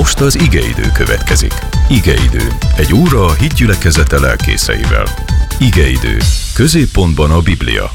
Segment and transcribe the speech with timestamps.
[0.00, 1.52] Most az igeidő következik.
[1.88, 2.48] Igeidő.
[2.76, 5.04] Egy óra a hitgyülekezete lelkészeivel.
[5.58, 6.18] Igeidő.
[6.54, 7.90] Középpontban a Biblia.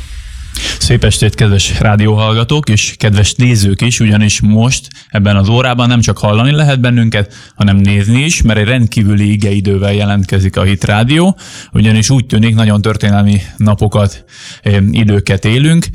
[0.79, 6.17] Szép estét, kedves rádióhallgatók és kedves nézők is, ugyanis most ebben az órában nem csak
[6.17, 11.37] hallani lehet bennünket, hanem nézni is, mert egy rendkívüli igeidővel jelentkezik a Hit Rádió,
[11.71, 14.25] ugyanis úgy tűnik, nagyon történelmi napokat,
[14.61, 15.85] eh, időket élünk.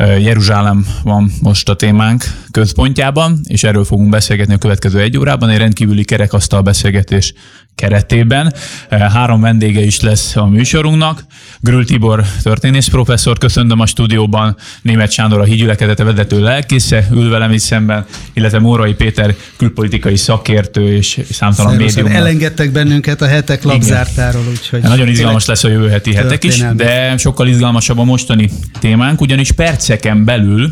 [0.00, 5.58] Jeruzsálem van most a témánk központjában, és erről fogunk beszélgetni a következő egy órában, egy
[5.58, 7.32] rendkívüli kerekasztal beszélgetés
[7.74, 8.54] keretében.
[8.90, 11.24] Három vendége is lesz a műsorunknak.
[11.60, 17.52] Grül Tibor történész professzor, köszöntöm a stúdióban, Német Sándor a hídgyülekezete vezető lelkésze, ül velem
[17.52, 22.06] itt szemben, illetve Mórai Péter külpolitikai szakértő és számtalan médium.
[22.06, 24.82] Elengedtek bennünket a hetek labzártáról, úgyhogy...
[24.82, 29.52] Nagyon izgalmas lesz a jövő heti hetek is, de sokkal izgalmasabb a mostani témánk, ugyanis
[29.90, 30.70] perceken belül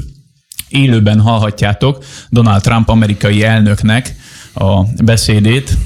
[0.69, 4.15] élőben hallhatjátok Donald Trump amerikai elnöknek
[4.55, 5.77] a beszédét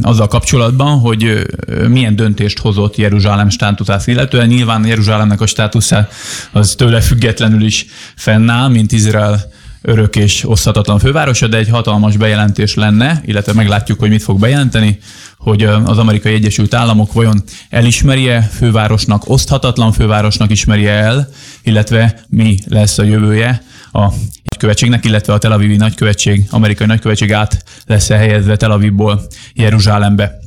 [0.00, 1.46] azzal kapcsolatban, hogy
[1.88, 4.46] milyen döntést hozott Jeruzsálem státuszát illetően.
[4.46, 6.08] Nyilván Jeruzsálemnek a státusza
[6.52, 12.74] az tőle függetlenül is fennáll, mint Izrael örök és oszthatatlan fővárosa, de egy hatalmas bejelentés
[12.74, 14.98] lenne, illetve meglátjuk, hogy mit fog bejelenteni,
[15.38, 21.28] hogy az amerikai Egyesült Államok vajon elismerje fővárosnak, oszthatatlan fővárosnak ismerje el,
[21.62, 24.12] illetve mi lesz a jövője a
[24.44, 30.38] nagykövetségnek, illetve a Tel Avivi nagykövetség, amerikai nagykövetség át lesz helyezve Tel Avivból Jeruzsálembe.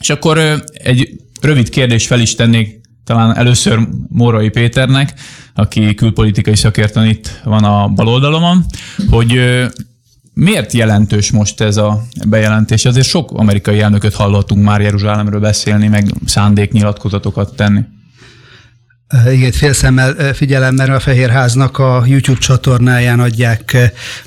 [0.00, 1.08] És akkor egy
[1.40, 2.80] rövid kérdést fel is tennék
[3.12, 5.14] talán először Mórai Péternek,
[5.54, 8.64] aki külpolitikai szakértőn itt van a bal oldalomon,
[9.10, 9.40] hogy
[10.34, 12.84] miért jelentős most ez a bejelentés?
[12.84, 17.80] Azért sok amerikai elnököt hallottunk már Jeruzsálemről beszélni, meg szándéknyilatkozatokat tenni.
[19.30, 23.76] Igen, félszemmel figyelem, mert a Fehérháznak a YouTube csatornáján adják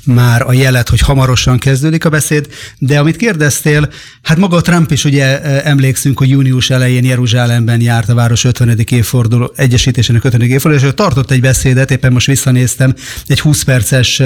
[0.04, 2.46] már a jelet, hogy hamarosan kezdődik a beszéd,
[2.78, 3.88] de amit kérdeztél,
[4.22, 8.78] hát maga Trump is ugye emlékszünk, hogy június elején Jeruzsálemben járt a város 50.
[8.90, 10.40] évforduló, egyesítésének 50.
[10.40, 12.94] évforduló, és ő tartott egy beszédet, éppen most visszanéztem,
[13.26, 14.22] egy 20 perces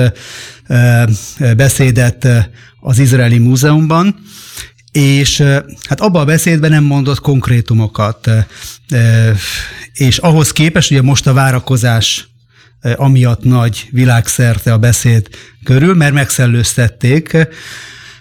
[1.56, 2.28] beszédet
[2.81, 4.15] az Izraeli Múzeumban,
[4.93, 5.41] és
[5.89, 8.31] hát abban a beszédben nem mondott konkrétumokat,
[9.93, 12.28] és ahhoz képest, ugye most a várakozás
[12.97, 15.28] amiatt nagy világszerte a beszéd
[15.65, 17.49] körül, mert megszellőztették,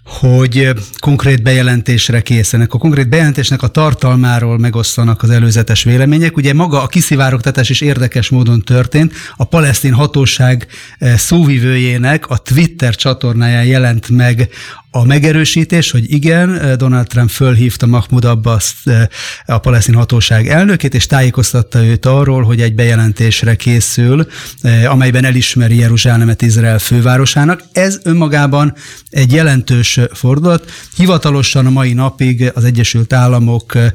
[0.09, 0.69] hogy
[1.00, 2.74] konkrét bejelentésre készenek.
[2.74, 6.38] A konkrét bejelentésnek a tartalmáról megosztanak az előzetes vélemények.
[6.38, 9.13] Ugye maga a kiszivárogtatás is érdekes módon történt.
[9.36, 10.68] A palesztin hatóság
[11.16, 14.50] szóvivőjének a Twitter csatornáján jelent meg
[14.91, 19.07] a megerősítés, hogy igen, Donald Trump fölhívta Mahmoud Abbas eh,
[19.45, 24.27] a palesztin hatóság elnökét, és tájékoztatta őt arról, hogy egy bejelentésre készül,
[24.61, 27.63] eh, amelyben elismeri Jeruzsálemet Izrael fővárosának.
[27.72, 28.73] Ez önmagában
[29.09, 30.72] egy jelentős fordulat.
[30.95, 33.91] Hivatalosan a mai napig az Egyesült Államok eh,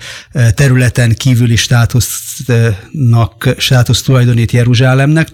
[0.50, 5.28] területen kívüli státusznak, státusz tulajdonít Jeruzsálemnek.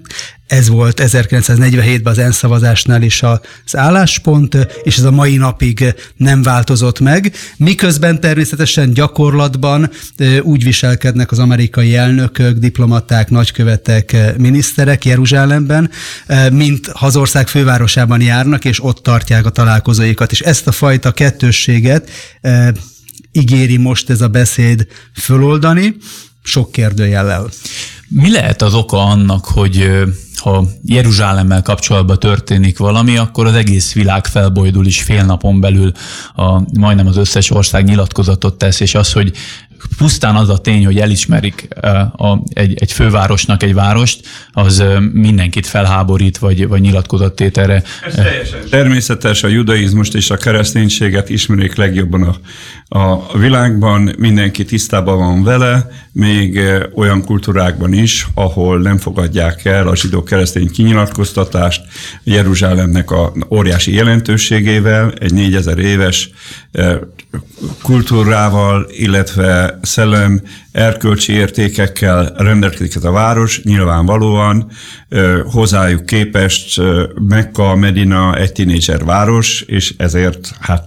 [0.50, 6.43] Ez volt 1947-ben az ENSZ szavazásnál is az álláspont, és ez a mai napig nem
[6.43, 7.33] változott meg.
[7.56, 9.91] Miközben természetesen gyakorlatban
[10.43, 15.91] úgy viselkednek az amerikai elnökök, diplomaták, nagykövetek, miniszterek Jeruzsálemben,
[16.53, 20.33] mint hazország fővárosában járnak, és ott tartják a találkozóikat.
[20.33, 22.10] És ezt a fajta kettősséget
[23.33, 25.97] ígéri most ez a beszéd föloldani,
[26.43, 27.49] sok kérdőjellel.
[28.09, 29.91] Mi lehet az oka annak, hogy
[30.41, 35.93] ha Jeruzsálemmel kapcsolatban történik valami, akkor az egész világ felbojdul is fél napon belül,
[36.34, 39.33] a, majdnem az összes ország nyilatkozatot tesz, és az, hogy
[39.96, 44.98] pusztán az a tény, hogy elismerik ö, a, egy, egy fővárosnak egy várost, az ö,
[45.12, 47.82] mindenkit felháborít, vagy, vagy nyilatkozattételre.
[48.70, 52.36] Természetes, a judaizmust és a kereszténységet ismerik legjobban a,
[52.98, 59.88] a világban, mindenki tisztában van vele, még eh, olyan kultúrákban is, ahol nem fogadják el
[59.88, 61.82] a zsidó-keresztény kinyilatkoztatást
[62.24, 66.30] Jeruzsálemnek a óriási jelentőségével, egy 4000 éves
[66.72, 66.98] eh,
[67.82, 70.41] kultúrával, illetve szellem,
[70.72, 74.71] erkölcsi értékekkel rendelkezik ez a város, nyilvánvalóan
[75.50, 76.80] hozzájuk képest
[77.28, 80.84] Mekka, Medina egy tinédzser város, és ezért hát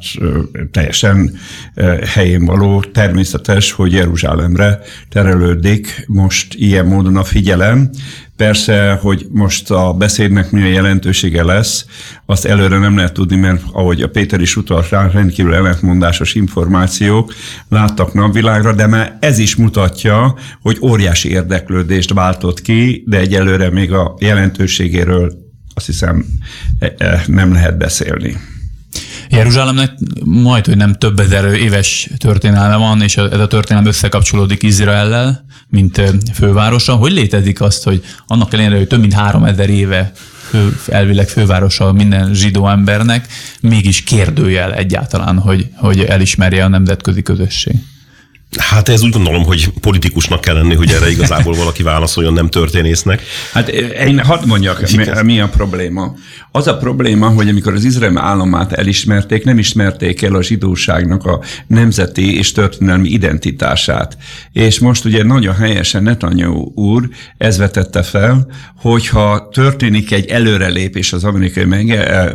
[0.72, 1.38] teljesen
[2.06, 4.80] helyén való, természetes, hogy Jeruzsálemre
[5.10, 7.90] terelődik most ilyen módon a figyelem.
[8.44, 11.86] Persze, hogy most a beszédnek milyen jelentősége lesz,
[12.26, 17.34] azt előre nem lehet tudni, mert ahogy a Péter is utalt rá, rendkívül ellentmondásos információk
[17.70, 23.94] láttak napvilágra, de már ez is mutatja, hogy óriási érdeklődést váltott ki, de egyelőre még
[23.94, 25.34] a jelentőségéről
[25.74, 26.26] azt hiszem
[26.80, 28.38] e- e, nem lehet beszélni.
[29.30, 29.92] Jeruzsálemnek
[30.24, 36.02] majd, hogy nem több ezer éves történelme van, és ez a történelem összekapcsolódik Izraellel, mint
[36.34, 36.94] fővárosa.
[36.94, 40.12] Hogy létezik azt, hogy annak ellenére, hogy több mint három ezer éve
[40.50, 43.28] fő, elvileg fővárosa minden zsidó embernek,
[43.62, 47.76] mégis kérdőjel egyáltalán, hogy, hogy elismerje a nemzetközi közösség.
[48.58, 53.22] Hát ez úgy gondolom, hogy politikusnak kell lenni, hogy erre igazából valaki válaszoljon, nem történésznek.
[53.54, 56.16] Hát én hadd mondjak, mi, mi a probléma.
[56.52, 61.42] Az a probléma, hogy amikor az Izrael államát elismerték, nem ismerték el a zsidóságnak a
[61.68, 64.18] nemzeti és történelmi identitását.
[64.52, 68.48] És most ugye nagyon helyesen Netanyahu úr ez vetette fel,
[68.78, 71.66] hogyha történik egy előrelépés az amerikai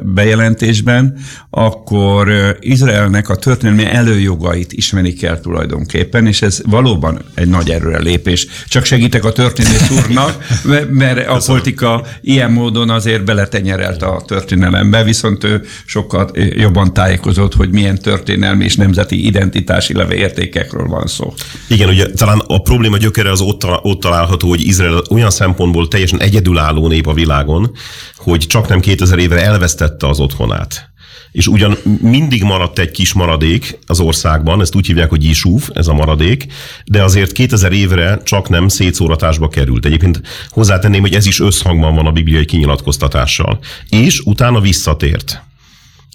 [0.03, 1.17] bejelentésben,
[1.51, 8.47] akkor Izraelnek a történelmi előjogait ismerik el tulajdonképpen, és ez valóban egy nagy előrelépés.
[8.69, 10.47] Csak segítek a történész úrnak,
[10.91, 17.71] mert a politika ilyen módon azért beletenyerelt a történelembe, viszont ő sokkal jobban tájékozott, hogy
[17.71, 21.35] milyen történelmi és nemzeti identitási értékekről van szó.
[21.69, 26.21] Igen, ugye talán a probléma gyökere az ott, ott található, hogy Izrael olyan szempontból teljesen
[26.21, 27.71] egyedülálló nép a világon,
[28.17, 30.91] hogy csak nem 2000 évre elvesztette az otthonát
[31.39, 35.87] és ugyan mindig maradt egy kis maradék az országban, ezt úgy hívják, hogy Isúf, ez
[35.87, 36.47] a maradék,
[36.85, 39.87] de azért 2000 évre csak nem szétszóratásba került.
[39.87, 43.59] Egyébként hozzátenném, hogy ez is összhangban van a bibliai kinyilatkoztatással.
[43.89, 45.43] És utána visszatért.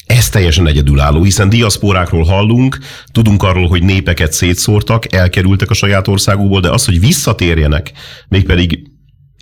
[0.06, 2.78] Ez teljesen egyedülálló, hiszen diaszporákról hallunk,
[3.12, 7.92] tudunk arról, hogy népeket szétszórtak, elkerültek a saját országukból, de az, hogy visszatérjenek,
[8.28, 8.93] mégpedig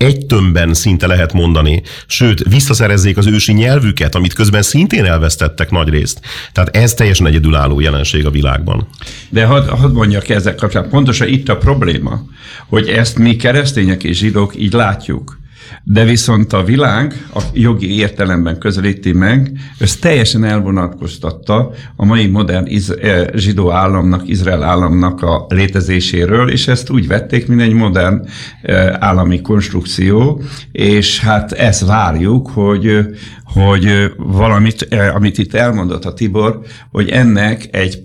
[0.01, 5.89] egy tömbben szinte lehet mondani, sőt, visszaszerezzék az ősi nyelvüket, amit közben szintén elvesztettek nagy
[5.89, 6.21] részt.
[6.51, 8.87] Tehát ez teljesen egyedülálló jelenség a világban.
[9.29, 12.21] De hadd had mondjak ezek kapcsolatban, pontosan itt a probléma,
[12.67, 15.39] hogy ezt mi keresztények és zsidók így látjuk.
[15.83, 22.65] De viszont a világ a jogi értelemben közelíti meg, ez teljesen elvonatkoztatta a mai modern
[22.65, 28.25] iz- eh, zsidó államnak, Izrael államnak a létezéséről, és ezt úgy vették, mint egy modern
[28.61, 30.41] eh, állami konstrukció,
[30.71, 33.05] és hát ezt várjuk, hogy
[33.53, 36.59] hogy valamit, amit itt elmondott a Tibor,
[36.91, 38.03] hogy ennek egy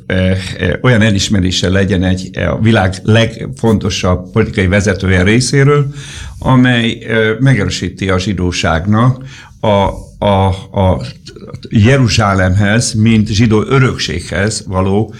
[0.82, 5.86] olyan elismerése legyen egy a világ legfontosabb politikai vezetője részéről,
[6.46, 7.06] amely
[7.40, 9.24] megerősíti a zsidóságnak
[9.60, 9.90] a,
[10.26, 10.46] a,
[10.80, 11.02] a
[11.68, 15.14] Jeruzsálemhez, mint zsidó örökséghez való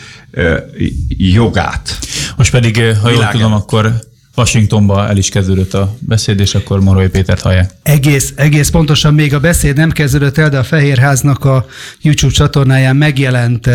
[1.08, 1.98] jogát.
[2.36, 3.92] Most pedig, ha jól tudom, akkor
[4.36, 7.70] Washingtonba el is kezdődött a beszéd, és akkor Morai Pétert hallják.
[7.82, 11.66] Egész, egész pontosan még a beszéd nem kezdődött el, de a Fehérháznak a
[12.00, 13.70] YouTube csatornáján megjelent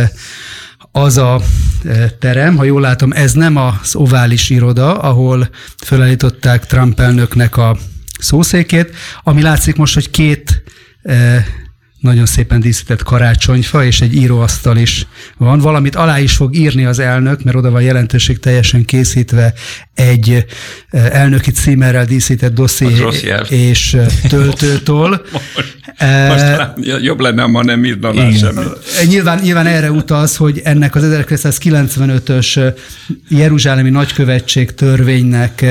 [0.92, 1.42] az a
[2.20, 7.78] terem, ha jól látom, ez nem az ovális iroda, ahol felállították Trump elnöknek a
[8.20, 10.64] szószékét, ami látszik most, hogy két
[12.02, 15.08] nagyon szépen díszített karácsonyfa, és egy íróasztal is
[15.38, 15.60] van.
[15.60, 19.54] Valamit alá is fog írni az elnök, mert oda van jelentőség teljesen készítve
[19.94, 20.46] egy
[20.92, 22.88] elnöki címerrel díszített dosszi
[23.50, 23.98] és
[24.30, 25.22] töltőtől.
[26.28, 28.68] Most, most jobb lenne, ha nem írna alá semmit.
[29.08, 32.74] Nyilván, nyilván erre utaz, hogy ennek az 1995-ös
[33.30, 35.66] Jeruzsálemi nagykövetség törvénynek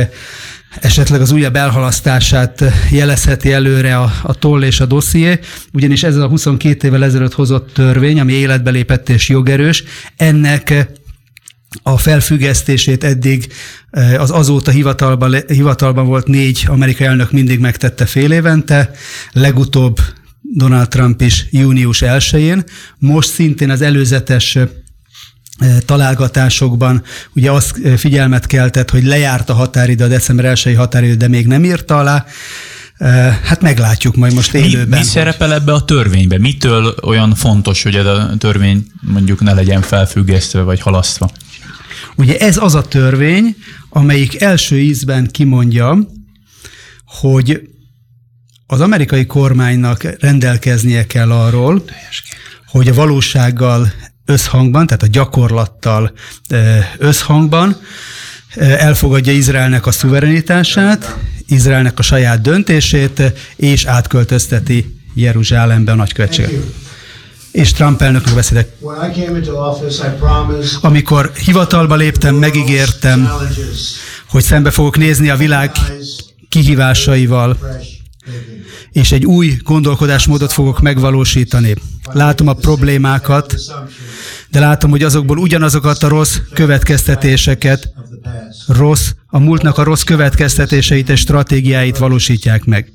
[0.81, 5.39] esetleg az újabb elhalasztását jelezheti előre a, a toll és a dosszié,
[5.73, 9.85] ugyanis ez a 22 évvel ezelőtt hozott törvény, ami életbe lépett és jogerős,
[10.17, 10.89] ennek
[11.83, 13.53] a felfüggesztését eddig
[13.91, 18.91] eh, az azóta hivatalban, hivatalban volt négy amerikai elnök mindig megtette fél évente,
[19.33, 19.99] legutóbb
[20.41, 22.65] Donald Trump is június 1-én,
[22.99, 24.59] most szintén az előzetes
[25.85, 27.03] találgatásokban
[27.35, 31.65] ugye azt figyelmet keltett, hogy lejárt a határidő, a december 1 határidő, de még nem
[31.65, 32.27] írta alá.
[33.43, 34.89] Hát meglátjuk majd most élőben.
[34.89, 36.39] Mi, mi szerepel ebbe a törvénybe?
[36.39, 41.31] Mitől olyan fontos, hogy ez a törvény mondjuk ne legyen felfüggesztve vagy halasztva?
[42.17, 43.57] Ugye ez az a törvény,
[43.89, 45.99] amelyik első ízben kimondja,
[47.05, 47.61] hogy
[48.67, 51.85] az amerikai kormánynak rendelkeznie kell arról,
[52.67, 53.93] hogy a valósággal
[54.31, 56.13] összhangban, tehát a gyakorlattal
[56.99, 57.77] összhangban
[58.57, 63.23] elfogadja Izraelnek a szuverenitását, Izraelnek a saját döntését,
[63.57, 66.63] és átköltözteti Jeruzsálembe a nagykövetséget.
[67.53, 68.69] És Trump elnöknek beszélek.
[70.81, 73.31] Amikor hivatalba léptem, megígértem,
[74.29, 75.71] hogy szembe fogok nézni a világ
[76.49, 77.59] kihívásaival,
[78.93, 81.75] és egy új gondolkodásmódot fogok megvalósítani.
[82.13, 83.55] Látom a problémákat,
[84.51, 87.93] de látom, hogy azokból ugyanazokat a rossz következtetéseket,
[88.67, 92.93] rossz, a múltnak a rossz következtetéseit és stratégiáit valósítják meg.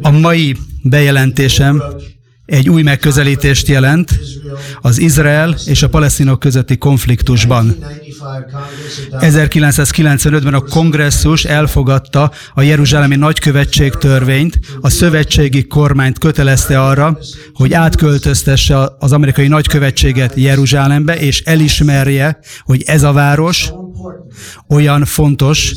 [0.00, 1.82] A mai bejelentésem
[2.52, 4.20] egy új megközelítést jelent
[4.80, 7.76] az Izrael és a palesztinok közötti konfliktusban.
[9.10, 17.18] 1995-ben a kongresszus elfogadta a Jeruzsálemi nagykövetség törvényt, a szövetségi kormányt kötelezte arra,
[17.52, 23.72] hogy átköltöztesse az amerikai nagykövetséget Jeruzsálembe, és elismerje, hogy ez a város
[24.68, 25.74] olyan fontos,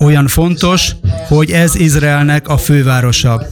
[0.00, 0.92] olyan fontos,
[1.28, 3.46] hogy ez Izraelnek a fővárosa.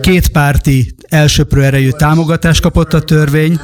[0.00, 3.60] Kétpárti elsőprő erejű támogatást kapott a törvény,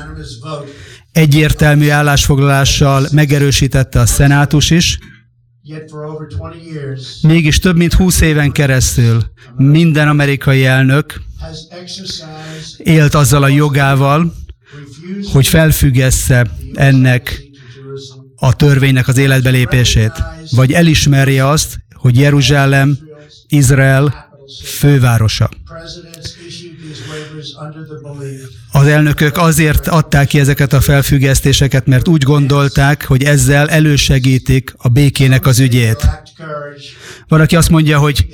[1.13, 4.99] egyértelmű állásfoglalással megerősítette a szenátus is,
[7.23, 9.23] Mégis több mint 20 éven keresztül
[9.57, 11.21] minden amerikai elnök
[12.79, 14.35] élt azzal a jogával,
[15.33, 17.43] hogy felfüggesse ennek
[18.37, 20.13] a törvénynek az életbelépését,
[20.51, 22.99] vagy elismerje azt, hogy Jeruzsálem
[23.49, 24.28] Izrael
[24.65, 25.51] fővárosa.
[28.73, 34.89] Az elnökök azért adták ki ezeket a felfüggesztéseket, mert úgy gondolták, hogy ezzel elősegítik a
[34.89, 36.09] békének az ügyét.
[37.29, 38.27] Van, aki azt mondja, hogy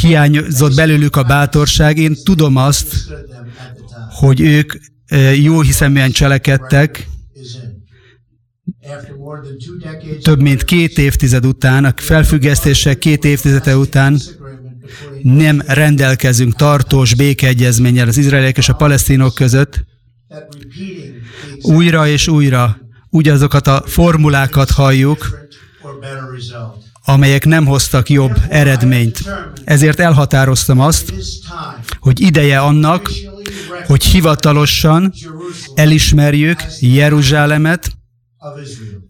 [0.00, 1.98] hiányzott belőlük a bátorság.
[1.98, 2.94] Én tudom azt,
[4.10, 4.72] hogy ők
[5.06, 7.08] eh, jó hiszeműen cselekedtek,
[10.22, 14.20] több mint két évtized után, a felfüggesztések két évtizede után
[15.22, 19.84] nem rendelkezünk tartós békeegyezménnyel az izraeliek és a palesztinok között,
[21.62, 22.78] újra és újra
[23.10, 25.48] ugyazokat a formulákat halljuk,
[27.04, 29.22] amelyek nem hoztak jobb eredményt.
[29.64, 31.12] Ezért elhatároztam azt,
[31.98, 33.10] hogy ideje annak,
[33.86, 35.12] hogy hivatalosan
[35.74, 37.90] elismerjük Jeruzsálemet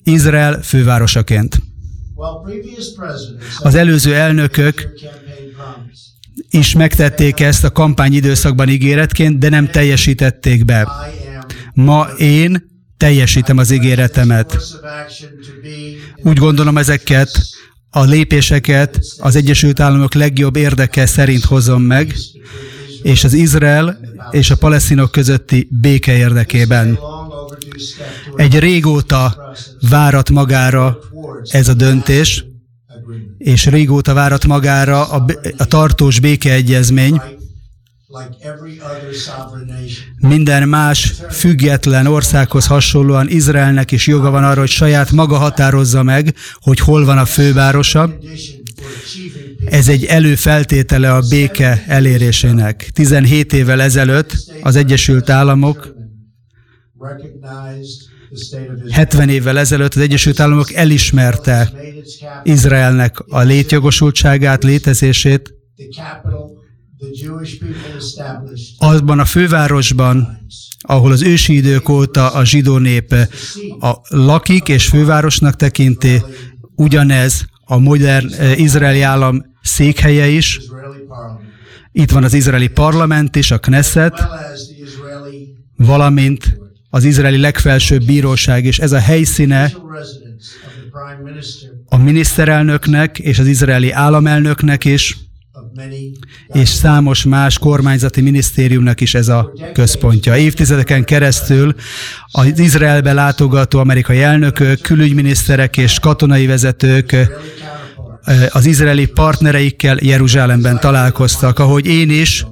[0.03, 1.63] Izrael fővárosaként.
[3.59, 4.89] Az előző elnökök
[6.51, 10.89] is megtették ezt a kampány időszakban ígéretként, de nem teljesítették be.
[11.75, 14.59] Ma én teljesítem az ígéretemet.
[16.17, 17.31] Úgy gondolom ezeket
[17.91, 22.15] a lépéseket az Egyesült Államok legjobb érdeke szerint hozom meg,
[23.03, 23.99] és az Izrael
[24.31, 26.99] és a palesztinok közötti béke érdekében.
[28.37, 29.55] Egy régóta
[29.91, 30.99] várat magára
[31.51, 32.45] ez a döntés,
[33.39, 35.25] és régóta várat magára a,
[35.57, 37.21] a tartós békeegyezmény,
[40.19, 46.35] minden más független országhoz hasonlóan Izraelnek is joga van arra, hogy saját maga határozza meg,
[46.55, 48.19] hogy hol van a fővárosa.
[49.65, 52.91] Ez egy előfeltétele a béke elérésének.
[52.93, 55.95] 17 évvel ezelőtt az Egyesült Államok
[58.91, 61.73] 70 évvel ezelőtt az Egyesült Államok elismerte
[62.43, 65.55] Izraelnek a létjogosultságát, létezését.
[68.79, 70.39] Azban a fővárosban,
[70.79, 73.15] ahol az ősi idők óta a zsidó nép
[73.81, 76.23] a lakik és fővárosnak tekinti,
[76.75, 80.61] ugyanez a modern eh, izraeli állam székhelye is.
[81.93, 84.27] Itt van az izraeli parlament is, a Knesset,
[85.77, 86.60] valamint
[86.91, 89.73] az izraeli legfelsőbb bíróság, és ez a helyszíne
[91.85, 95.17] a miniszterelnöknek és az izraeli államelnöknek is,
[96.47, 100.37] és számos más kormányzati minisztériumnak is ez a központja.
[100.37, 101.75] Évtizedeken keresztül
[102.27, 107.17] az Izraelbe látogató amerikai elnökök, külügyminiszterek és katonai vezetők
[108.49, 112.47] az izraeli partnereikkel Jeruzsálemben találkoztak, ahogy én is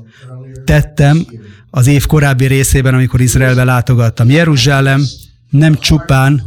[0.65, 1.27] tettem
[1.71, 4.31] az év korábbi részében, amikor Izraelbe látogattam.
[4.31, 5.03] Jeruzsálem
[5.51, 6.43] nem csupán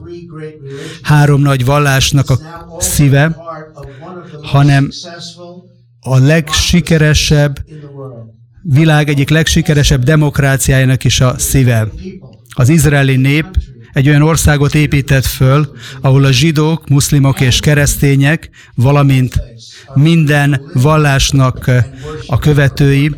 [1.01, 2.39] három nagy vallásnak a
[2.79, 3.35] szíve,
[4.41, 4.89] hanem
[5.99, 7.59] a legsikeresebb,
[8.61, 11.87] világ egyik legsikeresebb demokráciájának is a szíve.
[12.49, 13.45] Az izraeli nép
[13.93, 19.41] egy olyan országot épített föl, ahol a zsidók, muszlimok és keresztények, valamint
[19.93, 21.71] minden vallásnak
[22.27, 23.15] a követői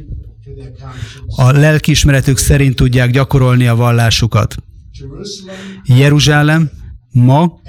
[1.36, 4.56] a lelkiismeretük szerint tudják gyakorolni a vallásukat.
[5.84, 6.70] Jeruzsálem
[7.12, 7.60] ma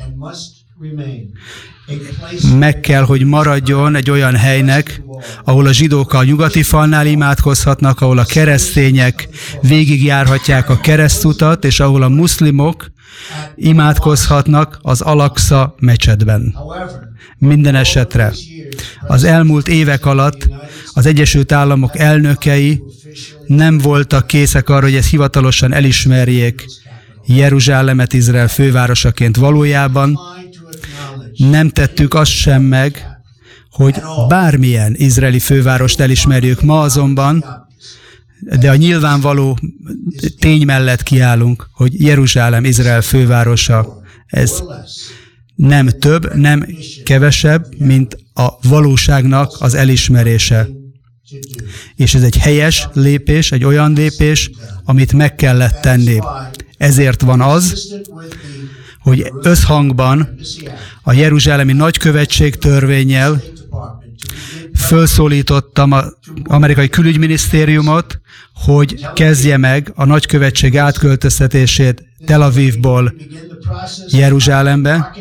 [2.59, 5.03] meg kell, hogy maradjon egy olyan helynek,
[5.45, 9.29] ahol a zsidók a nyugati falnál imádkozhatnak, ahol a keresztények
[9.61, 12.93] végigjárhatják a keresztutat, és ahol a muszlimok
[13.55, 16.57] imádkozhatnak az Alaksa mecsetben.
[17.39, 18.33] Minden esetre
[19.07, 20.49] az elmúlt évek alatt
[20.93, 22.83] az Egyesült Államok elnökei
[23.47, 26.65] nem voltak készek arra, hogy ezt hivatalosan elismerjék
[27.27, 30.19] Jeruzsálemet Izrael fővárosaként valójában.
[31.37, 33.07] Nem tettük azt sem meg,
[33.71, 33.95] hogy
[34.29, 36.63] bármilyen izraeli fővárost elismerjük.
[36.63, 37.45] Ma azonban,
[38.41, 39.59] de a nyilvánvaló
[40.39, 44.03] tény mellett kiállunk, hogy Jeruzsálem Izrael fővárosa.
[44.27, 44.63] Ez
[45.55, 46.67] nem több, nem
[47.05, 50.69] kevesebb, mint a valóságnak az elismerése.
[51.97, 54.51] És ez egy helyes lépés, egy olyan lépés,
[54.85, 56.19] amit meg kellett tenni.
[56.77, 57.95] Ezért van az,
[58.99, 60.39] hogy összhangban
[61.03, 63.43] a Jeruzsálemi Nagykövetség törvényel
[64.73, 68.21] felszólítottam az amerikai külügyminisztériumot,
[68.55, 73.15] hogy kezdje meg a nagykövetség átköltöztetését Tel Avivból
[74.09, 75.17] Jeruzsálembe.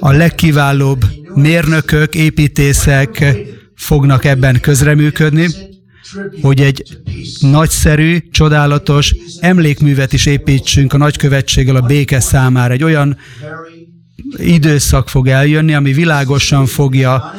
[0.00, 3.36] A legkiválóbb mérnökök, építészek
[3.74, 5.48] fognak ebben közreműködni,
[6.42, 6.98] hogy egy
[7.40, 12.72] nagyszerű, csodálatos emlékművet is építsünk a nagykövetséggel a béke számára.
[12.72, 13.16] Egy olyan
[14.36, 17.34] időszak fog eljönni, ami világosan fogja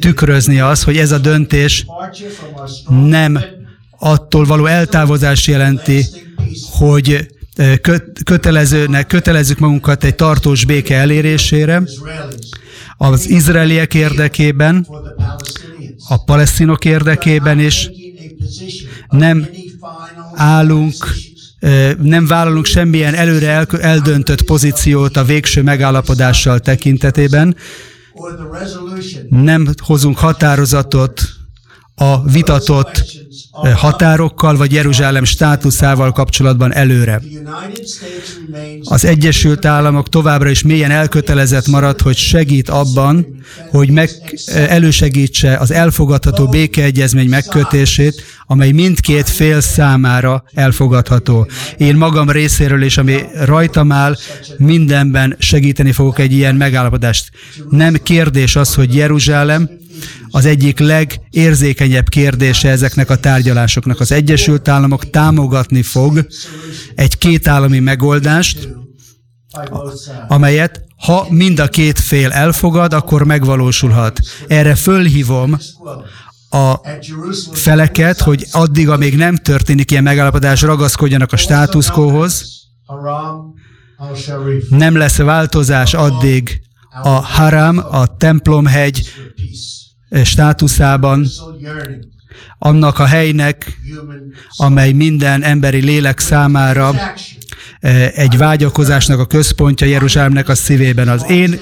[0.00, 1.86] tükrözni az, hogy ez a döntés
[2.88, 3.40] nem
[3.98, 6.04] attól való eltávozás jelenti,
[6.70, 7.26] hogy
[8.24, 11.82] kötelezőnek, kötelezzük magunkat egy tartós béke elérésére,
[12.96, 14.86] az izraeliek érdekében,
[16.08, 17.90] a palesztinok érdekében is
[19.08, 19.48] nem
[20.34, 20.94] állunk,
[22.02, 27.56] nem vállalunk semmilyen előre eldöntött pozíciót a végső megállapodással tekintetében,
[29.28, 31.22] nem hozunk határozatot
[31.94, 33.04] a vitatott
[33.74, 37.22] határokkal vagy Jeruzsálem státuszával kapcsolatban előre.
[38.84, 43.26] Az Egyesült Államok továbbra is mélyen elkötelezett marad, hogy segít abban,
[43.70, 44.10] hogy meg,
[44.68, 51.48] elősegítse az elfogadható békeegyezmény megkötését, amely mindkét fél számára elfogadható.
[51.76, 54.16] Én magam részéről is, ami rajtam áll,
[54.56, 57.30] mindenben segíteni fogok egy ilyen megállapodást.
[57.70, 59.70] Nem kérdés az, hogy Jeruzsálem
[60.30, 64.00] az egyik legérzékenyebb kérdése ezeknek a tárgyalásoknak.
[64.00, 66.26] Az Egyesült Államok támogatni fog
[66.94, 68.68] egy kétállami megoldást,
[70.28, 74.20] amelyet ha mind a két fél elfogad, akkor megvalósulhat.
[74.46, 75.58] Erre fölhívom
[76.50, 76.80] a
[77.52, 82.44] feleket, hogy addig, amíg nem történik ilyen megállapodás, ragaszkodjanak a státuszkóhoz.
[84.68, 86.60] Nem lesz változás addig
[87.02, 89.08] a Haram, a templomhegy
[90.24, 91.26] státuszában,
[92.58, 93.78] annak a helynek,
[94.56, 96.94] amely minden emberi lélek számára
[97.80, 101.08] e, egy vágyakozásnak a központja Jeruzsálemnek a szívében.
[101.08, 101.60] Az én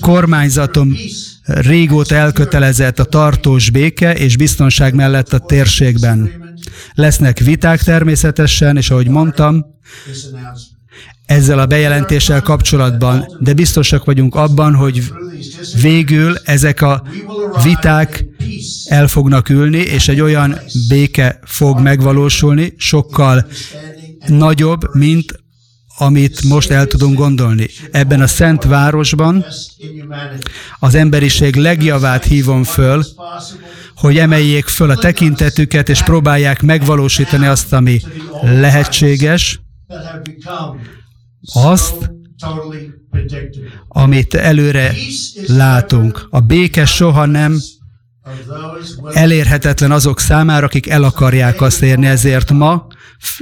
[0.00, 0.96] kormányzatom
[1.44, 6.30] régóta elkötelezett a tartós béke és biztonság mellett a térségben.
[6.94, 9.64] Lesznek viták természetesen, és ahogy mondtam,
[11.30, 15.02] ezzel a bejelentéssel kapcsolatban, de biztosak vagyunk abban, hogy
[15.80, 17.02] végül ezek a
[17.62, 18.24] viták
[18.84, 23.46] el fognak ülni, és egy olyan béke fog megvalósulni, sokkal
[24.26, 25.42] nagyobb, mint
[25.98, 27.68] amit most el tudunk gondolni.
[27.90, 29.44] Ebben a szent városban
[30.78, 33.04] az emberiség legjavát hívom föl,
[33.94, 38.00] hogy emeljék föl a tekintetüket, és próbálják megvalósítani azt, ami
[38.42, 39.60] lehetséges,
[41.52, 42.10] azt,
[43.88, 44.92] amit előre
[45.46, 46.26] látunk.
[46.30, 47.58] A béke soha nem
[49.12, 52.86] elérhetetlen azok számára, akik el akarják azt érni, ezért ma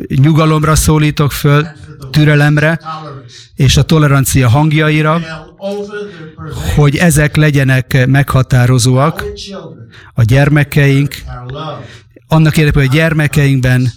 [0.09, 1.67] nyugalomra szólítok föl,
[2.11, 2.81] türelemre
[3.55, 5.21] és a tolerancia hangjaira,
[6.77, 9.25] hogy ezek legyenek meghatározóak
[10.15, 11.15] a gyermekeink,
[12.29, 13.93] annak érdekében, hogy gyermekeinkben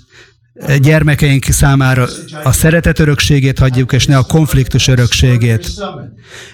[0.80, 2.08] gyermekeink számára
[2.44, 5.72] a szeretet örökségét hagyjuk, és ne a konfliktus örökségét.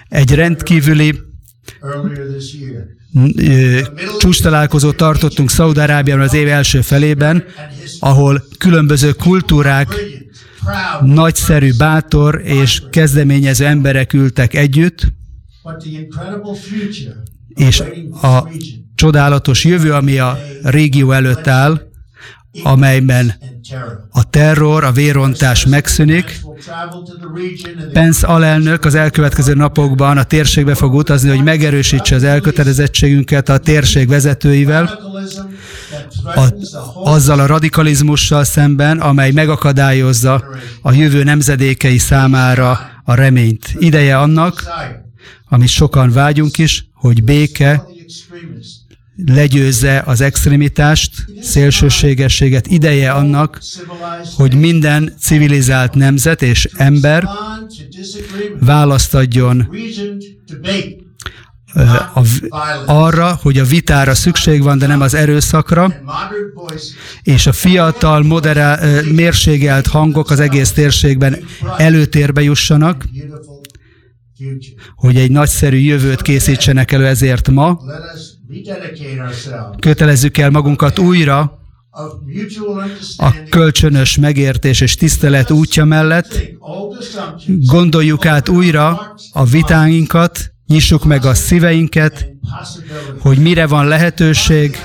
[0.09, 1.19] Egy rendkívüli
[4.19, 7.43] csúcs találkozót tartottunk Szaudarábiában az év első felében,
[7.99, 9.87] ahol különböző kultúrák,
[11.01, 15.13] nagyszerű, bátor és kezdeményező emberek ültek együtt,
[17.47, 17.83] és
[18.21, 18.49] a
[18.95, 21.81] csodálatos jövő, ami a régió előtt áll,
[22.63, 23.33] amelyben
[24.09, 26.39] a terror, a vérontás megszűnik.
[27.93, 34.07] Pence alelnök az elkövetkező napokban a térségbe fog utazni, hogy megerősítse az elkötelezettségünket a térség
[34.07, 34.99] vezetőivel,
[36.23, 36.47] a,
[37.03, 40.45] azzal a radikalizmussal szemben, amely megakadályozza
[40.81, 43.75] a jövő nemzedékei számára a reményt.
[43.79, 44.63] Ideje annak,
[45.49, 47.83] amit sokan vágyunk is, hogy béke
[49.25, 52.67] legyőzze az extremitást, szélsőségességet.
[52.67, 53.61] Ideje annak,
[54.35, 57.27] hogy minden civilizált nemzet és ember
[58.59, 59.69] választ adjon
[62.13, 62.21] a,
[62.85, 65.93] arra, hogy a vitára szükség van, de nem az erőszakra,
[67.21, 71.37] és a fiatal, moderál, mérségelt hangok az egész térségben
[71.77, 73.05] előtérbe jussanak,
[74.95, 77.79] hogy egy nagyszerű jövőt készítsenek elő ezért ma.
[79.79, 81.59] Kötelezzük el magunkat újra
[83.17, 86.39] a kölcsönös megértés és tisztelet útja mellett.
[87.47, 92.27] Gondoljuk át újra a vitáinkat, nyissuk meg a szíveinket,
[93.19, 94.77] hogy mire van lehetőség,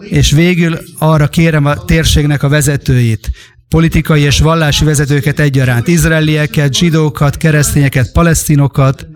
[0.00, 3.30] és végül arra kérem a térségnek a vezetőit,
[3.68, 9.06] politikai és vallási vezetőket egyaránt, izraelieket, zsidókat, keresztényeket, palesztinokat,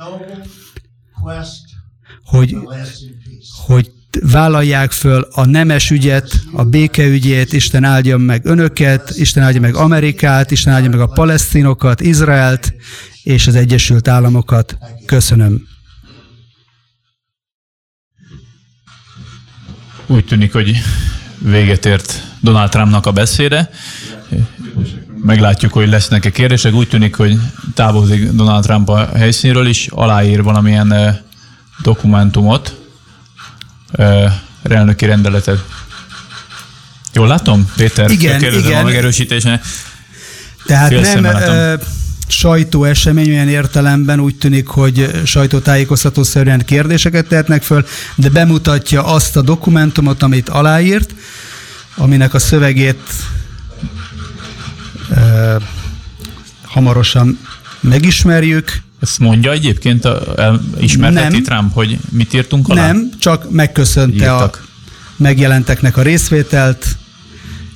[2.24, 2.56] hogy,
[3.66, 3.90] hogy
[4.22, 10.50] vállalják föl a nemes ügyet, a békeügyét, Isten áldja meg önöket, Isten áldja meg Amerikát,
[10.50, 12.74] Isten áldja meg a palesztinokat, Izraelt
[13.22, 14.78] és az Egyesült Államokat.
[15.06, 15.62] Köszönöm.
[20.06, 20.82] Úgy tűnik, hogy
[21.38, 23.70] véget ért Donald Trumpnak a beszéde.
[25.22, 26.74] Meglátjuk, hogy lesznek-e kérdések.
[26.74, 27.38] Úgy tűnik, hogy
[27.74, 31.16] távozik Donald Trump a helyszínről is, aláír valamilyen eh,
[31.82, 32.83] dokumentumot,
[34.62, 35.64] elnöki rendeletet.
[37.12, 38.10] Jól látom, Péter?
[38.10, 38.80] Igen, igen.
[38.80, 39.64] a megerősítésnek.
[40.66, 41.74] Tehát nem ö,
[42.26, 50.22] sajtóesemény olyan értelemben úgy tűnik, hogy sajtótájékoztatószerűen kérdéseket tehetnek föl, de bemutatja azt a dokumentumot,
[50.22, 51.14] amit aláírt,
[51.96, 53.02] aminek a szövegét
[55.14, 55.56] e,
[56.62, 57.38] hamarosan
[57.80, 58.82] megismerjük.
[59.04, 62.86] Ezt mondja egyébként, a, ismerheti Trump, hogy mit írtunk alá?
[62.86, 64.62] Nem, csak megköszönte Írtak.
[64.62, 64.68] a
[65.16, 66.96] megjelenteknek a részvételt,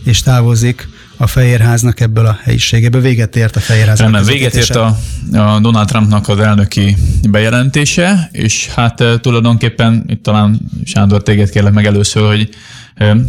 [0.05, 3.01] és távozik a Fehérháznak ebből a helyiségéből.
[3.01, 4.11] Véget ért a Fehérháznak.
[4.11, 4.99] Rendben, véget ért a,
[5.33, 6.97] a Donald Trumpnak az elnöki
[7.31, 12.49] bejelentése, és hát tulajdonképpen itt talán Sándor téged kérlek meg először, hogy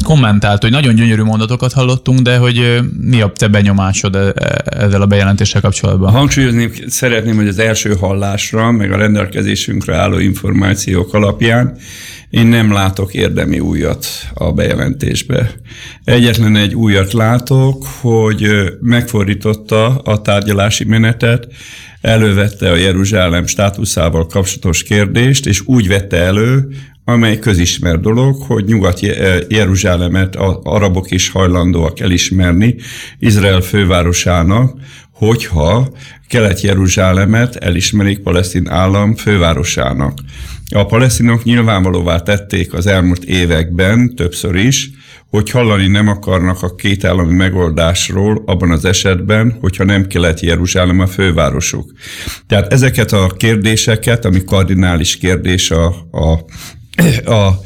[0.04, 5.02] kommentált, hogy nagyon gyönyörű mondatokat hallottunk, de hogy mi a te benyomásod e, e, ezzel
[5.02, 6.12] a bejelentéssel kapcsolatban?
[6.12, 11.78] Hangsúlyozni szeretném, hogy az első hallásra, meg a rendelkezésünkre álló információk alapján
[12.30, 15.52] én nem látok érdemi újat a bejelentésbe.
[16.04, 18.48] Egyetlen egy újat látok, hogy
[18.82, 21.48] megfordította a tárgyalási menetet,
[22.02, 26.68] elővette a Jeruzsálem státuszával kapcsolatos kérdést, és úgy vette elő,
[27.12, 32.76] amely közismert dolog, hogy Nyugat-Jeruzsálemet az arabok is hajlandóak elismerni
[33.20, 34.74] Izrael fővárosának,
[35.12, 35.90] hogyha
[36.28, 40.20] Kelet-Jeruzsálemet elismerik palesztin állam fővárosának.
[40.76, 44.90] A palesztinok nyilvánvalóvá tették az elmúlt években többször is,
[45.30, 51.00] hogy hallani nem akarnak a két állami megoldásról abban az esetben, hogyha nem kelet Jeruzsálem
[51.00, 51.92] a fővárosuk.
[52.48, 56.46] Tehát ezeket a kérdéseket, ami kardinális kérdés a, a,
[57.26, 57.62] a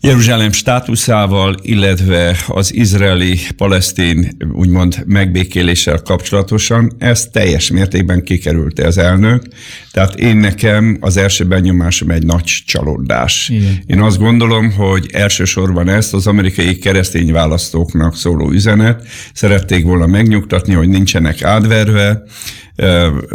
[0.00, 9.42] Jeruzsálem státuszával, illetve az izraeli-palesztin úgymond megbékéléssel kapcsolatosan, ez teljes mértékben kikerülte az elnök.
[9.92, 13.48] Tehát én nekem az első benyomásom egy nagy csalódás.
[13.48, 13.82] Igen.
[13.86, 20.74] Én azt gondolom, hogy elsősorban ezt az amerikai keresztény választóknak szóló üzenet szerették volna megnyugtatni,
[20.74, 22.22] hogy nincsenek átverve,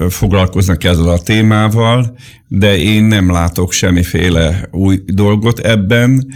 [0.09, 6.33] foglalkoznak ezzel a témával, de én nem látok semmiféle új dolgot ebben.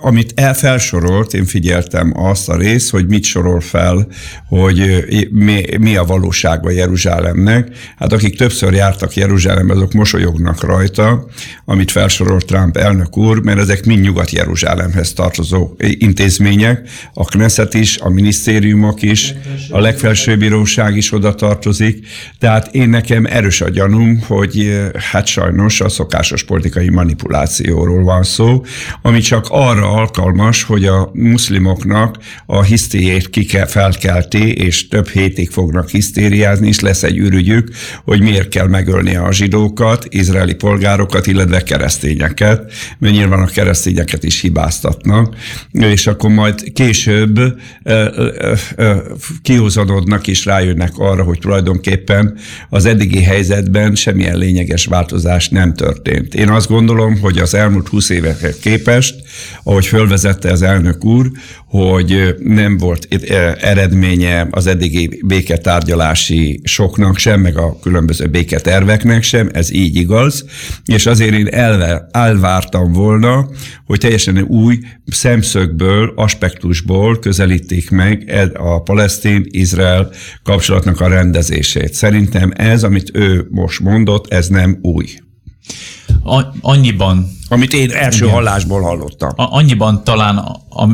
[0.00, 4.06] Amit elfelsorolt, én figyeltem azt a részt, hogy mit sorol fel,
[4.48, 7.68] hogy mi, mi a valósága Jeruzsálemnek.
[7.96, 11.26] Hát akik többször jártak Jeruzsálembe, azok mosolyognak rajta,
[11.64, 18.08] amit felsorolt Trump elnök úr, mert ezek mind Nyugat-Jeruzsálemhez tartozó intézmények, a Knesset is, a
[18.08, 19.34] minisztériumok is,
[19.70, 22.06] a legfelsőbb bíróság is oda tartozik,
[22.38, 28.64] tehát én nekem erős a gyanúm, hogy hát sajnos a szokásos politikai manipulációról van szó,
[29.02, 35.50] ami csak arra alkalmas, hogy a muszlimoknak a hisztériét ki kell felkelti, és több hétig
[35.50, 37.68] fognak hisztériázni, és lesz egy ürügyük,
[38.04, 44.40] hogy miért kell megölni a zsidókat, izraeli polgárokat, illetve keresztényeket, mert nyilván a keresztényeket is
[44.40, 45.34] hibáztatnak,
[45.70, 47.40] és akkor majd később
[49.42, 52.38] kihozanodnak és rájönnek arra, hogy tulajdonképpen
[52.70, 56.34] az eddigi helyzetben semmilyen lényeges változás nem történt.
[56.34, 59.14] Én azt gondolom, hogy az elmúlt 20 évekhez képest,
[59.62, 61.30] ahogy fölvezette az elnök úr,
[61.66, 63.08] hogy nem volt
[63.60, 70.44] eredménye az eddigi béketárgyalási soknak sem, meg a különböző béketerveknek sem, ez így igaz,
[70.84, 73.48] és azért én elve, elvártam volna,
[73.86, 80.10] hogy teljesen új szemszögből, aspektusból közelítik meg a palesztin-izrael
[80.42, 81.94] kapcsolatnak a rendezését.
[81.94, 85.04] Szerintem ez, amit ő most mondott, ez nem új.
[86.60, 87.38] Annyiban...
[87.48, 88.34] Amit én első igen.
[88.34, 89.30] hallásból hallottam.
[89.36, 90.88] Annyiban talán a, a,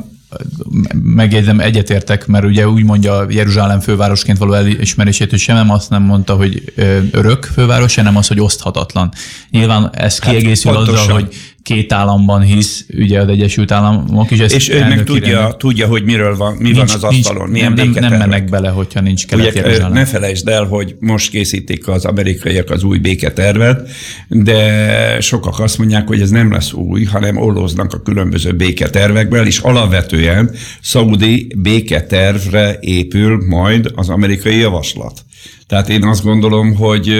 [1.02, 6.02] megjegyzem, egyetértek, mert ugye úgy mondja Jeruzsálem fővárosként való elismerését, hogy sem nem azt nem
[6.02, 6.72] mondta, hogy
[7.10, 9.12] örök főváros, hanem az, hogy oszthatatlan.
[9.50, 11.34] Nyilván ez hát kiegészül hát, azzal, hogy
[11.66, 14.38] két államban hisz, ugye az Egyesült Államok is.
[14.38, 17.52] Ezt és ő meg tudja, tudja, hogy miről van, mi nincs, van az asztalon, nincs,
[17.52, 21.30] milyen nem, nem, nem mennek bele, hogyha nincs kelet Ugye, Ne felejtsd el, hogy most
[21.30, 23.90] készítik az amerikaiak az új béketervet,
[24.28, 29.58] de sokak azt mondják, hogy ez nem lesz új, hanem ollóznak a különböző béketervekből, és
[29.58, 30.50] alapvetően
[30.80, 35.24] szaudi béketervre épül majd az amerikai javaslat.
[35.66, 37.12] Tehát én azt gondolom, hogy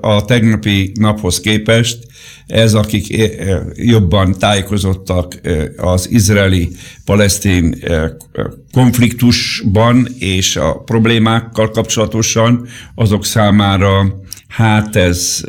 [0.00, 2.10] a tegnapi naphoz képest
[2.46, 3.30] ez, akik
[3.74, 5.40] jobban tájékozottak
[5.76, 7.84] az izraeli-palesztin
[8.72, 14.20] konfliktusban és a problémákkal kapcsolatosan, azok számára
[14.52, 15.44] Hát ez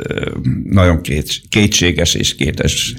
[0.69, 1.01] nagyon
[1.49, 2.93] kétséges és kétes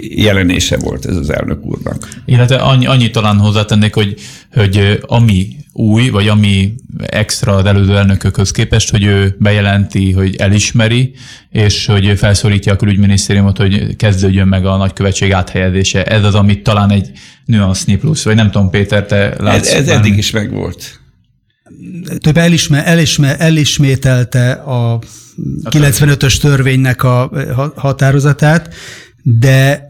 [0.00, 2.08] jelenése volt ez az elnök úrnak.
[2.24, 4.14] Illetve annyi, annyi talán hozzátennék, hogy,
[4.52, 6.74] hogy ami új, vagy ami
[7.06, 11.14] extra az elődő elnökökhöz képest, hogy ő bejelenti, hogy elismeri,
[11.50, 16.04] és hogy felszólítja a külügyminisztériumot, hogy kezdődjön meg a nagykövetség áthelyezése.
[16.04, 17.10] Ez az, amit talán egy
[17.44, 19.72] nüansznyi plusz, vagy nem tudom, Péter, te látsz?
[19.72, 21.00] Ez, ez eddig is megvolt.
[22.18, 24.98] Több elisme, elisme, elismételte a
[25.70, 27.30] 95-ös törvénynek a
[27.76, 28.74] határozatát,
[29.22, 29.86] de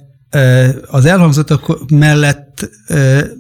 [0.87, 2.48] az elhangzottak mellett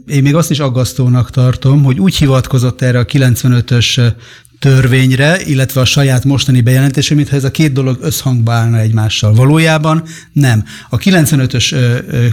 [0.06, 4.12] én még azt is aggasztónak tartom, hogy úgy hivatkozott erre a 95-ös
[4.58, 9.34] törvényre, illetve a saját mostani bejelentése, mintha ez a két dolog összhangba állna egymással.
[9.34, 10.02] Valójában
[10.32, 10.64] nem.
[10.88, 11.74] A 95-ös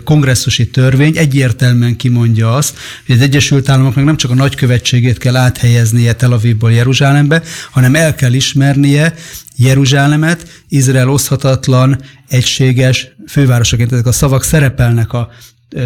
[0.03, 6.13] kongresszusi törvény egyértelműen kimondja azt, hogy az Egyesült Államoknak nem csak a nagykövetségét kell áthelyeznie
[6.13, 9.13] Tel Avivból Jeruzsálembe, hanem el kell ismernie
[9.55, 13.91] Jeruzsálemet Izrael oszthatatlan, egységes fővárosaként.
[13.91, 15.29] Ezek a szavak szerepelnek a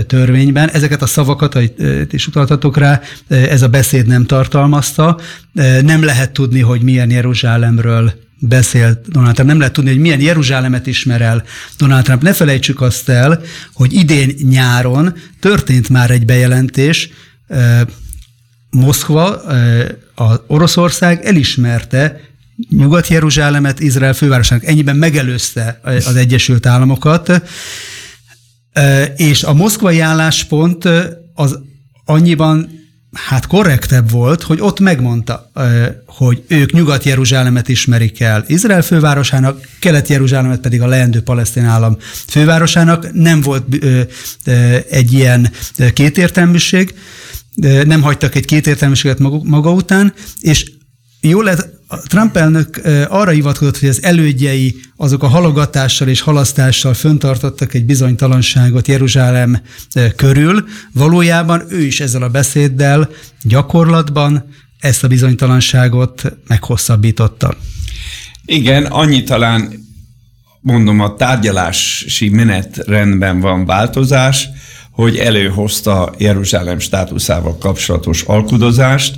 [0.08, 0.70] törvényben.
[0.70, 1.74] Ezeket a szavakat, ahogy
[2.12, 5.20] is utaltatok rá, ez a beszéd nem tartalmazta.
[5.82, 9.50] Nem lehet tudni, hogy milyen Jeruzsálemről beszélt Donald Trump.
[9.50, 11.44] Nem lehet tudni, hogy milyen Jeruzsálemet ismer el
[11.78, 12.22] Donald Trump.
[12.22, 13.42] Ne felejtsük azt el,
[13.74, 17.10] hogy idén nyáron történt már egy bejelentés,
[18.70, 19.42] Moszkva,
[20.16, 22.22] a Oroszország elismerte
[22.70, 24.66] Nyugat-Jeruzsálemet Izrael fővárosának.
[24.66, 27.42] Ennyiben megelőzte az Egyesült Államokat.
[29.16, 30.90] És a moszkvai álláspont
[31.34, 31.60] az
[32.06, 32.78] annyiban
[33.14, 35.52] hát korrektebb volt, hogy ott megmondta,
[36.06, 43.14] hogy ők Nyugat-Jeruzsálemet ismerik el Izrael fővárosának, Kelet-Jeruzsálemet pedig a leendő palesztin állam fővárosának.
[43.14, 43.66] Nem volt
[44.90, 45.52] egy ilyen
[45.94, 46.94] kétértelműség,
[47.86, 50.72] nem hagytak egy kétértelműséget maga után, és
[51.22, 56.94] Jó lehet, a Trump elnök arra hivatkozott, hogy az elődjei azok a halogatással és halasztással
[56.94, 59.62] föntartottak egy bizonytalanságot Jeruzsálem
[60.16, 60.66] körül.
[60.94, 63.10] Valójában ő is ezzel a beszéddel
[63.44, 64.46] gyakorlatban
[64.80, 67.58] ezt a bizonytalanságot meghosszabbította.
[68.46, 69.88] Igen, annyi talán
[70.62, 74.48] mondom, a tárgyalási menetrendben van változás,
[74.92, 79.16] hogy előhozta Jeruzsálem státuszával kapcsolatos alkudozást,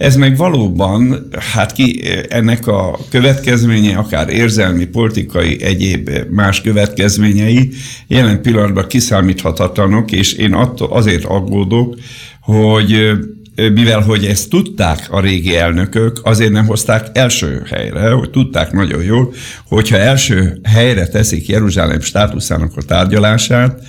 [0.00, 7.70] ez meg valóban, hát ki ennek a következménye, akár érzelmi, politikai, egyéb más következményei
[8.06, 11.96] jelen pillanatban kiszámíthatatlanok, és én attól azért aggódok,
[12.40, 13.10] hogy
[13.54, 19.02] mivel hogy ezt tudták a régi elnökök, azért nem hozták első helyre, hogy tudták nagyon
[19.02, 19.32] jól,
[19.68, 23.80] hogyha első helyre teszik Jeruzsálem státuszának a tárgyalását,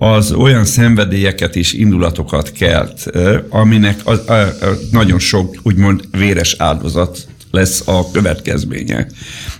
[0.00, 3.10] az olyan szenvedélyeket és indulatokat kelt,
[3.48, 4.52] aminek az, a, a,
[4.90, 9.06] nagyon sok úgymond véres áldozat lesz a következménye.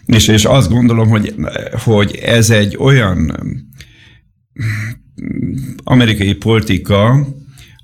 [0.07, 1.35] És, és azt gondolom, hogy,
[1.85, 3.35] hogy ez egy olyan
[5.85, 7.27] amerikai politika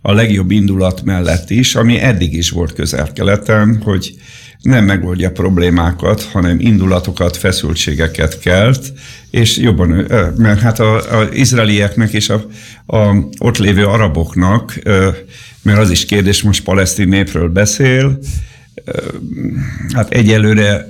[0.02, 4.14] a legjobb indulat mellett is, ami eddig is volt közel-keleten, hogy
[4.60, 8.92] nem megoldja problémákat, hanem indulatokat, feszültségeket kelt,
[9.30, 9.88] és jobban,
[10.36, 12.46] mert hát az izraelieknek és a,
[12.96, 14.78] a ott lévő araboknak,
[15.62, 18.18] mert az is kérdés, most palesztin népről beszél,
[19.92, 20.86] hát egyelőre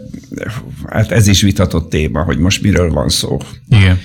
[0.86, 3.38] hát ez is vitatott téma, hogy most miről van szó.
[3.68, 3.98] Igen.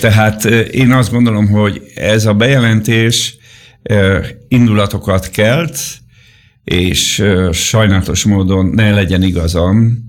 [0.00, 3.36] Tehát én azt gondolom, hogy ez a bejelentés
[4.48, 5.78] indulatokat kelt,
[6.64, 10.02] és sajnálatos módon ne legyen igazam,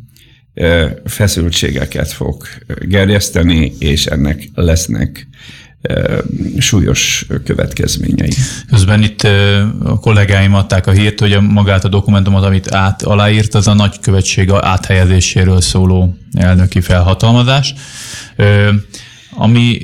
[1.05, 2.43] feszültségeket fog
[2.81, 5.27] gerjeszteni, és ennek lesznek
[6.57, 8.31] súlyos következményei.
[8.69, 9.21] Közben itt
[9.83, 14.51] a kollégáim adták a hírt, hogy magát a dokumentumot, amit át, aláírt, az a nagykövetség
[14.51, 17.73] áthelyezéséről szóló elnöki felhatalmazás,
[19.31, 19.77] ami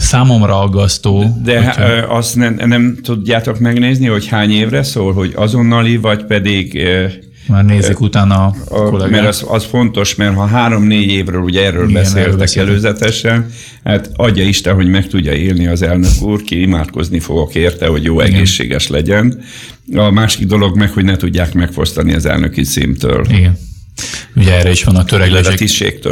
[0.00, 1.40] számomra aggasztó.
[1.44, 2.16] De hogyha...
[2.16, 6.88] azt nem, nem tudjátok megnézni, hogy hány évre szól, hogy azonnali, vagy pedig
[7.50, 11.88] már nézik utána a, a Mert az, az fontos, mert ha három-négy évről ugye erről
[11.88, 13.46] Igen, beszéltek erről előzetesen,
[13.84, 18.04] hát adja Isten, hogy meg tudja élni az elnök úr, ki imádkozni fogok érte, hogy
[18.04, 18.32] jó Igen.
[18.32, 19.40] egészséges legyen.
[19.94, 23.26] A másik dolog meg, hogy ne tudják megfosztani az elnöki címtől.
[23.28, 23.58] Igen.
[24.36, 26.06] Ugye erre is vannak törekvések.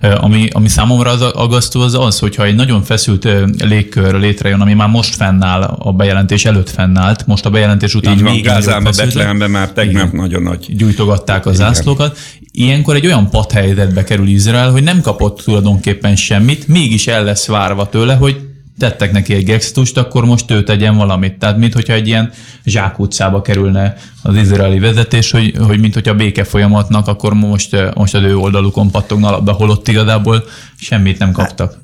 [0.00, 3.28] Ami, ami számomra az aggasztó az az, hogyha egy nagyon feszült
[3.58, 8.22] légkör létrejön, ami már most fennáll, a bejelentés előtt fennállt, most a bejelentés után Így
[8.22, 10.20] van, még Gázában, Betlehemben már tegnap Igen.
[10.20, 10.76] nagyon nagy.
[10.76, 12.18] Gyújtogatták a zászlókat.
[12.52, 17.88] Ilyenkor egy olyan padhelyzetbe kerül Izrael, hogy nem kapott tulajdonképpen semmit, mégis el lesz várva
[17.88, 21.38] tőle, hogy tettek neki egy gesztust, akkor most ő tegyen valamit.
[21.38, 22.30] Tehát, mint hogyha egy ilyen
[22.64, 28.14] zsákutcába kerülne az izraeli vezetés, hogy, hogy mint hogyha a béke folyamatnak, akkor most, most
[28.14, 30.44] az ő oldalukon pattogna alapba, holott igazából
[30.76, 31.80] semmit nem kaptak.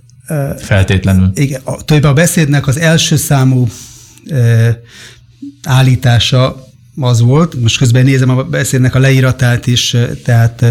[0.59, 1.31] Feltétlenül.
[1.35, 3.69] Igen, a, a beszédnek az első számú
[4.31, 4.81] e,
[5.63, 6.67] állítása
[7.01, 10.65] az volt, most közben nézem a beszédnek a leíratát is, tehát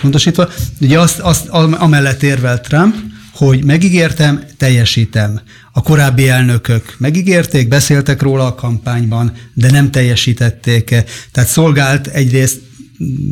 [0.00, 0.48] pontosítva,
[0.80, 2.94] ugye azt, azt amellett érvelt Trump,
[3.32, 5.40] hogy megígértem, teljesítem.
[5.72, 10.84] A korábbi elnökök megígérték, beszéltek róla a kampányban, de nem teljesítették.
[11.32, 12.60] Tehát szolgált egyrészt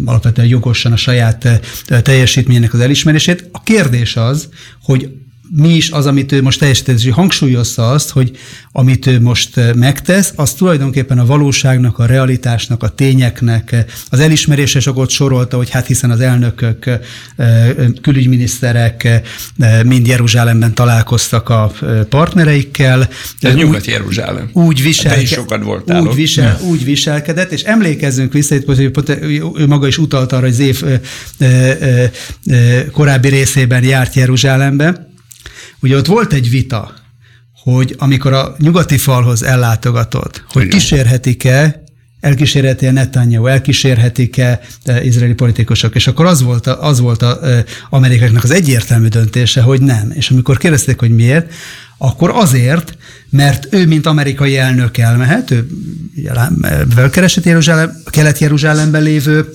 [0.05, 1.61] alapvetően jogosan a saját
[2.03, 3.49] teljesítményének az elismerését.
[3.53, 4.49] A kérdés az,
[4.83, 5.20] hogy
[5.57, 8.39] mi is az, amit ő most teljesített, és hangsúlyozza azt, hogy
[8.73, 14.21] amit ő most eh, megtesz, az tulajdonképpen a valóságnak, a realitásnak, a tényeknek eh, az
[14.21, 17.01] elismerése, és ott sorolta, hogy hát hiszen az elnökök, eh,
[18.03, 19.23] külügyminiszterek
[19.85, 21.73] mind Jeruzsálemben találkoztak a
[22.09, 23.09] partnereikkel.
[23.41, 24.51] Ez Nyugat-Jeruzsálem.
[24.53, 28.91] Úgy, viselke, sokat voltál úgy, visel, úgy viselkedett, és emlékezzünk vissza, itt hogy
[29.57, 30.85] ő maga is utalta arra, hogy az év
[32.93, 35.10] korábbi részében járt Jeruzsálembe,
[35.83, 36.95] Ugye ott volt egy vita,
[37.63, 41.83] hogy amikor a nyugati falhoz ellátogatott, hogy kísérhetik-e,
[42.21, 47.65] elkísérheti-e Netanyahu, elkísérhetik-e e, izraeli politikusok, és akkor az volt, a, az volt a, e,
[47.91, 50.11] amerikáknak az egyértelmű döntése, hogy nem.
[50.15, 51.53] És amikor kérdezték, hogy miért,
[52.03, 52.97] akkor azért,
[53.31, 55.67] mert ő, mint amerikai elnök elmehet, ő
[56.95, 59.49] felkeresett Jeruzsálem, Kelet-Jeruzsálemben lévő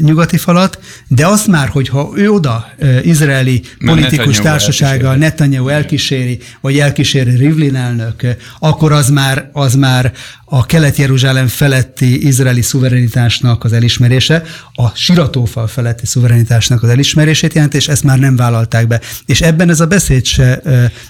[0.00, 2.68] nyugati falat, de azt már, hogyha ő oda
[3.02, 10.12] izraeli politikus Netanyahu társasággal Netanyahu elkíséri, vagy elkíséri Rivlin elnök, akkor az már, az már
[10.44, 17.88] a Kelet-Jeruzsálem feletti izraeli szuverenitásnak az elismerése, a Siratófal feletti szuverenitásnak az elismerését jelent, és
[17.88, 19.00] ezt már nem vállalták be.
[19.26, 20.62] És ebben ez a beszéd se...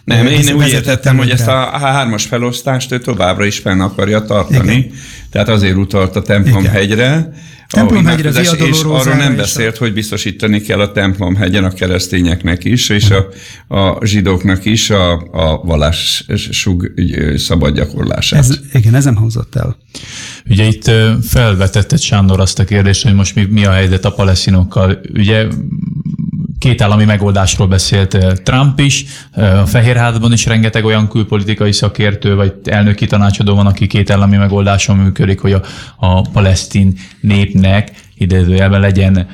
[0.04, 4.76] Nem, én úgy értettem, hogy ezt a hármas felosztást ő továbbra is fenn akarja tartani.
[4.76, 4.90] Igen.
[5.30, 7.32] Tehát azért utalt a Templomhegyre,
[7.68, 9.78] Templomhegyre, az és arról nem beszélt, a...
[9.78, 13.28] hogy biztosítani kell a Templomhegyen a keresztényeknek is, és a,
[13.76, 16.92] a zsidóknak is a, a vallásuk
[17.36, 18.38] szabad gyakorlását.
[18.38, 19.76] Ez, igen, ez nem hangzott el.
[20.48, 20.90] Ugye itt
[21.28, 25.00] felvetett egy Sándor azt a kérdést, hogy most mi, mi a helyzet a palesztinokkal.
[25.14, 25.46] Ugye
[26.58, 32.34] két állami megoldásról beszélt eh, Trump is, eh, a Fehérházban is rengeteg olyan külpolitikai szakértő
[32.34, 35.62] vagy elnöki tanácsadó van, aki két állami megoldáson működik, hogy a,
[35.96, 39.26] a palesztin népnek idézőjelben legyen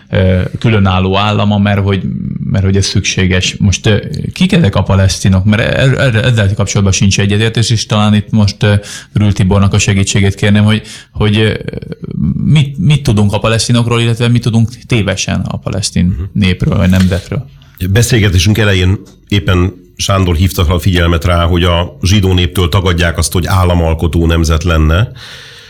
[0.59, 2.03] különálló állama, mert hogy,
[2.44, 3.57] mert hogy ez szükséges.
[3.59, 5.44] Most kik ezek a palesztinok?
[5.44, 8.57] Mert e, e, ezzel kapcsolatban sincs egyetértés, és talán itt most
[9.12, 11.61] Rül Tibornak a segítségét kérném, hogy, hogy
[12.44, 16.27] mit, mit tudunk a palesztinokról, illetve mit tudunk tévesen a palesztin uh-huh.
[16.33, 17.47] népről, vagy nemzetről.
[17.90, 23.33] Beszélgetésünk elején éppen Sándor hívta fel a figyelmet rá, hogy a zsidó néptől tagadják azt,
[23.33, 25.09] hogy államalkotó nemzet lenne,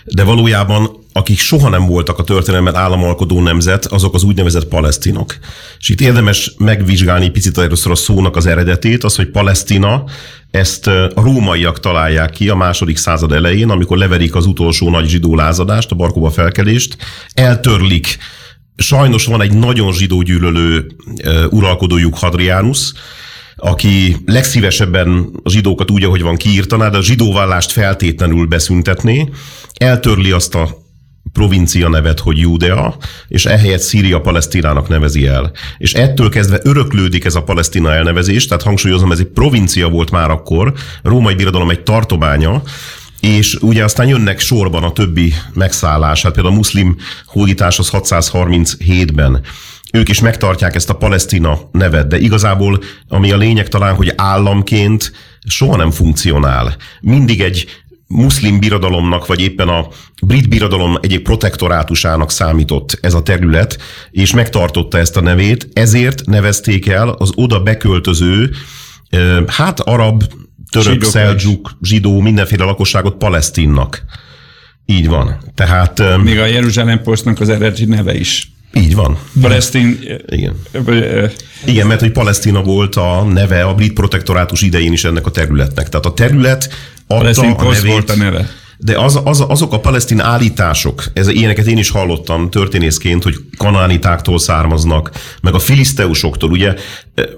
[0.05, 5.37] de valójában akik soha nem voltak a történelemben államalkodó nemzet, azok az úgynevezett palesztinok.
[5.79, 10.05] És itt érdemes megvizsgálni picit először a szónak az eredetét, az, hogy Palesztina,
[10.51, 15.35] ezt a rómaiak találják ki a második század elején, amikor leverik az utolsó nagy zsidó
[15.35, 16.97] lázadást, a Barkóba felkelést,
[17.35, 18.19] eltörlik
[18.77, 20.87] Sajnos van egy nagyon zsidó gyűlölő
[21.51, 22.93] uralkodójuk Hadrianus,
[23.57, 29.29] aki legszívesebben a zsidókat úgy, ahogy van kiírtaná, de a zsidóvállást feltétlenül beszüntetné,
[29.75, 30.84] eltörli azt a
[31.35, 32.97] provincia nevet, hogy Judea,
[33.29, 35.53] és ehelyett Szíria Palesztinának nevezi el.
[35.79, 40.31] És ettől kezdve öröklődik ez a Palesztina elnevezés, tehát hangsúlyozom, ez egy provincia volt már
[40.31, 40.73] akkor,
[41.03, 42.63] a római birodalom egy tartománya,
[43.21, 49.41] és ugye aztán jönnek sorban a többi megszállás, hát például a muszlim hódítás az 637-ben.
[49.93, 55.13] Ők is megtartják ezt a Palesztina nevet, de igazából ami a lényeg talán, hogy államként
[55.47, 56.77] soha nem funkcionál.
[57.01, 57.67] Mindig egy
[58.15, 59.89] muszlim birodalomnak, vagy éppen a
[60.23, 63.79] brit birodalom egyik protektorátusának számított ez a terület,
[64.11, 68.51] és megtartotta ezt a nevét, ezért nevezték el az oda beköltöző,
[69.47, 70.23] hát arab,
[70.71, 74.05] török, szeldzsuk, zsidó, mindenféle lakosságot palesztinnak.
[74.87, 75.39] Így van.
[75.55, 76.23] Tehát...
[76.23, 78.53] Még a Jeruzsálem Postnak az eredeti neve is.
[78.75, 79.19] Így van.
[79.41, 79.99] Palesztin...
[80.27, 80.55] Igen.
[81.67, 85.89] Igen, mert hogy Palesztina volt a neve a brit protektorátus idején is ennek a területnek.
[85.89, 86.69] Tehát a terület
[87.07, 88.51] adta a nevét, volt a neve.
[88.79, 94.39] De az, az, azok a palesztin állítások, ez, ilyeneket én is hallottam történészként, hogy kanánitáktól
[94.39, 95.11] származnak,
[95.43, 96.75] meg a filiszteusoktól, ugye,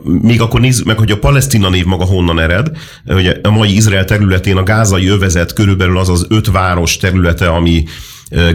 [0.03, 2.71] még akkor nézzük meg, hogy a palesztina név maga honnan ered,
[3.07, 7.85] hogy a mai Izrael területén a gázai övezet körülbelül az az öt város területe, ami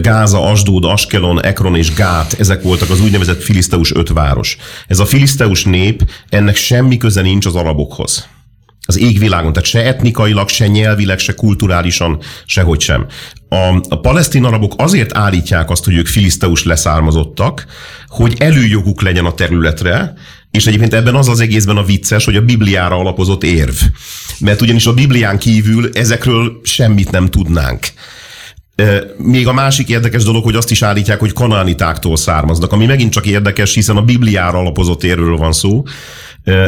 [0.00, 4.56] Gáza, Asdód, Askelon, Ekron és Gát, ezek voltak az úgynevezett filiszteus öt város.
[4.86, 8.28] Ez a filiszteus nép, ennek semmi köze nincs az arabokhoz
[8.86, 13.06] az égvilágon, tehát se etnikailag, se nyelvileg, se kulturálisan, sehogy sem.
[13.48, 17.66] A, a palesztin arabok azért állítják azt, hogy ők filiszteus leszármazottak,
[18.06, 20.14] hogy előjoguk legyen a területre,
[20.50, 23.76] és egyébként ebben az az egészben a vicces, hogy a Bibliára alapozott érv.
[24.40, 27.86] Mert ugyanis a Biblián kívül ezekről semmit nem tudnánk.
[29.16, 33.26] Még a másik érdekes dolog, hogy azt is állítják, hogy kanánitáktól származnak, ami megint csak
[33.26, 35.82] érdekes, hiszen a Bibliára alapozott érről van szó.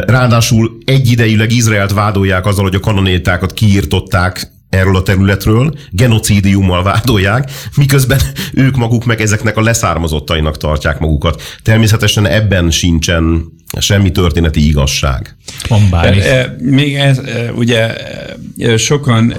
[0.05, 8.19] Ráadásul egyidejűleg Izraelt vádolják azzal, hogy a kanonétákat kiírtották erről a területről, genocidiummal vádolják, miközben
[8.53, 11.41] ők maguk meg ezeknek a leszármazottainak tartják magukat.
[11.63, 15.35] Természetesen ebben sincsen semmi történeti igazság.
[15.67, 17.21] Van bár Még ez,
[17.55, 17.95] ugye
[18.77, 19.33] sokan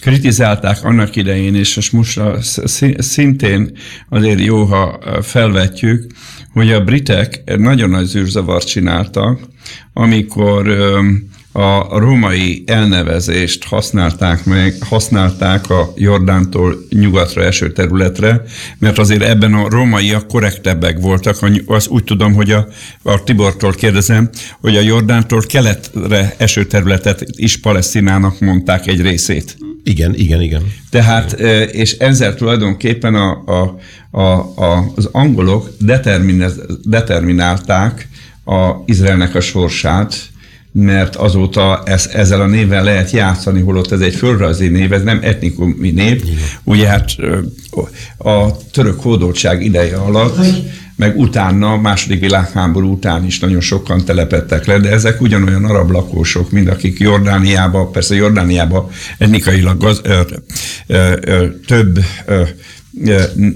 [0.00, 2.20] kritizálták annak idején, és most
[2.98, 3.76] szintén
[4.08, 6.06] azért jó, ha felvetjük,
[6.52, 9.40] hogy a britek nagyon nagy zűrzavart csináltak,
[9.92, 10.76] amikor
[11.58, 18.42] a római elnevezést használták meg, használták a Jordántól nyugatra eső területre,
[18.78, 21.36] mert azért ebben a rómaiak korrektebbek voltak.
[21.66, 22.68] Az úgy tudom, hogy a,
[23.02, 24.30] a Tibortól kérdezem,
[24.60, 29.56] hogy a Jordántól keletre eső területet is Palesztinának mondták egy részét.
[29.84, 30.62] Igen, igen, igen.
[30.90, 31.32] Tehát,
[31.72, 33.78] és ezzel tulajdonképpen a, a,
[34.10, 34.22] a,
[34.56, 35.70] a, az angolok
[36.84, 38.08] determinálták
[38.44, 40.34] a Izraelnek a sorsát,
[40.78, 45.18] mert azóta ez, ezzel a névvel lehet játszani, holott ez egy földrajzi név, ez nem
[45.22, 46.22] etnikumi név.
[46.64, 47.16] Ugye hát
[48.18, 50.38] a török hódoltság ideje alatt,
[50.96, 56.50] meg utána, második világháború után is nagyon sokan telepettek le, de ezek ugyanolyan arab lakósok,
[56.50, 60.20] mint akik Jordániába, persze Jordániába etnikailag gaz, ö,
[60.86, 62.42] ö, ö, több ö,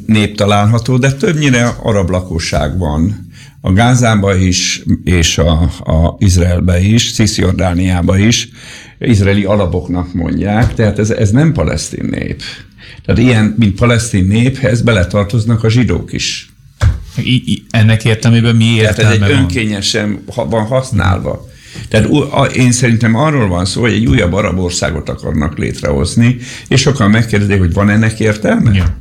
[0.07, 3.30] nép található, de többnyire arab lakosság van
[3.61, 5.51] a Gázába is, és a,
[5.85, 8.49] a Izraelbe is, Cisjordániába is,
[8.99, 12.43] izraeli alapoknak mondják, tehát ez, ez nem palesztin nép.
[13.05, 16.53] Tehát ilyen, mint palesztin néphez beletartoznak a zsidók is.
[17.17, 19.43] I, I, ennek értelmében mi értelme Tehát ez egy van?
[19.43, 21.49] önkényesen van használva.
[21.89, 22.09] Tehát
[22.55, 26.37] én szerintem arról van szó, hogy egy újabb arab országot akarnak létrehozni,
[26.69, 28.75] és sokan megkérdezik, hogy van ennek értelme?
[28.75, 29.00] Ja.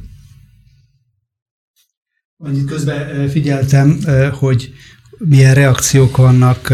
[2.44, 4.00] Annyit közben figyeltem,
[4.32, 4.74] hogy
[5.18, 6.74] milyen reakciók vannak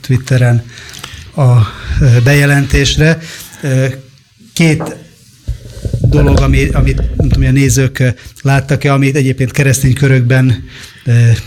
[0.00, 0.64] Twitteren
[1.36, 1.58] a
[2.24, 3.18] bejelentésre.
[4.52, 4.96] Két
[6.00, 8.02] dolog, ami, amit nem tudom, a nézők
[8.42, 10.64] láttak-e, amit egyébként keresztény körökben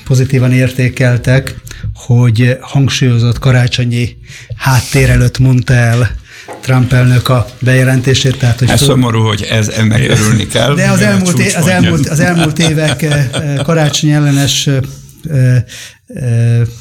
[0.04, 1.56] pozitívan értékeltek,
[1.94, 4.18] hogy hangsúlyozott karácsonyi
[4.56, 6.16] háttér előtt mondta el
[6.62, 8.38] Trump elnök a bejelentését.
[8.38, 8.88] Tehát, hogy ez föl...
[8.88, 10.76] szomorú, hogy ez ennek örülni kell.
[10.76, 15.64] De az elmúlt, é, az, elmúlt, az elmúlt évek eh, eh, karácsony ellenes eh,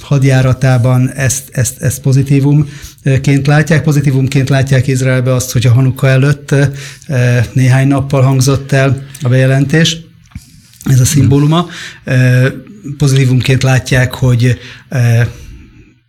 [0.01, 3.83] hadjáratában ezt, ezt, ezt pozitívumként látják.
[3.83, 6.55] Pozitívumként látják Izraelbe azt, hogy a Hanuka előtt
[7.53, 9.97] néhány nappal hangzott el a bejelentés,
[10.85, 11.69] ez a szimbóluma.
[12.99, 14.59] Pozitívumként látják, hogy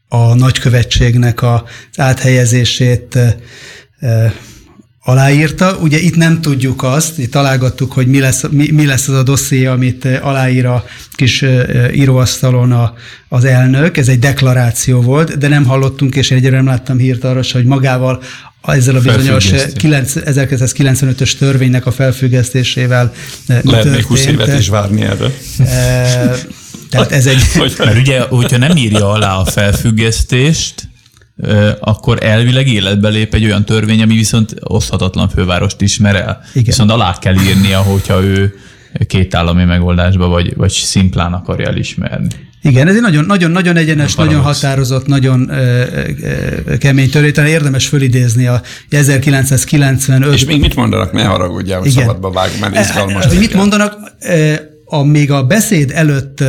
[0.07, 1.61] a nagykövetségnek az
[1.95, 3.17] áthelyezését
[5.07, 5.77] aláírta.
[5.81, 9.23] Ugye itt nem tudjuk azt, itt találgattuk, hogy mi lesz, mi, mi lesz az a
[9.23, 11.45] dosszié, amit aláír a kis
[11.93, 12.93] íróasztalon a,
[13.29, 13.97] az elnök.
[13.97, 18.21] Ez egy deklaráció volt, de nem hallottunk, és egyre nem láttam hírt arra, hogy magával
[18.61, 23.13] ezzel a bizonyos 1995-ös törvénynek a felfüggesztésével
[23.63, 25.31] Lehet még 20 évet is várni erre.
[26.89, 27.41] Tehát ez egy...
[27.77, 30.89] Mert ugye, hogyha nem írja alá a felfüggesztést,
[31.79, 36.41] akkor elvileg életbe lép egy olyan törvény, ami viszont oszthatatlan fővárost ismer el.
[36.51, 36.63] Igen.
[36.63, 38.53] Viszont alá kell írnia, hogyha ő
[39.07, 42.27] két állami megoldásba, vagy, vagy szimplán akarja elismerni.
[42.61, 44.37] Igen, ez egy nagyon, nagyon, nagyon egyenes, Paradox.
[44.37, 45.83] nagyon határozott, nagyon ö,
[46.65, 47.33] ö, kemény törvény.
[47.33, 51.11] Talán érdemes fölidézni a 1995 És még mit mondanak?
[51.11, 52.05] Ne haragudjál, hogy Igen.
[52.05, 53.25] szabadba vágom, mert izgalmas.
[53.25, 53.95] Hogy mit mondanak?
[54.89, 56.43] A, még a beszéd előtt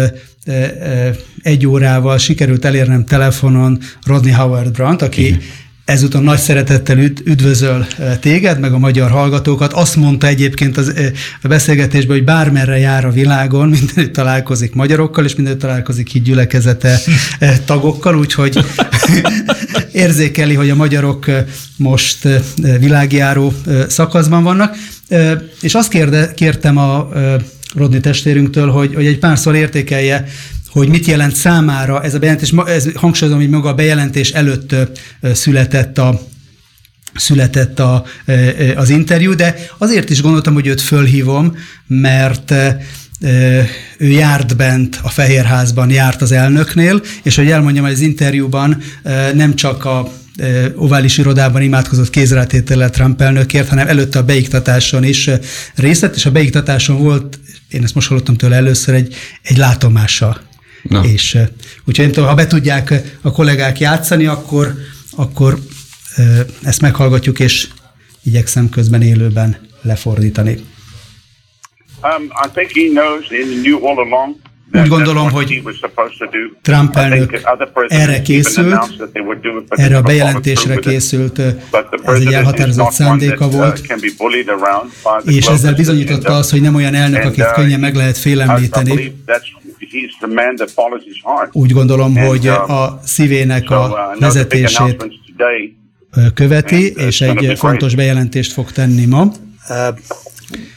[1.43, 5.41] egy órával sikerült elérnem telefonon Rodney Howard Brandt, aki Igen.
[5.84, 7.86] ezúton nagy szeretettel üd, üdvözöl
[8.20, 9.72] téged, meg a magyar hallgatókat.
[9.72, 10.93] Azt mondta egyébként az,
[11.43, 17.01] a beszélgetésben, hogy bármerre jár a világon, mindenütt találkozik magyarokkal, és mindenütt találkozik hídgyülekezete
[17.39, 18.59] eh, tagokkal, úgyhogy
[19.93, 21.26] érzékeli, hogy a magyarok
[21.76, 22.28] most
[22.78, 23.53] világjáró
[23.89, 24.76] szakaszban vannak.
[25.61, 27.09] És azt kérde, kértem a
[27.74, 30.26] Rodney testvérünktől, hogy, hogy egy pár szól értékelje,
[30.70, 32.52] hogy mit jelent számára ez a bejelentés.
[32.66, 34.74] Ez, hangsúlyozom, hogy maga a bejelentés előtt
[35.22, 36.20] született a,
[37.14, 38.04] született a,
[38.76, 41.56] az interjú, de azért is gondoltam, hogy őt fölhívom,
[41.86, 42.54] mert
[43.98, 48.82] ő járt bent a Fehérházban, járt az elnöknél, és hogy elmondjam, hogy az interjúban
[49.34, 50.12] nem csak a
[50.74, 55.30] ovális irodában imádkozott kézrátétellel Trump elnökért, hanem előtte a beiktatáson is
[55.74, 57.38] részt és a beiktatáson volt,
[57.70, 60.40] én ezt most hallottam tőle először, egy, egy látomása.
[60.82, 61.04] Na.
[61.04, 61.38] És
[61.84, 64.74] úgyhogy nem tudom, ha be tudják a kollégák játszani, akkor,
[65.16, 65.58] akkor
[66.62, 67.68] ezt meghallgatjuk, és
[68.22, 70.64] igyekszem közben élőben lefordítani.
[72.02, 74.36] Um, I think he knows and he knew all along
[74.72, 75.62] Úgy gondolom, hogy.
[76.62, 77.40] Trump think elnök
[77.88, 79.10] erre készült,
[79.68, 81.38] erre a bejelentésre készült,
[82.02, 83.82] ez egy elhatározott szándéka uh, volt,
[85.24, 89.14] és ezzel bizonyította azt, hogy nem olyan elnök, akit uh, könnyen meg lehet félemlíteni.
[91.52, 95.06] Úgy gondolom, hogy um, a szívének uh, a vezetését
[96.34, 99.32] követi, uh, és egy fontos bejelentést fog tenni ma.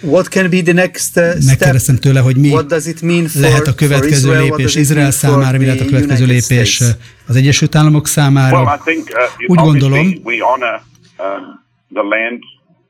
[0.02, 1.44] What can be the next uh, step?
[1.46, 4.42] Megkérdeztem tőle, hogy mi What does it mean for, lehet a következő Israel?
[4.42, 6.96] Lépés Izrael számára, mi lehet a következő United lépés States?
[7.28, 8.80] az Egyesült Államok Well, számára.
[8.80, 10.82] I think uh, Úgy gondolom, we honor
[11.18, 11.60] um,
[11.94, 12.40] the land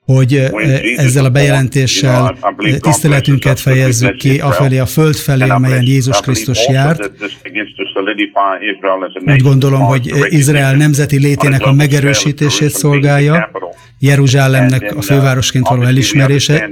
[0.06, 2.38] hogy ö, ezzel a bejelentéssel
[2.80, 7.12] tiszteletünket fejezzük ki afelé a föld felé, amelyen Jézus Krisztus járt.
[9.26, 13.52] Úgy gondolom, hogy Izrael nemzeti létének a megerősítését szolgálja,
[14.04, 16.70] Jeruzsálemnek a fővárosként való elismerése.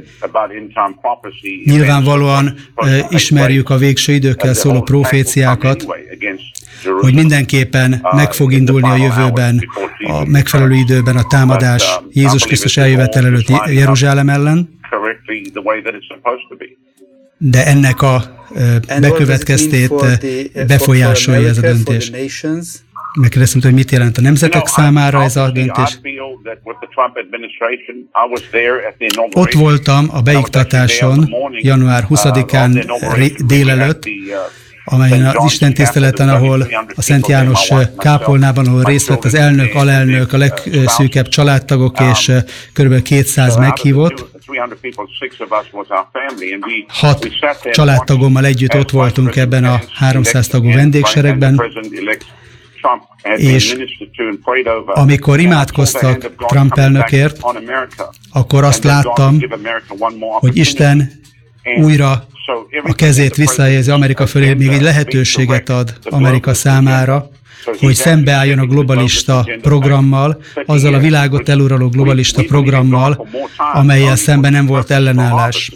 [1.63, 5.86] Nyilvánvalóan ö, ismerjük a végső időkkel szóló proféciákat,
[7.01, 9.63] hogy mindenképpen meg fog indulni a jövőben,
[10.07, 14.80] a megfelelő időben a támadás Jézus Krisztus eljövetel előtt Jeruzsálem ellen,
[17.38, 18.21] de ennek a
[18.99, 19.93] bekövetkeztét
[20.67, 22.11] befolyásolja ez a döntés.
[23.14, 25.99] Megkérdeztem, hogy mit jelent a nemzetek számára ez a döntés.
[29.34, 34.03] Ott voltam a beiktatáson január 20-án ré- délelőtt,
[34.86, 40.34] amelyen az Isten tiszteleten, ahol a Szent János kápolnában, ahol részt vett az elnök, alelnök,
[40.34, 42.32] a legszűkebb családtagok és
[42.74, 43.01] kb.
[43.01, 44.30] 200 meghívott.
[46.88, 47.28] Hat
[47.72, 51.62] családtagommal együtt ott voltunk ebben a 300 tagú vendégseregben,
[53.36, 53.75] és
[54.86, 57.39] amikor imádkoztak Trump elnökért,
[58.32, 59.38] akkor azt láttam,
[60.39, 61.11] hogy Isten
[61.82, 62.27] újra
[62.84, 67.30] a kezét visszahelyezi Amerika fölé, még egy lehetőséget ad Amerika számára,
[67.80, 73.27] hogy szembeálljon a globalista programmal, azzal a világot eluraló globalista programmal,
[73.73, 75.71] amelyel szemben nem volt ellenállás.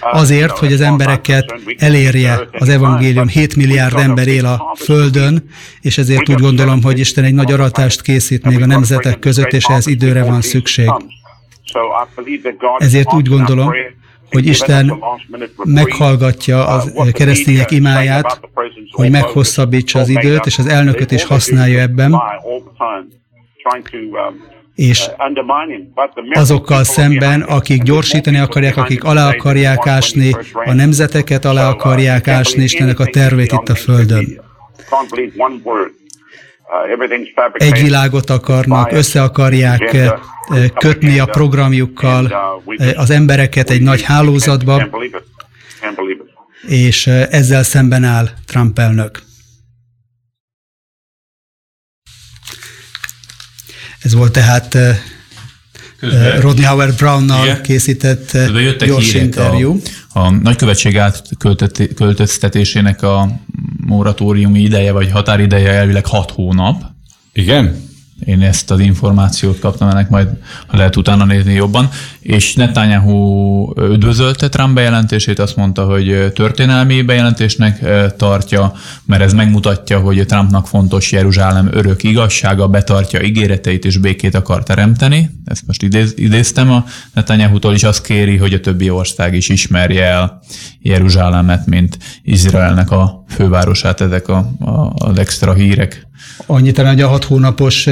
[0.00, 3.28] Azért, hogy az embereket elérje az evangélium.
[3.28, 8.02] 7 milliárd ember él a Földön, és ezért úgy gondolom, hogy Isten egy nagy aratást
[8.02, 10.90] készít még a nemzetek között, és ehhez időre van szükség.
[12.78, 13.72] Ezért úgy gondolom,
[14.30, 14.98] hogy Isten
[15.64, 18.40] meghallgatja a keresztények imáját,
[18.90, 22.14] hogy meghosszabbítsa az időt, és az elnököt is használja ebben,
[24.76, 25.10] és
[26.32, 32.98] azokkal szemben, akik gyorsítani akarják, akik alá akarják ásni, a nemzeteket alá akarják ásni Istennek
[32.98, 34.40] a tervét itt a Földön.
[37.52, 40.12] Egy világot akarnak, össze akarják eh,
[40.74, 42.32] kötni a programjukkal
[42.66, 44.88] eh, az embereket egy nagy hálózatba,
[46.68, 49.25] és eh, ezzel szemben áll Trump elnök.
[54.06, 54.96] Ez volt tehát eh,
[56.00, 57.62] Közben- Rodney Howard Brownnal Igen.
[57.62, 59.80] készített eh, gyors interjú.
[60.12, 63.30] a, a nagykövetség átköltöztetésének a
[63.86, 66.82] moratóriumi ideje vagy határideje elvileg 6 hónap.
[67.32, 67.84] Igen?
[68.24, 70.28] Én ezt az információt kaptam, ennek majd
[70.70, 71.88] lehet utána nézni jobban.
[72.20, 77.84] És Netanyahu üdvözölte Trump bejelentését, azt mondta, hogy történelmi bejelentésnek
[78.16, 78.72] tartja,
[79.04, 85.30] mert ez megmutatja, hogy Trumpnak fontos Jeruzsálem örök igazsága, betartja ígéreteit és békét akar teremteni.
[85.44, 90.04] Ezt most idéz, idéztem a Netanyahu-tól is azt kéri, hogy a többi ország is ismerje
[90.04, 90.40] el
[90.80, 96.05] Jeruzsálemet, mint Izraelnek a fővárosát, ezek a, a, az extra hírek.
[96.46, 97.88] Annyit talán, hogy a hat hónapos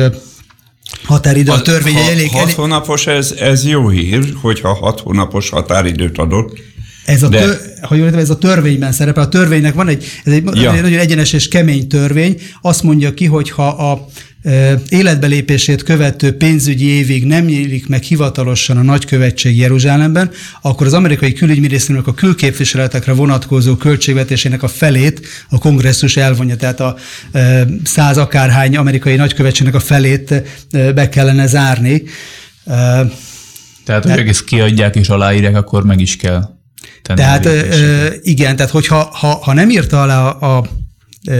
[1.05, 2.55] határidő a törvény ha, elég, Hat elég...
[2.55, 6.59] hónapos, ez, ez jó hír, hogyha hat hónapos határidőt adott.
[7.05, 9.22] Ez a, De- tör, ha jól értem, ez a törvényben szerepel.
[9.22, 10.74] A törvénynek van egy, ez egy, Ja.
[10.74, 12.40] egy nagyon egyenes és kemény törvény.
[12.61, 14.09] Azt mondja ki, hogy ha a
[14.42, 20.30] e, életbelépését követő pénzügyi évig nem nyílik meg hivatalosan a nagykövetség Jeruzsálemben,
[20.62, 26.57] akkor az amerikai külügyminisztériumnak a külképviseletekre vonatkozó költségvetésének a felét a kongresszus elvonja.
[26.57, 26.96] Tehát a
[27.32, 30.30] e, száz akárhány amerikai nagykövetségnek a felét
[30.70, 32.02] e, be kellene zárni.
[33.84, 36.55] Tehát, hogy egész kiadják és aláírják, akkor meg is kell
[37.05, 37.20] tenni.
[37.20, 37.48] Tehát
[38.22, 40.68] igen, tehát hogyha ha, ha nem írta alá a, a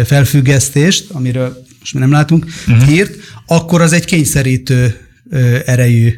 [0.05, 2.77] felfüggesztést, amiről most mi nem látunk Mhm.
[2.77, 2.93] uh-huh.
[2.93, 3.15] hírt,
[3.47, 4.97] akkor az egy kényszerítő
[5.67, 6.15] erejű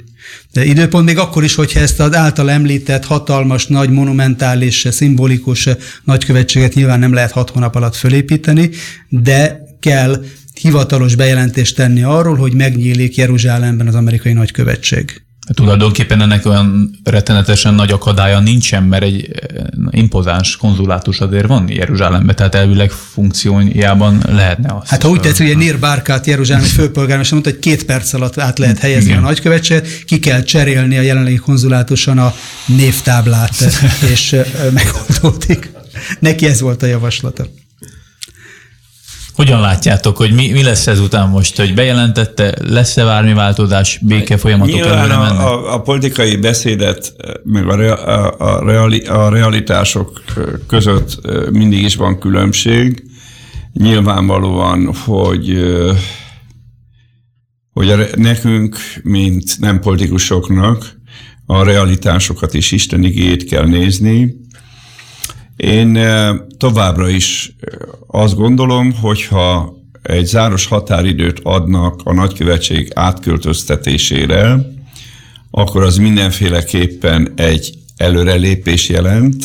[0.53, 5.69] de időpont, még akkor is, hogyha ezt az által említett hatalmas, nagy, monumentális, szimbolikus
[6.05, 8.71] nagykövetséget nyilván nem lehet hat hónap alatt fölépíteni,
[9.09, 10.25] de kell
[10.61, 15.26] hivatalos bejelentést tenni arról, hogy megnyílik Jeruzsálemben az amerikai nagykövetség.
[15.55, 22.37] Tulajdonképpen ennek olyan rettenetesen nagy akadálya nincsen, mert egy eh, impozáns konzulátus azért van Jeruzsálemben,
[22.37, 24.89] tehát elvileg funkciójában lehetne az.
[24.89, 28.59] Hát ha úgy tetszik, hogy Nir Bárkát Jeruzsálem főpolgármester mondta, hogy két perc alatt át
[28.59, 29.23] lehet helyezni Igen.
[29.23, 32.35] a nagykövetséget, ki kell cserélni a jelenlegi konzulátuson a
[32.67, 33.55] névtáblát,
[34.13, 34.43] és ö,
[34.73, 35.71] megoldódik.
[36.19, 37.47] Neki ez volt a javaslata.
[39.37, 44.75] Hogyan látjátok, hogy mi, mi lesz ezután most, hogy bejelentette, lesz-e bármi változás, béke folyamatok
[44.75, 45.39] Nyilván a, mennek?
[45.39, 47.13] a, a politikai beszédet,
[47.43, 50.23] meg a, rea- a, a, reali, a realitások
[50.67, 51.21] között
[51.51, 53.05] mindig is van különbség.
[53.73, 55.59] Nyilvánvalóan, hogy
[57.73, 60.97] hogy a, nekünk, mint nem politikusoknak
[61.47, 64.37] a realitásokat és Isten igét kell nézni.
[65.57, 74.59] Én eh, továbbra is eh, azt gondolom, hogyha egy záros határidőt adnak a nagykövetség átköltöztetésére,
[75.51, 79.45] akkor az mindenféleképpen egy előrelépés jelent,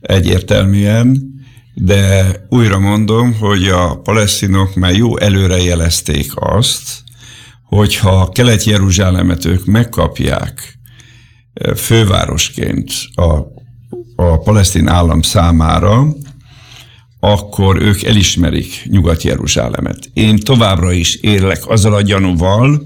[0.00, 1.32] egyértelműen,
[1.74, 7.02] de újra mondom, hogy a palesztinok már jó előre jelezték azt,
[7.64, 10.78] hogyha Kelet-Jeruzsálemet ők megkapják
[11.54, 13.62] eh, fővárosként a,
[14.16, 16.06] a palesztin állam számára,
[17.20, 20.10] akkor ők elismerik Nyugat-Jeruzsálemet.
[20.12, 22.82] Én továbbra is érlek azzal a gyanúval,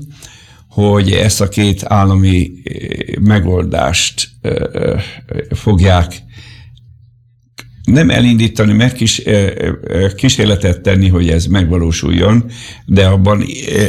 [0.69, 2.81] hogy ezt a két állami eh,
[3.21, 5.03] megoldást eh, eh,
[5.51, 6.27] fogják
[7.85, 9.23] nem elindítani, meg kis,
[10.17, 12.45] kísérletet tenni, hogy ez megvalósuljon,
[12.87, 13.45] de abban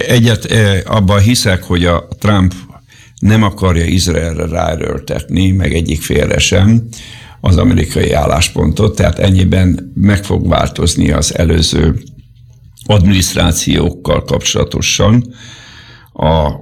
[0.07, 0.53] egyet,
[0.85, 2.53] abban hiszek, hogy a Trump
[3.19, 6.87] nem akarja Izraelre ráerőltetni, meg egyik félre sem
[7.41, 12.01] az amerikai álláspontot, tehát ennyiben meg fog változni az előző
[12.85, 15.33] adminisztrációkkal kapcsolatosan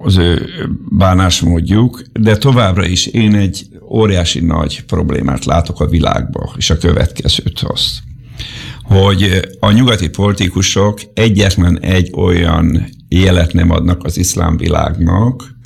[0.02, 0.50] az ő
[0.98, 7.60] bánásmódjuk, de továbbra is én egy óriási nagy problémát látok a világban, és a következőt
[7.60, 8.00] azt,
[8.84, 15.57] hogy a nyugati politikusok egyetlen egy olyan jelet nem adnak az iszlám világnak,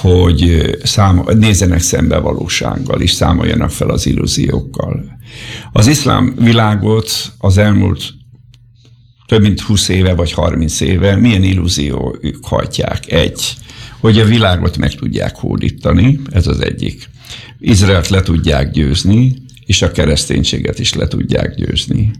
[0.00, 5.18] hogy szám, nézzenek szembe valósággal, és számoljanak fel az illúziókkal.
[5.72, 8.14] Az iszlám világot az elmúlt
[9.26, 13.12] több mint 20 éve vagy 30 éve milyen illúziók hajtják?
[13.12, 13.54] Egy,
[14.00, 17.08] hogy a világot meg tudják hódítani, ez az egyik.
[17.58, 19.34] Izraelt le tudják győzni,
[19.66, 22.10] és a kereszténységet is le tudják győzni.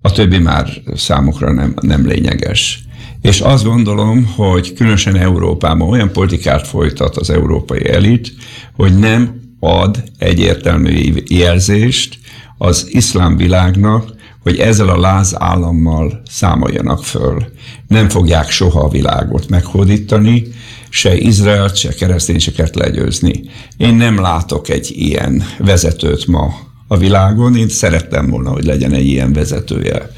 [0.00, 2.87] A többi már számukra nem, nem lényeges.
[3.22, 8.32] És azt gondolom, hogy különösen Európában olyan politikát folytat az európai elit,
[8.76, 12.18] hogy nem ad egyértelmű jelzést
[12.58, 17.44] az iszlám világnak, hogy ezzel a láz állammal számoljanak föl.
[17.88, 20.46] Nem fogják soha a világot meghódítani,
[20.88, 23.42] se Izraelt, se kereszténységet legyőzni.
[23.76, 26.54] Én nem látok egy ilyen vezetőt ma
[26.88, 30.10] a világon, én szerettem volna, hogy legyen egy ilyen vezetője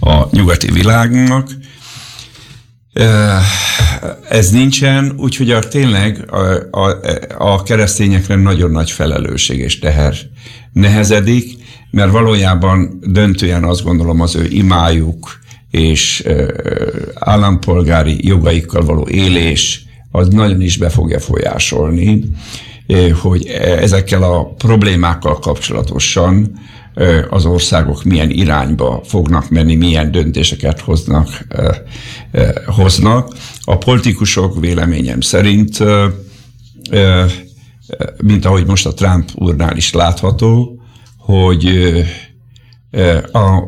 [0.00, 1.50] a nyugati világnak.
[4.28, 6.38] Ez nincsen, úgyhogy a, tényleg a,
[6.70, 7.00] a,
[7.38, 10.14] a keresztényekre nagyon nagy felelősség és teher
[10.72, 11.58] nehezedik,
[11.90, 15.38] mert valójában döntően azt gondolom az ő imájuk
[15.70, 16.24] és
[17.14, 22.22] állampolgári jogaikkal való élés, az nagyon is be fogja folyásolni,
[23.20, 23.46] hogy
[23.80, 26.58] ezekkel a problémákkal kapcsolatosan
[27.30, 31.46] az országok milyen irányba fognak menni, milyen döntéseket hoznak.
[32.66, 33.36] hoznak.
[33.64, 35.78] A politikusok véleményem szerint,
[38.22, 40.80] mint ahogy most a Trump úrnál is látható,
[41.18, 41.66] hogy
[43.32, 43.62] a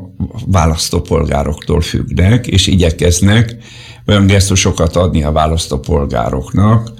[0.47, 3.57] választópolgároktól függnek, és igyekeznek
[4.07, 6.91] olyan gesztusokat adni a választópolgároknak,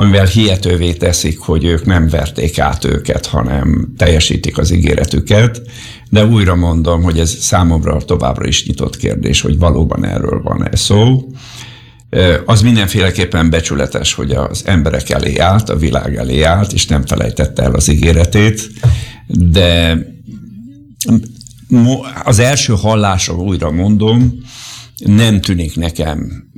[0.00, 5.62] amivel hihetővé teszik, hogy ők nem verték át őket, hanem teljesítik az ígéretüket.
[6.10, 11.28] De újra mondom, hogy ez számomra továbbra is nyitott kérdés, hogy valóban erről van-e szó.
[12.46, 17.62] Az mindenféleképpen becsületes, hogy az emberek elé állt, a világ elé állt, és nem felejtette
[17.62, 18.70] el az ígéretét,
[19.26, 19.98] de
[22.24, 24.32] az első hallásra újra mondom,
[24.98, 26.50] nem tűnik nekem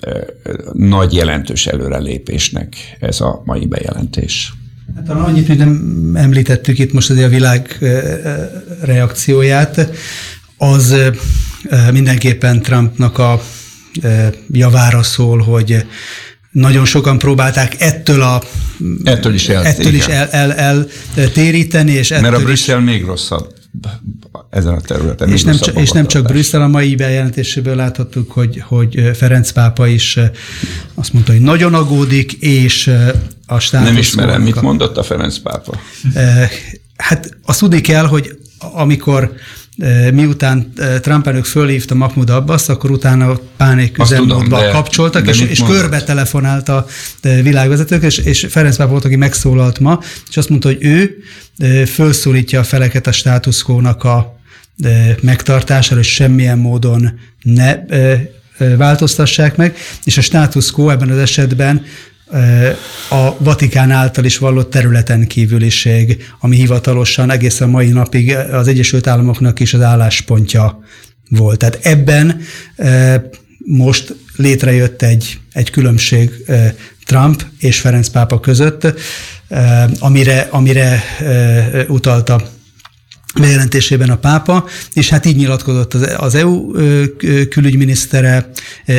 [0.73, 4.53] nagy jelentős előrelépésnek ez a mai bejelentés.
[4.95, 7.79] Hát talán annyit, hogy nem említettük itt most azért a világ
[8.81, 9.91] reakcióját,
[10.57, 10.97] az
[11.93, 13.43] mindenképpen Trumpnak a
[14.51, 15.87] javára szól, hogy
[16.51, 18.43] nagyon sokan próbálták ettől a
[19.05, 20.87] ettől is, el, ettől is el, el, el,
[21.33, 23.55] téríteni, és ettől Mert a Brüsszel is, még rosszabb
[24.51, 25.29] ezen a területen.
[25.29, 29.87] És nem, csak, és nem csak Brüsszel, a mai bejelentéséből láthattuk, hogy, hogy Ferenc pápa
[29.87, 30.19] is
[30.95, 32.91] azt mondta, hogy nagyon aggódik, és
[33.47, 33.89] a státusz...
[33.89, 35.81] Nem ismerem, mit mondott a Ferenc pápa?
[36.97, 39.33] Hát azt tudni kell, hogy amikor
[40.13, 46.03] miután Trump elnök fölhívta Mahmoud Abbas, akkor utána pánik üzemmódba kapcsoltak, de és, és körbe
[46.03, 46.87] telefonált a
[47.21, 51.17] világvezetők, és, és Ferenc Pápa volt, aki megszólalt ma, és azt mondta, hogy ő
[51.85, 54.40] felszólítja a feleket a státuszkónak a
[55.21, 57.77] megtartására, hogy semmilyen módon ne
[58.77, 61.83] változtassák meg, és a status quo ebben az esetben
[63.11, 69.61] a Vatikán által is vallott területen kívüliség, ami hivatalosan egészen mai napig az Egyesült Államoknak
[69.61, 70.85] is az álláspontja
[71.29, 71.59] volt.
[71.59, 72.41] Tehát ebben
[73.59, 76.31] most létrejött egy, egy különbség
[77.05, 78.95] Trump és Ferenc pápa között,
[79.99, 81.03] amire, amire
[81.89, 82.51] utalta
[83.39, 86.73] bejelentésében a pápa, és hát így nyilatkozott az EU
[87.49, 88.51] külügyminisztere,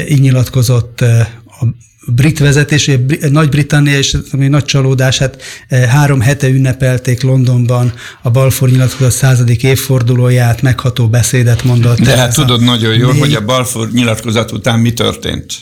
[0.10, 1.66] így nyilatkozott a
[2.06, 2.92] brit vezetés,
[3.30, 5.42] Nagy-Britannia és ami nagy csalódás, hát
[5.90, 12.00] három hete ünnepelték Londonban a Balfour nyilatkozat századik évfordulóját, megható beszédet mondott.
[12.00, 15.54] De hát tudod nagyon jól, hogy a Balfour nyilatkozat után mi történt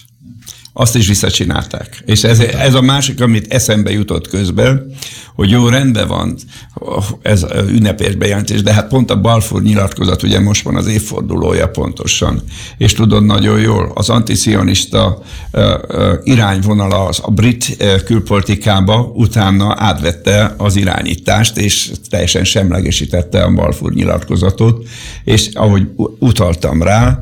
[0.74, 2.03] azt is visszacsinálták.
[2.05, 4.91] És ez, ez a másik, amit eszembe jutott közben,
[5.36, 6.36] hogy jó, rendben van
[7.22, 12.41] ez ünnepés bejelentés, de hát pont a Balfour nyilatkozat, ugye most van az évfordulója pontosan,
[12.78, 15.22] és tudod nagyon jól, az antiszionista
[16.24, 24.88] irányvonala az a brit külpolitikába utána átvette az irányítást, és teljesen semlegesítette a Balfour nyilatkozatot,
[25.24, 25.88] és ahogy
[26.20, 27.20] utaltam rá,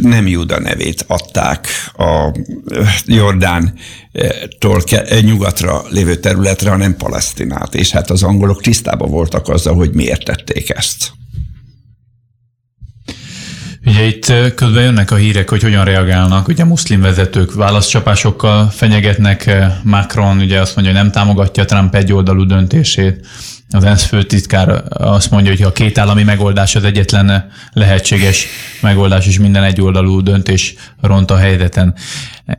[0.00, 1.66] nem Júda nevét adták
[1.96, 2.32] a
[3.06, 4.82] Jordántól
[5.20, 7.74] nyugatra lévő területre, hanem Palesztinát.
[7.74, 11.12] És hát az angolok tisztában voltak azzal, hogy miért tették ezt.
[13.84, 16.48] Ugye itt közben jönnek a hírek, hogy hogyan reagálnak.
[16.48, 19.50] Ugye muszlim vezetők válaszcsapásokkal fenyegetnek.
[19.82, 23.26] Macron ugye azt mondja, hogy nem támogatja Trump egyoldalú döntését.
[23.70, 28.46] Az ENSZ főtitkár azt mondja, hogy a két állami megoldás az egyetlen lehetséges
[28.80, 31.94] megoldás, és minden egyoldalú döntés ront a helyzeten.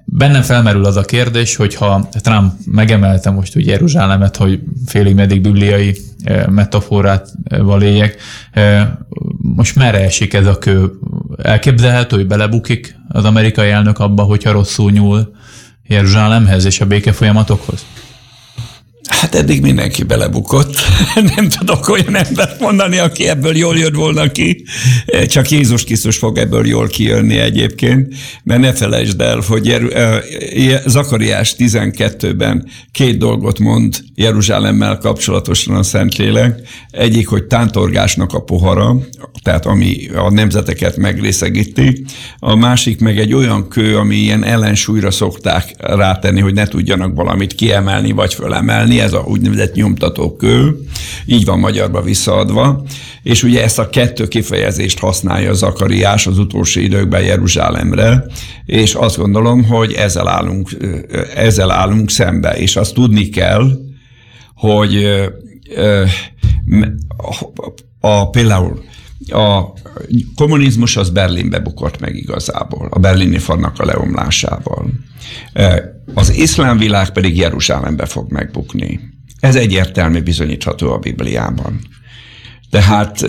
[0.06, 5.42] Bennem felmerül az a kérdés, hogy ha Trump megemelte most ugye Jeruzsálemet, hogy félig meddig
[5.42, 8.16] bibliai eh, metaforát eh, valéjek,
[8.52, 8.88] eh,
[9.42, 10.92] most merre esik ez a kő?
[11.44, 15.36] Elképzelhető, hogy belebukik az amerikai elnök abba, hogyha rosszul nyúl
[15.84, 17.86] Jeruzsálemhez és a béke folyamatokhoz?
[19.10, 20.76] Hát eddig mindenki belebukott.
[21.36, 24.64] Nem tudok olyan embert mondani, aki ebből jól jött volna ki.
[25.28, 29.78] Csak Jézus Krisztus fog ebből jól kijönni egyébként, mert ne felejtsd el, hogy
[30.86, 36.60] Zakariás 12-ben két dolgot mond Jeruzsálemmel kapcsolatosan a Szentlélek.
[36.92, 38.96] Egyik, hogy tántorgásnak a pohara,
[39.44, 42.06] tehát ami a nemzeteket megrészegíti.
[42.40, 47.56] A másik meg egy olyan kő, ami ilyen ellensúlyra szokták rátenni, hogy ne tudjanak valamit
[47.56, 50.78] kiemelni vagy fölemelni ez a úgynevezett nyomtatókő,
[51.26, 52.84] így van magyarba visszaadva,
[53.24, 58.26] és ugye ezt a kettő kifejezést használja Zakariás az utolsó időkben Jeruzsálemre,
[58.66, 60.70] és azt gondolom, hogy ezzel állunk,
[61.36, 63.70] ezzel állunk szembe, és azt tudni kell,
[64.56, 65.06] hogy
[67.18, 67.46] a,
[68.00, 68.84] a, például
[69.28, 69.74] a
[70.36, 74.90] kommunizmus az Berlinbe bukott meg igazából, a berlini falnak a leomlásával.
[76.14, 79.00] Az iszlám világ pedig Jeruzsálembe fog megbukni.
[79.40, 81.80] Ez egyértelmű bizonyítható a Bibliában.
[82.70, 83.26] Tehát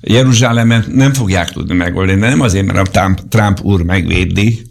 [0.00, 4.62] Jeruzsálemet nem fogják tudni megoldani, nem azért, mert a Trump, úr megvédi,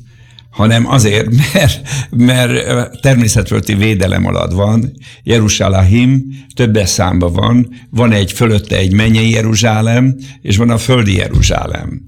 [0.49, 4.91] hanem azért, mert, mert természetfölti védelem alatt van,
[5.23, 6.23] Jeruzsálem
[6.55, 12.01] többes számban van, van egy fölötte egy mennyei Jeruzsálem, és van a földi Jeruzsálem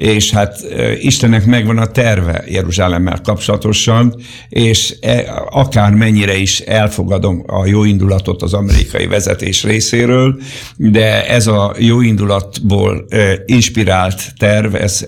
[0.00, 0.66] és hát
[1.00, 4.14] Istennek megvan a terve Jeruzsálemmel kapcsolatosan,
[4.48, 10.40] és e, akár mennyire is elfogadom a jó indulatot az amerikai vezetés részéről,
[10.76, 13.06] de ez a jó indulatból
[13.46, 15.06] inspirált terv, ez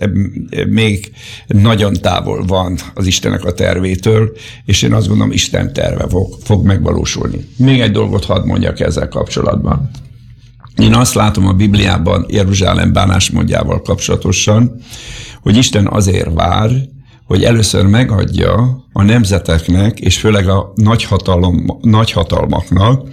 [0.68, 1.12] még
[1.46, 4.32] nagyon távol van az Istennek a tervétől,
[4.64, 7.48] és én azt gondolom, Isten terve fog, fog megvalósulni.
[7.56, 9.90] Még egy dolgot hadd mondjak ezzel kapcsolatban.
[10.76, 14.80] Én azt látom a Bibliában Jeruzsálem bánásmódjával kapcsolatosan,
[15.42, 16.70] hogy Isten azért vár,
[17.24, 23.08] hogy először megadja a nemzeteknek, és főleg a nagyhatalom, nagyhatalmaknak,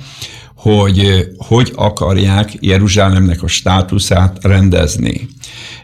[0.55, 5.27] hogy hogy akarják Jeruzsálemnek a státuszát rendezni.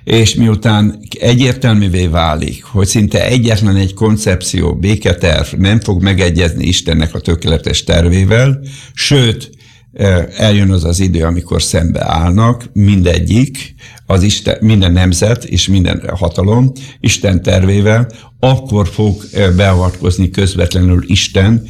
[0.03, 7.19] És miután egyértelművé válik, hogy szinte egyetlen egy koncepció, béketerv nem fog megegyezni Istennek a
[7.19, 8.59] tökéletes tervével,
[8.93, 9.49] sőt,
[10.37, 13.75] eljön az az idő, amikor szembe állnak mindegyik,
[14.05, 19.23] az Isten, minden nemzet és minden hatalom Isten tervével, akkor fog
[19.55, 21.67] beavatkozni közvetlenül Isten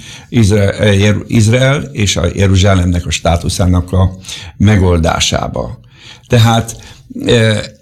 [1.28, 4.17] Izrael, és a Jeruzsálemnek a státuszának a
[4.57, 5.80] megoldásába.
[6.28, 6.78] Tehát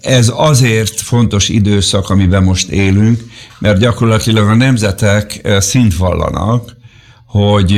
[0.00, 3.24] ez azért fontos időszak, amiben most élünk,
[3.58, 6.76] mert gyakorlatilag a nemzetek szint vallanak,
[7.26, 7.72] hogy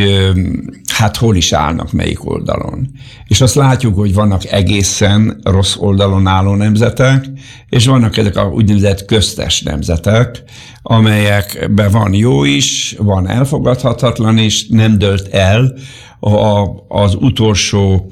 [0.97, 2.91] hát hol is állnak melyik oldalon.
[3.27, 7.25] És azt látjuk, hogy vannak egészen rossz oldalon álló nemzetek,
[7.69, 10.43] és vannak ezek a úgynevezett köztes nemzetek,
[10.83, 15.75] amelyekben van jó is, van elfogadhatatlan is, nem dölt el,
[16.21, 18.11] a, az utolsó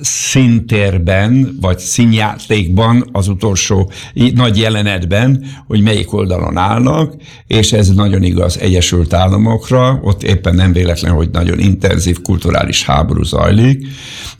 [0.00, 3.90] szintérben, vagy színjátékban, az utolsó
[4.34, 7.14] nagy jelenetben, hogy melyik oldalon állnak,
[7.46, 13.22] és ez nagyon igaz Egyesült Államokra, ott éppen nem véletlen, hogy nagyon intenzív kulturális háború
[13.22, 13.86] zajlik,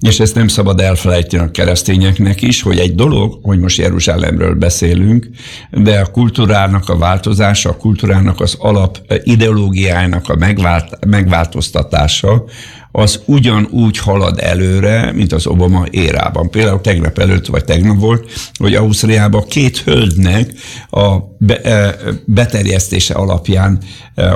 [0.01, 5.29] és ezt nem szabad elfelejteni a keresztényeknek is, hogy egy dolog, hogy most Jeruzsálemről beszélünk,
[5.71, 12.45] de a kultúrának a változása, a kultúrának az alap ideológiájának a megvált, megváltoztatása,
[12.93, 16.51] az ugyanúgy halad előre, mint az Obama érában.
[16.51, 20.53] Például tegnap előtt, vagy tegnap volt, hogy Ausztriában két hölgynek
[20.91, 21.19] a
[22.25, 23.83] beterjesztése alapján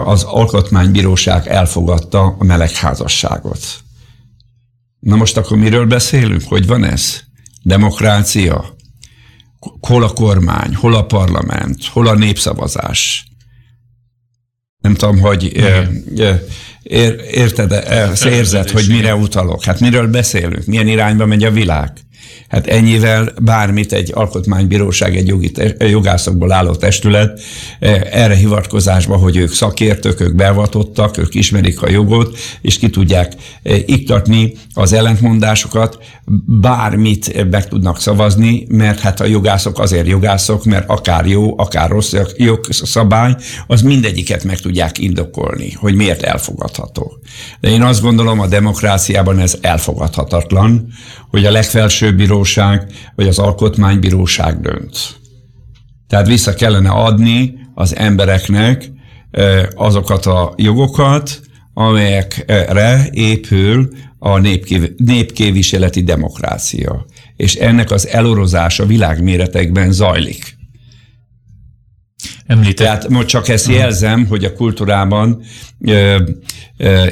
[0.05, 3.61] az alkotmánybíróság elfogadta a melegházasságot.
[5.01, 6.43] Na most akkor miről beszélünk?
[6.45, 7.21] Hogy van ez?
[7.63, 8.77] Demokrácia?
[9.81, 10.75] Hol a kormány?
[10.75, 11.85] Hol a parlament?
[11.85, 13.27] Hol a népszavazás?
[14.79, 15.53] Nem tudom, hogy
[16.89, 17.73] ér, érted,
[18.25, 19.65] érzed, hogy mire utalok.
[19.65, 20.67] Hát miről beszélünk?
[20.67, 21.93] Milyen irányba megy a világ?
[22.49, 27.41] Hát ennyivel bármit egy alkotmánybíróság, egy jogi, jogászokból álló testület
[27.79, 33.33] eh, erre hivatkozásba, hogy ők szakértők, ők beavatottak, ők ismerik a jogot, és ki tudják
[33.63, 35.99] eh, iktatni az ellentmondásokat,
[36.47, 42.15] bármit meg tudnak szavazni, mert hát a jogászok azért jogászok, mert akár jó, akár rossz
[42.37, 47.19] jogszabály, az mindegyiket meg tudják indokolni, hogy miért elfogadható.
[47.61, 50.89] De én azt gondolom, a demokráciában ez elfogadhatatlan,
[51.31, 55.21] hogy a legfelsőbb bíróság vagy az alkotmánybíróság dönt.
[56.09, 58.91] Tehát vissza kellene adni az embereknek
[59.75, 61.41] azokat a jogokat,
[61.75, 63.89] amelyekre épül
[64.19, 64.39] a
[64.97, 67.07] népkéviseleti demokrácia.
[67.37, 70.57] És ennek az elorozása világméretekben zajlik.
[72.47, 72.77] Említett.
[72.77, 75.43] Tehát most csak ezt jelzem, hogy a kultúrában
[75.81, 76.23] ö,
[76.77, 77.07] ö,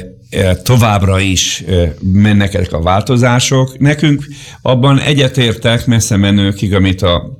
[0.63, 1.63] továbbra is
[2.01, 3.77] mennek ezek a változások.
[3.77, 4.25] Nekünk
[4.61, 7.39] abban egyetértek messze menőkig, amit a,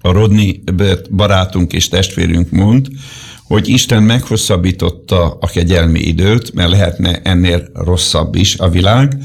[0.00, 0.62] a Rodney
[1.10, 2.88] barátunk és testvérünk mond,
[3.46, 9.18] hogy Isten meghosszabbította a kegyelmi időt, mert lehetne ennél rosszabb is a világ,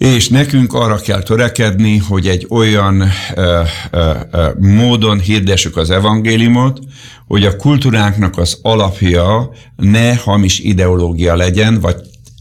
[0.00, 3.02] és nekünk arra kell törekedni, hogy egy olyan
[3.34, 6.78] ö, ö, ö, módon hirdessük az evangéliumot,
[7.26, 11.96] hogy a kultúránknak az alapja ne hamis ideológia legyen, vagy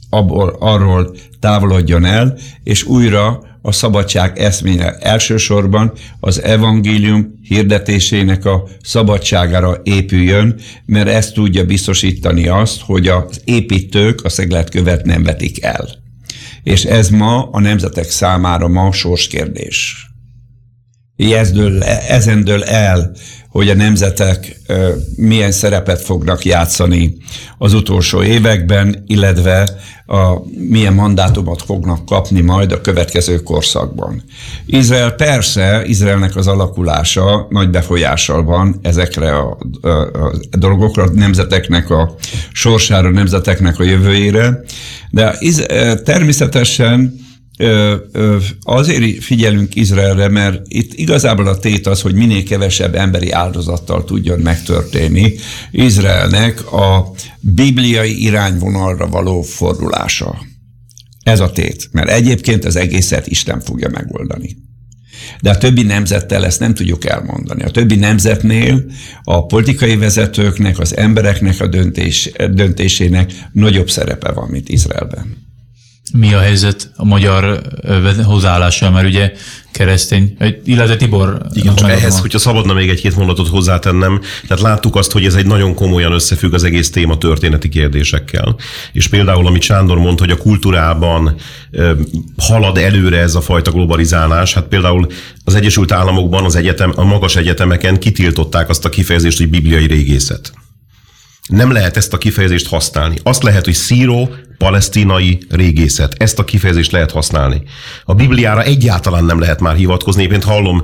[0.09, 9.77] abból, arról távolodjon el, és újra a szabadság eszménye elsősorban az evangélium hirdetésének a szabadságára
[9.83, 16.07] épüljön, mert ezt tudja biztosítani azt, hogy az építők a szegletkövet nem vetik el
[16.63, 20.07] és ez ma a nemzetek számára ma sorskérdés.
[21.15, 23.15] Ez dől, ezen dől el
[23.49, 24.55] hogy a nemzetek
[25.15, 27.17] milyen szerepet fognak játszani
[27.57, 29.69] az utolsó években, illetve
[30.05, 30.37] a,
[30.69, 34.23] milyen mandátumot fognak kapni majd a következő korszakban.
[34.65, 41.89] Izrael persze, Izraelnek az alakulása nagy befolyással van ezekre a, a, a dolgokra, a nemzeteknek
[41.89, 42.15] a
[42.51, 44.63] sorsára, a nemzeteknek a jövőjére,
[45.09, 45.65] de iz,
[46.03, 47.27] természetesen
[48.61, 54.39] azért figyelünk Izraelre, mert itt igazából a tét az, hogy minél kevesebb emberi áldozattal tudjon
[54.39, 55.33] megtörténni
[55.71, 60.37] Izraelnek a bibliai irányvonalra való fordulása.
[61.23, 64.57] Ez a tét, mert egyébként az egészet Isten fogja megoldani.
[65.41, 67.63] De a többi nemzettel ezt nem tudjuk elmondani.
[67.63, 68.85] A többi nemzetnél
[69.23, 75.38] a politikai vezetőknek, az embereknek a döntés, döntésének nagyobb szerepe van, mint Izraelben
[76.13, 77.61] mi a helyzet a magyar
[78.23, 79.31] hozzáállással, mert ugye
[79.71, 81.41] keresztény, illetve Tibor...
[81.53, 82.21] Igen, csak ehhez, van.
[82.21, 86.53] hogyha szabadna még egy-két mondatot hozzátennem, tehát láttuk azt, hogy ez egy nagyon komolyan összefügg
[86.53, 88.55] az egész téma történeti kérdésekkel.
[88.93, 91.35] És például, amit Sándor mondta, hogy a kultúrában
[92.37, 95.07] halad előre ez a fajta globalizálás, hát például
[95.45, 100.51] az Egyesült Államokban az egyetem, a magas egyetemeken kitiltották azt a kifejezést, hogy bibliai régészet.
[101.49, 103.15] Nem lehet ezt a kifejezést használni.
[103.23, 106.15] Azt lehet, hogy szíró, palesztinai régészet.
[106.17, 107.61] Ezt a kifejezést lehet használni.
[108.05, 110.23] A Bibliára egyáltalán nem lehet már hivatkozni.
[110.23, 110.83] Éppen hallom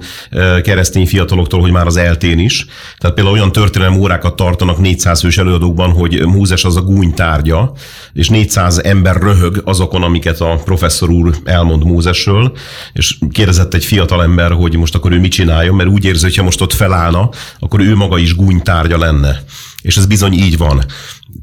[0.64, 2.66] keresztény fiataloktól, hogy már az eltén is.
[2.98, 7.74] Tehát például olyan történelmi órákat tartanak 400 fős előadókban, hogy Mózes az a gúny tárgya,
[8.14, 12.58] és 400 ember röhög azokon, amiket a professzor úr elmond Mózesről,
[12.94, 16.36] és kérdezett egy fiatal ember, hogy most akkor ő mit csináljon, mert úgy érzi, hogy
[16.36, 19.44] ha most ott felállna, akkor ő maga is gúny tárgya lenne.
[19.86, 20.86] És ez bizony így van.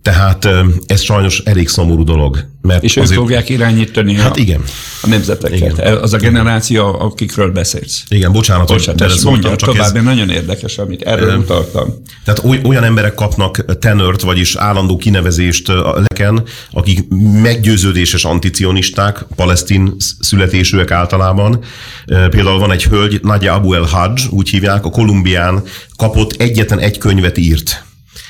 [0.03, 0.49] Tehát
[0.87, 2.47] ez sajnos elég szomorú dolog.
[2.63, 3.11] Mert és azért...
[3.11, 4.63] ők fogják irányítani hát a, igen.
[5.03, 5.59] a nemzeteket.
[5.59, 5.97] Igen.
[5.97, 8.03] Az a generáció, akikről beszélsz.
[8.09, 10.03] Igen, bocsánat, bocsánat hogy mondja csak tovább, ez...
[10.03, 11.89] nagyon érdekes, amit erről e, utaltam.
[12.25, 17.09] Tehát olyan emberek kapnak tenört, vagyis állandó kinevezést a leken, akik
[17.43, 21.65] meggyőződéses anticionisták, palesztin születésűek általában.
[22.07, 25.63] Például van egy hölgy, Nadia Abu El Hajj, úgy hívják, a Kolumbián
[25.97, 27.85] kapott egyetlen egy könyvet írt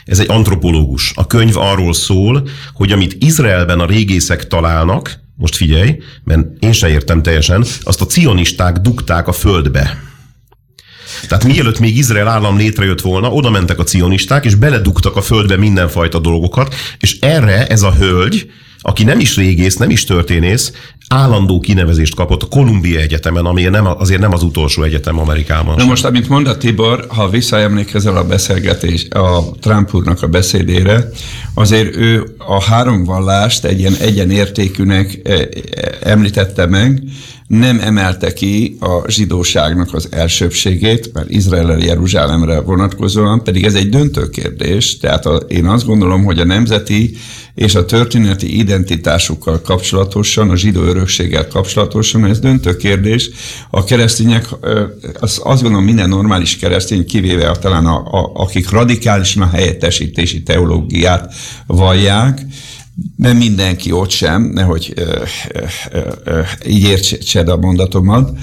[0.04, 1.12] ez egy antropológus.
[1.14, 6.88] A könyv arról szól, hogy amit Izraelben a régészek találnak, most figyelj, mert én se
[6.88, 10.02] értem teljesen, azt a cionisták dugták a földbe.
[11.28, 15.56] Tehát mielőtt még Izrael állam létrejött volna, oda mentek a cionisták, és beledugtak a földbe
[15.56, 18.50] mindenfajta dolgokat, és erre ez a hölgy,
[18.82, 20.72] aki nem is régész, nem is történész,
[21.08, 25.74] állandó kinevezést kapott a Columbia Egyetemen, ami nem, azért nem az utolsó egyetem Amerikában.
[25.76, 31.08] Na most, amit mondta Tibor, ha visszaemlékezel a beszélgetés, a Trump úrnak a beszédére,
[31.54, 35.48] azért ő a három vallást egy ilyen egyenértékűnek e, e,
[36.00, 37.02] említette meg,
[37.58, 44.28] nem emelte ki a zsidóságnak az elsőbségét, mert Izrael Jeruzsálemre vonatkozóan, pedig ez egy döntő
[44.28, 47.16] kérdés, tehát a, én azt gondolom, hogy a nemzeti
[47.54, 53.30] és a történeti identitásukkal kapcsolatosan, a zsidó örökséggel kapcsolatosan, ez döntő kérdés.
[53.70, 54.48] A keresztények,
[55.20, 61.34] az, azt gondolom minden normális keresztény, kivéve talán a, a, akik radikálisan a helyettesítési teológiát
[61.66, 62.40] vallják,
[63.16, 64.94] nem mindenki ott sem, nehogy
[66.66, 68.38] így értsed a mondatomat,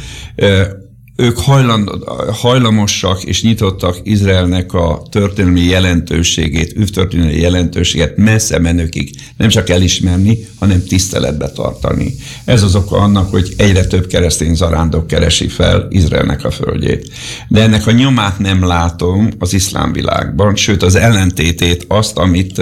[1.19, 1.89] ők hajland,
[2.31, 10.83] hajlamosak és nyitottak Izraelnek a történelmi jelentőségét, történelmi jelentőséget messze menőkig nem csak elismerni, hanem
[10.83, 12.15] tiszteletbe tartani.
[12.45, 17.11] Ez az oka annak, hogy egyre több keresztény zarándok keresi fel Izraelnek a földjét.
[17.47, 22.61] De ennek a nyomát nem látom az iszlám világban, sőt az ellentétét, azt, amit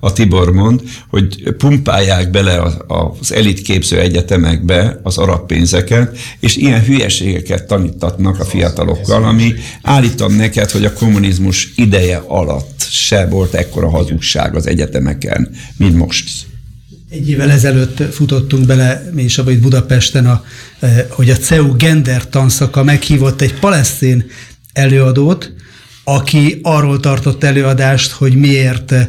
[0.00, 7.66] a Tibor mond, hogy pumpálják bele az elitképző egyetemekbe az arab pénzeket, és ilyen hülyeségeket
[7.66, 13.90] tanít taníttatnak a fiatalokkal, ami állítom neked, hogy a kommunizmus ideje alatt se volt ekkora
[13.90, 16.46] hazugság az egyetemeken, mint most.
[17.10, 20.44] Egy évvel ezelőtt futottunk bele, mi is abban itt Budapesten, a,
[20.80, 24.26] eh, hogy a CEU gender tanszaka meghívott egy palesztin
[24.72, 25.52] előadót,
[26.04, 29.06] aki arról tartott előadást, hogy miért eh,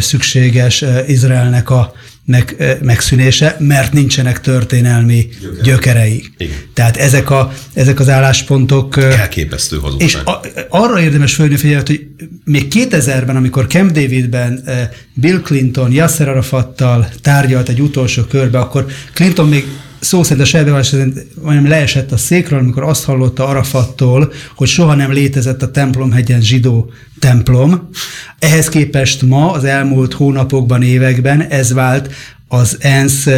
[0.00, 1.92] szükséges eh, Izraelnek a
[2.26, 5.62] meg, megszűnése, mert nincsenek történelmi gyökerei.
[5.62, 6.24] gyökerei.
[6.36, 6.56] Igen.
[6.74, 8.96] Tehát ezek, a, ezek az álláspontok...
[8.96, 10.08] Elképesztő hazugság.
[10.08, 12.06] És a, arra érdemes fölni figyelmet, hogy
[12.44, 14.64] még 2000-ben, amikor Camp Davidben
[15.14, 19.66] Bill Clinton Yasser Arafattal tárgyalt egy utolsó körbe, akkor Clinton még
[20.00, 20.94] szó szerint a sejbevallás
[21.42, 26.90] majdnem leesett a székről, amikor azt hallotta Arafattól, hogy soha nem létezett a templomhegyen zsidó
[27.18, 27.88] templom.
[28.38, 32.10] Ehhez képest ma, az elmúlt hónapokban, években ez vált
[32.48, 33.28] az ENSZ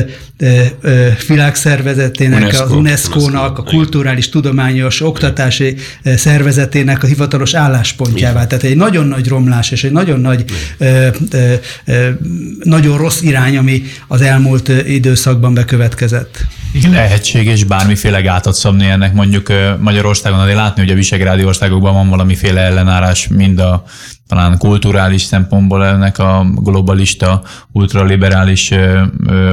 [1.28, 8.46] világszervezetének, UNESCO, az UNESCO-nak, a kulturális, tudományos, oktatási szervezetének a hivatalos álláspontjává.
[8.46, 10.44] Tehát egy nagyon nagy romlás és egy nagyon nagy,
[12.62, 16.44] nagyon rossz irány, ami az elmúlt időszakban bekövetkezett.
[16.72, 22.09] Igen, lehetséges bármiféle gátat szabni ennek mondjuk Magyarországon, azért látni, hogy a visegrádi országokban van
[22.09, 23.84] valamiféle ellenárás, mind a
[24.29, 28.72] talán kulturális szempontból ennek a globalista, ultraliberális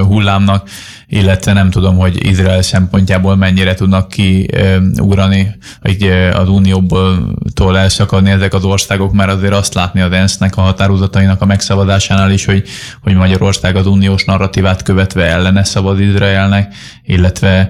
[0.02, 0.70] hullámnak,
[1.08, 6.04] illetve nem tudom, hogy Izrael szempontjából mennyire tudnak kiugrani, hogy
[6.34, 11.46] az unióból elszakadni ezek az országok, mert azért azt látni az ENSZ-nek a határozatainak a
[11.46, 12.64] megszabadásánál is, hogy,
[13.02, 16.74] hogy Magyarország az uniós narratívát követve ellene szabad Izraelnek,
[17.04, 17.70] illetve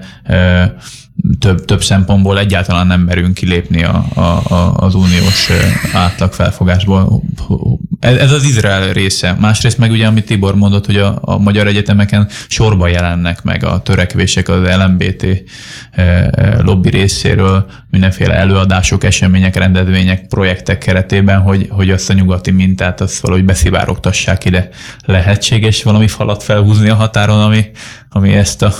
[1.39, 4.19] több, több szempontból egyáltalán nem merünk kilépni a, a,
[4.53, 5.49] a, az uniós
[5.93, 7.23] átlag felfogásból.
[7.99, 9.35] Ez, ez az Izrael része.
[9.39, 13.81] Másrészt meg ugye, amit Tibor mondott, hogy a, a magyar egyetemeken sorba jelennek meg a
[13.81, 15.25] törekvések az LMBT
[16.61, 23.19] lobby részéről, mindenféle előadások, események, rendezvények, projektek keretében, hogy, hogy azt a nyugati mintát azt
[23.19, 24.69] valahogy beszivárogtassák ide.
[25.05, 27.65] Lehetséges valami falat felhúzni a határon, ami,
[28.09, 28.73] ami ezt a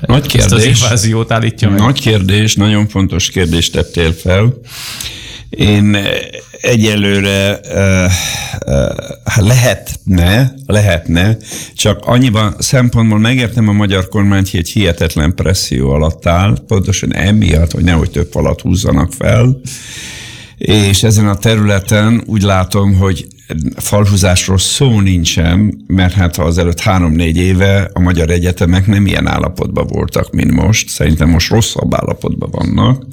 [0.00, 0.82] nagy kérdés.
[0.82, 1.78] Ezt az állítja meg.
[1.78, 4.54] Nagy kérdés, nagyon fontos kérdést tettél fel.
[5.50, 5.96] Én
[6.60, 8.12] egyelőre uh,
[8.66, 11.36] uh, lehetne, lehetne,
[11.74, 17.72] csak annyiban szempontból megértem a magyar kormány, hogy egy hihetetlen presszió alatt áll, pontosan emiatt,
[17.72, 19.60] hogy nehogy több falat húzzanak fel,
[20.58, 23.26] és ezen a területen úgy látom, hogy
[23.76, 29.86] falhúzásról szó nincsen, mert hát az előtt három-négy éve a magyar egyetemek nem ilyen állapotban
[29.86, 30.88] voltak, mint most.
[30.88, 33.06] Szerintem most rosszabb állapotban vannak,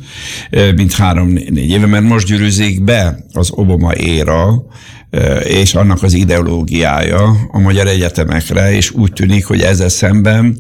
[0.76, 4.66] mint három-négy éve, mert most gyűrűzik be az Obama éra,
[5.44, 10.58] és annak az ideológiája a magyar egyetemekre, és úgy tűnik, hogy ezzel szemben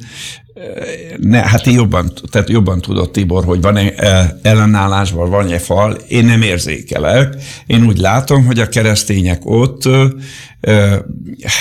[1.17, 3.93] ne, hát jobban, tehát jobban tudott Tibor, hogy van-e
[4.41, 7.35] ellenállásban, van-e fal, én nem érzékelek.
[7.65, 9.89] Én úgy látom, hogy a keresztények ott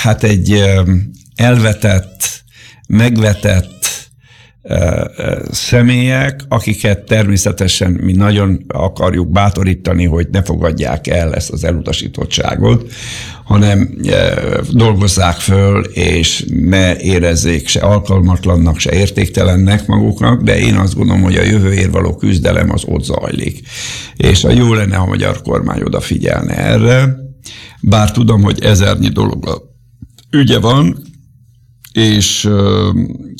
[0.02, 0.64] hát egy
[1.36, 2.42] elvetett,
[2.88, 3.77] megvetett
[5.50, 12.92] személyek, akiket természetesen mi nagyon akarjuk bátorítani, hogy ne fogadják el ezt az elutasítottságot,
[13.44, 13.90] hanem
[14.70, 21.36] dolgozzák föl, és ne érezzék se alkalmatlannak, se értéktelennek maguknak, de én azt gondolom, hogy
[21.36, 23.60] a jövőért való küzdelem az ott zajlik.
[24.16, 27.16] És a jó lenne, ha a magyar kormány odafigyelne erre,
[27.80, 29.66] bár tudom, hogy ezernyi dolog
[30.30, 31.07] ügye van,
[31.98, 32.94] és uh,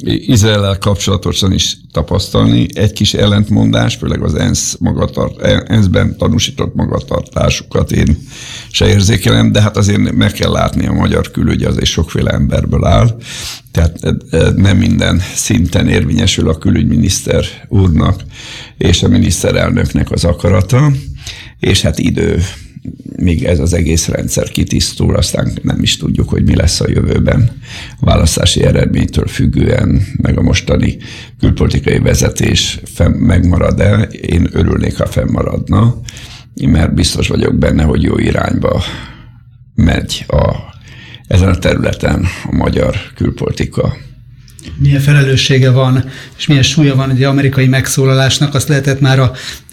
[0.05, 8.19] Izrael kapcsolatosan is tapasztalni egy kis ellentmondás, főleg az ENSZ magatart, ENSZ-ben tanúsított magatartásukat én
[8.71, 13.17] se érzékelem, de hát azért meg kell látni a magyar külügy, azért sokféle emberből áll,
[13.73, 14.01] tehát
[14.57, 18.23] nem minden szinten érvényesül a külügyminiszter úrnak
[18.79, 20.93] és a miniszterelnöknek az akarata,
[21.61, 22.43] és hát idő
[23.17, 27.51] míg ez az egész rendszer kitisztul, aztán nem is tudjuk, hogy mi lesz a jövőben
[28.01, 30.97] a választási eredménytől függően, meg a mostani
[31.39, 32.81] külpolitikai vezetés
[33.19, 34.03] megmarad-e.
[34.11, 36.01] Én örülnék, ha fennmaradna,
[36.67, 38.83] mert biztos vagyok benne, hogy jó irányba
[39.75, 40.57] megy a,
[41.27, 43.97] ezen a területen a magyar külpolitika
[44.77, 46.05] milyen felelőssége van,
[46.39, 49.33] és milyen súlya van egy amerikai megszólalásnak, azt lehetett már a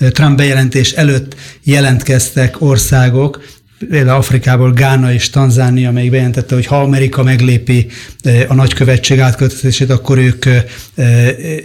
[0.10, 3.44] Trump bejelentés előtt jelentkeztek országok,
[3.90, 7.88] például Afrikából Gána és Tanzánia, amelyik bejelentette, hogy ha Amerika meglépi
[8.48, 10.46] a nagykövetség átköltözését, akkor ők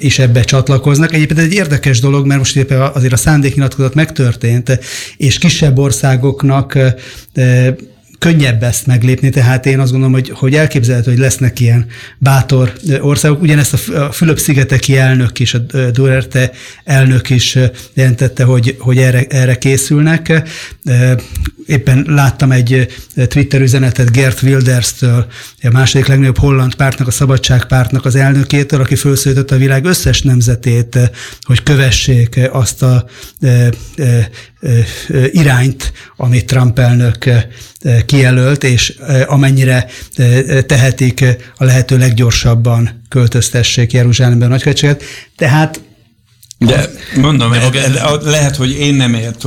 [0.00, 1.12] is ebbe csatlakoznak.
[1.12, 4.78] Egyébként egy érdekes dolog, mert most éppen azért a szándéknyilatkozat megtörtént,
[5.16, 6.78] és kisebb országoknak
[8.20, 11.86] könnyebb ezt meglépni, tehát én azt gondolom, hogy, hogy elképzelhető, hogy lesznek ilyen
[12.18, 13.42] bátor országok.
[13.42, 15.58] Ugyanezt a Fülöp-szigeteki elnök is, a
[15.92, 16.50] Duerte
[16.84, 17.58] elnök is
[17.94, 20.42] jelentette, hogy, hogy erre, erre készülnek.
[21.70, 22.88] Éppen láttam egy
[23.26, 25.26] Twitter üzenetet Gert Wilders-től,
[25.62, 30.98] a második legnagyobb holland pártnak, a Szabadságpártnak az elnökétől, aki felszólította a világ összes nemzetét,
[31.40, 33.06] hogy kövessék azt a
[35.30, 37.30] irányt, amit Trump elnök
[38.06, 39.86] kijelölt, és amennyire
[40.66, 41.24] tehetik,
[41.56, 45.02] a lehető leggyorsabban költöztessék Jeruzsálembe a nagykövetséget.
[45.36, 45.80] Tehát
[46.66, 47.52] de mondom,
[48.22, 49.46] lehet, hogy én nem ért,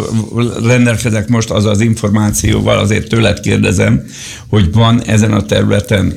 [0.64, 4.06] rendelkezek most az az információval, azért tőled kérdezem,
[4.48, 6.14] hogy van ezen a területen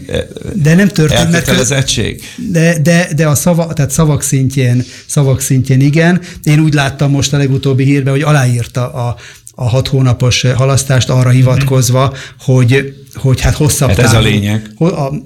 [0.54, 2.22] de nem történt, elkötelezettség?
[2.50, 6.20] De, de, de a szava, tehát szavak szintjén, szavak szintjén igen.
[6.42, 9.16] Én úgy láttam most a legutóbbi hírben, hogy aláírta a,
[9.54, 14.70] a hat hónapos halasztást arra hivatkozva, hogy hogy hát hosszabb Hát ez a lényeg.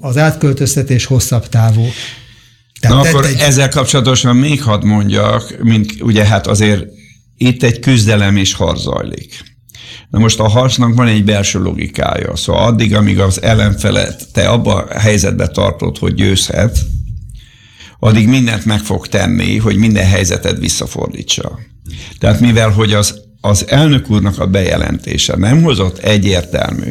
[0.01, 1.87] Az átköltöztetés hosszabb távú.
[2.81, 3.39] Tehát Na akkor egy...
[3.39, 6.85] ezzel kapcsolatosan még hadd mondjak, mint ugye hát azért
[7.37, 9.49] itt egy küzdelem és harc zajlik.
[10.11, 12.37] Na most a harcnak van egy belső logikája.
[12.37, 16.79] Szóval addig, amíg az ellenfelet te abba a helyzetbe tartod, hogy győzhet,
[17.99, 21.59] addig mindent meg fog tenni, hogy minden helyzetet visszafordítsa.
[22.19, 26.91] Tehát mivel, hogy az, az elnök úrnak a bejelentése nem hozott egyértelmű,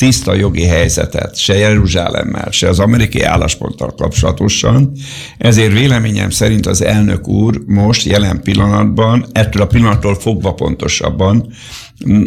[0.00, 4.92] tiszta jogi helyzetet, se Jeruzsálemmel, se az amerikai állásponttal kapcsolatosan,
[5.38, 11.52] ezért véleményem szerint az elnök úr most jelen pillanatban, ettől a pillanattól fogva pontosabban,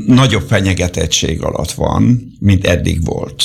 [0.06, 3.44] nagyobb fenyegetettség alatt van, mint eddig volt.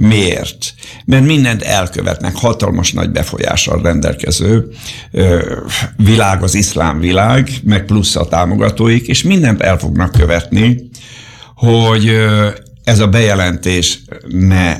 [0.00, 0.74] Miért?
[1.04, 4.68] Mert mindent elkövetnek, hatalmas nagy befolyással rendelkező
[5.10, 5.56] ö,
[5.96, 10.88] világ, az iszlám világ, meg plusz a támogatóik, és mindent el fognak követni,
[11.54, 12.10] hogy
[12.84, 14.76] ez a bejelentés ne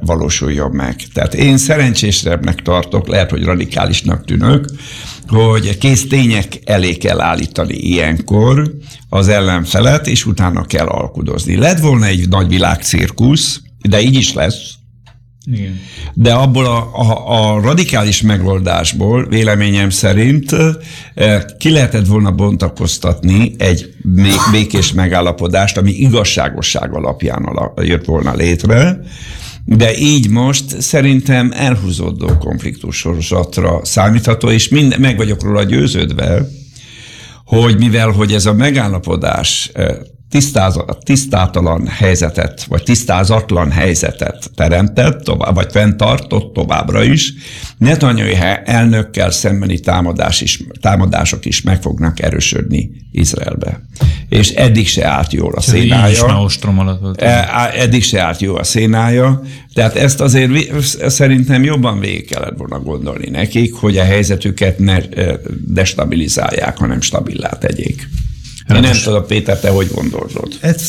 [0.00, 0.96] valósuljon meg.
[1.12, 4.64] Tehát én szerencsésebbnek tartok, lehet, hogy radikálisnak tűnök,
[5.28, 8.72] hogy kész tények elé kell állítani ilyenkor
[9.08, 11.56] az ellenfelet, és utána kell alkudozni.
[11.56, 14.74] Lett volna egy nagy világcirkusz, de így is lesz,
[15.46, 15.80] igen.
[16.14, 20.56] De abból a, a, a radikális megoldásból véleményem szerint
[21.58, 23.94] ki lehetett volna bontakoztatni egy
[24.50, 29.00] békés megállapodást, ami igazságosság alapján jött volna létre,
[29.64, 36.48] de így most szerintem elhúzódó konfliktus sorozatra számítható, és mind, meg vagyok róla győződve,
[37.44, 39.70] hogy mivel hogy ez a megállapodás
[41.04, 47.32] tisztátalan helyzetet, vagy tisztázatlan helyzetet teremtett, tovább, vagy fenntartott továbbra is,
[47.78, 48.30] Netanyahu
[48.64, 53.80] elnökkel szembeni támadás is, támadások is meg fognak erősödni Izraelbe.
[54.28, 56.26] És eddig se állt jól a szénája.
[57.16, 59.42] E, eddig se állt jó a szénája,
[59.74, 60.72] tehát ezt azért
[61.08, 67.48] szerintem jobban végig kellett volna gondolni nekik, hogy a helyzetüket ne e, destabilizálják, hanem stabilá
[67.48, 68.08] tegyék.
[68.74, 70.52] Én nem tudom, Péter, te hogy gondolod?
[70.60, 70.82] Ez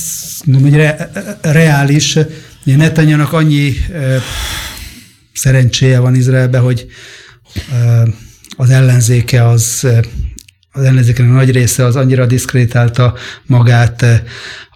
[0.45, 2.17] mondom, hogy re, reális.
[2.63, 4.21] Netanyahu-nak annyi e,
[5.33, 6.87] szerencséje van Izraelben, hogy
[7.71, 8.03] e,
[8.57, 9.87] az ellenzéke az
[10.71, 13.13] az ellenzékenek nagy része az annyira diszkrétálta
[13.45, 14.05] magát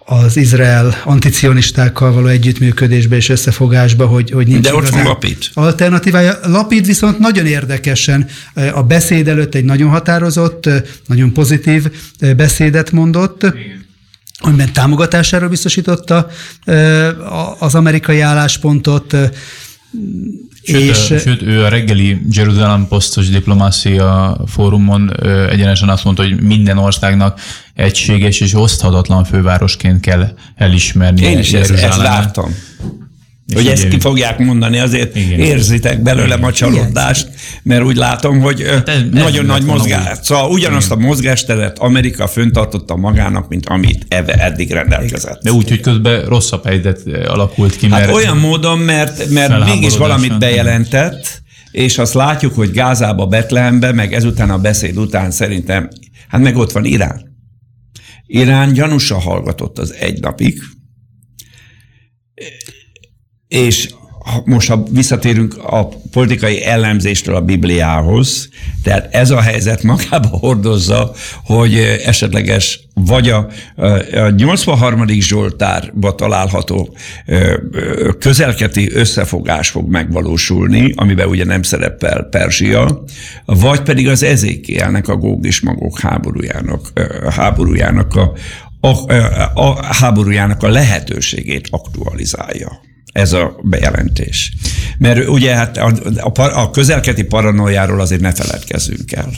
[0.08, 5.38] az Izrael anticionistákkal való együttműködésbe és összefogásba, hogy, hogy nincs De ott van Lapid.
[5.54, 6.38] Alternatívája.
[6.42, 8.28] Lapid viszont nagyon érdekesen
[8.74, 10.68] a beszéd előtt egy nagyon határozott,
[11.06, 11.90] nagyon pozitív
[12.36, 13.42] beszédet mondott.
[13.42, 13.84] Igen
[14.38, 16.28] amiben támogatására biztosította
[17.58, 19.16] az amerikai álláspontot,
[20.66, 26.22] Sőt, és, a, sőt, ő a reggeli Jerusalem Posztos diplomácia fórumon ö, egyenesen azt mondta,
[26.22, 27.40] hogy minden országnak
[27.74, 31.22] egységes és oszthatatlan fővárosként kell elismerni.
[31.22, 32.00] Én is ezt, ezt
[33.46, 33.64] vártam.
[33.64, 37.28] Hogy ezt ki fogják mondani, azért igen, érzitek belőlem a csalódást,
[37.62, 40.18] mert úgy látom, hogy hát ez, nagyon ez nagy mozgás.
[40.22, 41.02] Szóval ugyanazt igen.
[41.02, 45.42] a mozgásteret Amerika föntartotta magának, mint amit eddig rendelkezett.
[45.42, 47.86] De úgy, hogy közben rosszabb helyzet alakult ki.
[47.86, 53.92] Mert hát olyan módon, mert, mert mégis valamit bejelentett, és azt látjuk, hogy Gázába, Betlehembe,
[53.92, 55.88] meg ezután a beszéd után szerintem,
[56.28, 57.34] hát meg ott van Irán.
[58.26, 60.58] Irán gyanúsan hallgatott az egy napig,
[63.48, 63.88] és
[64.44, 68.48] most ha visszatérünk a politikai ellenzéstől a Bibliához,
[68.82, 71.12] tehát ez a helyzet magába hordozza,
[71.44, 71.74] hogy
[72.04, 73.48] esetleges vagy a,
[74.12, 75.08] a 83.
[75.08, 76.96] Zsoltárba található
[78.18, 83.04] közelketi összefogás fog megvalósulni, amiben ugye nem szerepel Perzsia,
[83.44, 86.92] vagy pedig az Ezékielnek, a Góg és Magok háborújának,
[87.30, 88.32] háborújának a,
[88.80, 89.18] a,
[89.54, 92.84] a háborújának a lehetőségét aktualizálja
[93.16, 94.52] ez a bejelentés.
[94.98, 99.30] Mert ugye hát a, a, a közelketi paranoiáról azért ne feledkezzünk el.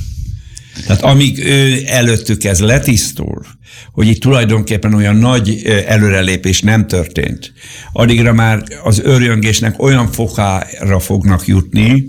[0.87, 3.47] Tehát amíg ő előttük ez letisztul,
[3.93, 7.53] hogy itt tulajdonképpen olyan nagy előrelépés nem történt,
[7.93, 12.07] addigra már az örjöngésnek olyan fokára fognak jutni,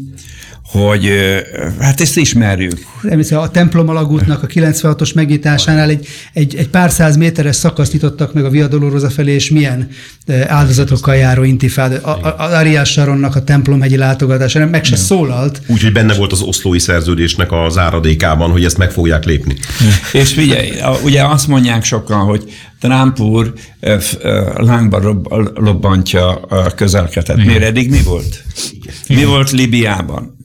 [0.72, 1.12] hogy
[1.80, 2.80] hát ezt ismerjük.
[3.32, 8.46] A templom alagútnak a 96-os megnyitásánál egy, egy, egy pár száz méteres szakaszt nyitottak meg
[8.46, 9.90] a Via Dolorosa felé, és milyen
[10.48, 12.02] áldozatokkal járó intifád.
[12.38, 15.62] Az Ariás Saronnak a templomhegyi látogatása meg se szólalt.
[15.68, 19.56] Úgyhogy benne volt az oszlói szerződésnek az áradékában, hogy ezt meg fogják lépni.
[20.14, 20.72] és figyelj,
[21.04, 22.44] ugye azt mondják sokan, hogy
[22.80, 23.54] Trump úr
[24.56, 25.22] lángba
[25.56, 27.46] lobbantja a közelketet.
[27.46, 28.44] Miért eddig mi volt?
[29.08, 30.38] Mi volt Libiában?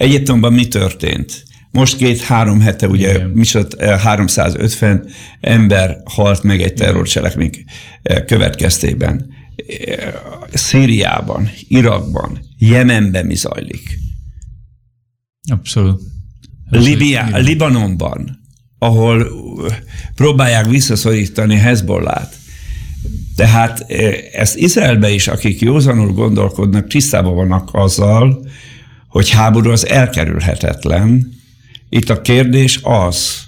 [0.00, 1.44] Egyiptomban mi történt?
[1.70, 5.08] Most két-három hete ugye misot, 350
[5.40, 7.64] ember halt meg egy terrorcselekmény
[8.26, 9.26] következtében.
[10.52, 13.98] Szíriában, Irakban, Jemenben mi zajlik.
[15.50, 16.00] Abszolút.
[16.70, 18.40] Libia, Libanonban,
[18.78, 19.26] ahol
[20.14, 22.36] próbálják visszaszorítani Hezbollát.
[23.36, 23.80] Tehát
[24.32, 28.48] ezt Izraelbe is, akik józanul gondolkodnak, tisztában vannak azzal,
[29.10, 31.32] hogy háború az elkerülhetetlen.
[31.88, 33.40] Itt a kérdés az,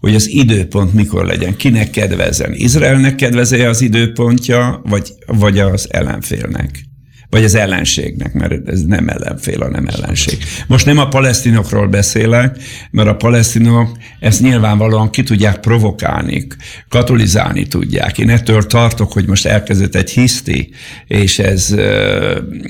[0.00, 2.52] hogy az időpont mikor legyen, kinek kedvezzen.
[2.54, 6.89] Izraelnek kedvezze az időpontja, vagy, vagy az ellenfélnek
[7.30, 10.38] vagy az ellenségnek, mert ez nem ellenfél, hanem ellenség.
[10.66, 12.56] Most nem a palesztinokról beszélek,
[12.90, 16.46] mert a palesztinok ezt nyilvánvalóan ki tudják provokálni,
[16.88, 18.18] katolizálni tudják.
[18.18, 20.70] Én ettől tartok, hogy most elkezdett egy hiszti,
[21.06, 21.74] és ez,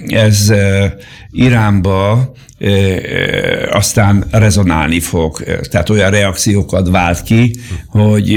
[0.07, 0.53] ez
[1.31, 2.33] Iránba
[3.71, 8.29] aztán rezonálni fog, tehát olyan reakciókat vált ki, hogy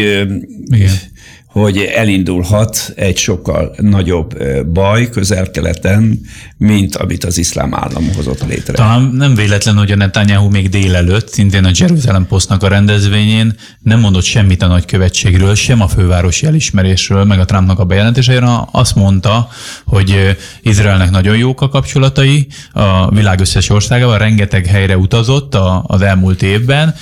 [0.66, 1.12] Igen
[1.54, 6.20] hogy elindulhat egy sokkal nagyobb baj közel-keleten,
[6.58, 8.74] mint amit az iszlám állam hozott létre.
[8.74, 14.00] Talán nem véletlen, hogy a Netanyahu még délelőtt, szintén a Jerusalem Postnak a rendezvényén nem
[14.00, 19.48] mondott semmit a nagykövetségről, sem a fővárosi elismerésről, meg a Trumpnak a bejelentéseire, azt mondta,
[19.86, 26.44] hogy Izraelnek nagyon jók a kapcsolatai a világ összes országával, rengeteg helyre utazott az elmúlt
[26.44, 26.96] évben,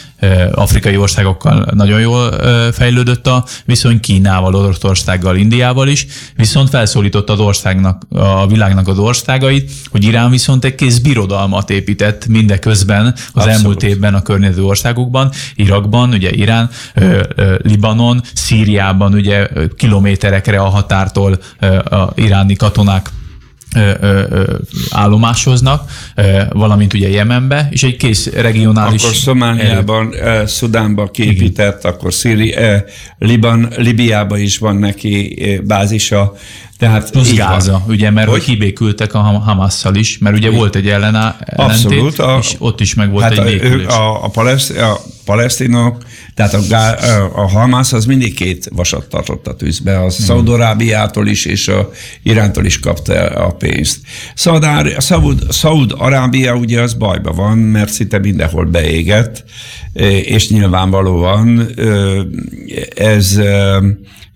[0.52, 2.32] afrikai országokkal nagyon jól
[2.72, 6.05] fejlődött a viszony Kínával, Oroszországgal, Indiával is,
[6.35, 12.27] viszont felszólított az országnak, a világnak az országait, hogy Irán viszont egy kész birodalmat épített
[12.27, 13.57] mindeközben az Abszolút.
[13.57, 16.69] elmúlt évben a környező országokban, Irakban, ugye Irán,
[17.57, 21.39] Libanon, Szíriában ugye kilométerekre a határtól
[21.84, 23.09] a iráni katonák
[24.89, 25.91] állomásoznak,
[26.49, 29.03] valamint ugye Jemenbe, és egy kész regionális...
[29.03, 30.48] Akkor Szomáliában, el...
[30.48, 31.91] Szudánban képített, Igen.
[31.91, 32.56] akkor Szíri,
[33.19, 36.34] Liban, Libiában is van neki bázisa,
[36.81, 37.84] tehát Plusz Gáza, van.
[37.88, 42.56] ugye, mert hogy kibékültek a Hamasszal is, mert ugye volt egy ellená, Abszolút, a, és
[42.57, 43.85] ott is meg volt hát egy békülés.
[43.85, 46.03] A, a, paleszt, a palesztinok,
[46.49, 51.68] tehát a, a Hamász az mindig két vasat tartott a tűzbe, a Szaudarábiától is és
[51.68, 51.89] a
[52.23, 53.99] Irántól is kapta a pénzt.
[55.49, 59.43] Szaud-Arábia ugye az bajba van, mert szinte mindenhol beégett,
[60.23, 61.68] és nyilvánvalóan
[62.95, 63.39] ez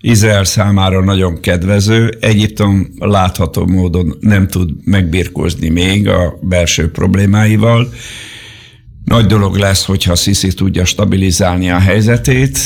[0.00, 2.16] Izrael számára nagyon kedvező.
[2.20, 7.88] Egyiptom látható módon nem tud megbirkózni még a belső problémáival.
[9.06, 12.58] Nagy dolog lesz, hogyha Sisi tudja stabilizálni a helyzetét,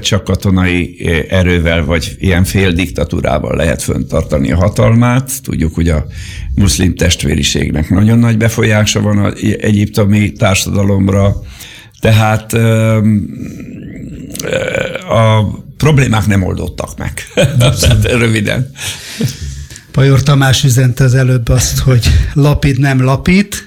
[0.00, 0.96] csak katonai
[1.28, 5.42] erővel vagy ilyen fél diktatúrával lehet föntartani a hatalmát.
[5.42, 6.06] Tudjuk, hogy a
[6.54, 11.42] muszlim testvériségnek nagyon nagy befolyása van az egyiptomi társadalomra,
[12.00, 12.52] tehát
[15.08, 17.12] a problémák nem oldottak meg.
[18.18, 18.70] Röviden.
[19.90, 23.63] Pajor Tamás üzente az előbb azt, hogy lapid nem lapít.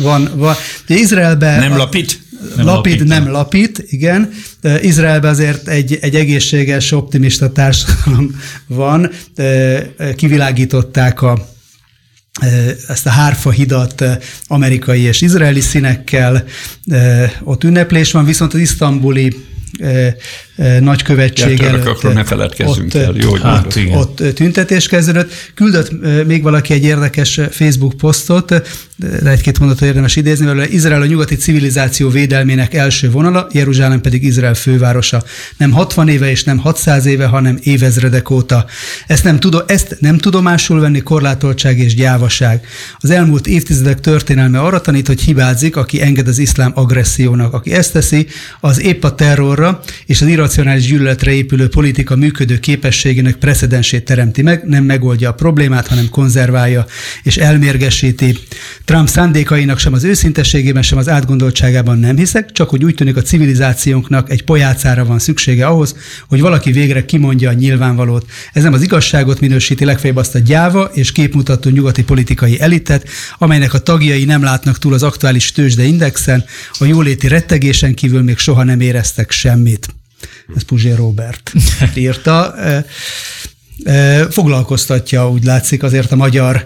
[0.00, 0.54] Van, van.
[0.86, 1.58] Izraelben...
[1.58, 2.24] Nem lapít?
[2.56, 4.32] Nem lapid, lapít, nem lapít, igen.
[4.80, 9.10] Izraelben azért egy, egy egészséges, optimista társadalom van.
[10.16, 11.54] Kivilágították a
[12.88, 14.04] ezt a hárfa hidat
[14.46, 16.44] amerikai és izraeli színekkel,
[17.42, 19.36] ott ünneplés van, viszont az isztambuli
[20.80, 21.86] nagykövetség ja, előtt.
[21.86, 23.14] Akkor ne feledkezzünk ott, el.
[23.16, 25.32] Jó, hogy hát, ott tüntetés kezdődött.
[25.54, 25.90] Küldött
[26.26, 28.62] még valaki egy érdekes Facebook posztot,
[28.96, 34.22] de egy-két mondatot érdemes idézni, mert Izrael a nyugati civilizáció védelmének első vonala, Jeruzsálem pedig
[34.22, 35.22] Izrael fővárosa.
[35.56, 38.64] Nem 60 éve és nem 600 éve, hanem évezredek óta.
[39.06, 42.66] Ezt nem, tudom, ezt nem tudomásul venni korlátoltság és gyávaság.
[42.98, 47.52] Az elmúlt évtizedek történelme arra tanít, hogy hibázik, aki enged az iszlám agressziónak.
[47.52, 48.26] Aki ezt teszi,
[48.60, 54.64] az épp a terrorra és az irracionális gyűlöletre épülő politika működő képességének precedensét teremti meg,
[54.64, 56.86] nem megoldja a problémát, hanem konzerválja
[57.22, 58.38] és elmérgesíti.
[58.84, 63.22] Trump szándékainak sem az őszintességében, sem az átgondoltságában nem hiszek, csak hogy úgy tűnik a
[63.22, 65.96] civilizációnknak egy pojácára van szüksége ahhoz,
[66.28, 68.26] hogy valaki végre kimondja a nyilvánvalót.
[68.52, 73.08] Ez nem az igazságot minősíti, legfeljebb azt a gyáva és képmutató nyugati politikai elitet,
[73.38, 76.44] amelynek a tagjai nem látnak túl az aktuális tőzsdeindexen,
[76.78, 79.88] a jóléti rettegésen kívül még soha nem éreztek semmit.
[80.54, 81.52] Ez Puzsé Robert
[81.94, 82.54] írta.
[84.30, 86.64] Foglalkoztatja, úgy látszik, azért a magyar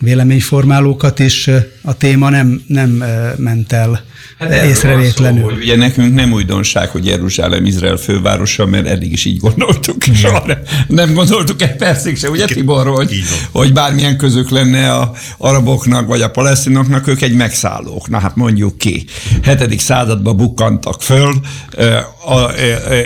[0.00, 1.50] véleményformálókat is
[1.82, 3.04] a téma nem, nem
[3.36, 4.04] ment el
[4.38, 5.40] hát észrevétlenül.
[5.40, 10.02] Szó, hogy ugye nekünk nem újdonság, hogy Jeruzsálem Izrael fővárosa, mert eddig is így gondoltuk.
[10.14, 10.46] Soha
[10.88, 13.22] nem gondoltuk egy percig se, ugye Tibor, hogy,
[13.52, 18.08] hogy bármilyen közük lenne a araboknak vagy a palesztinoknak, ők egy megszállók.
[18.08, 19.04] Na hát mondjuk ki.
[19.44, 19.80] 7.
[19.80, 21.34] században bukkantak föl,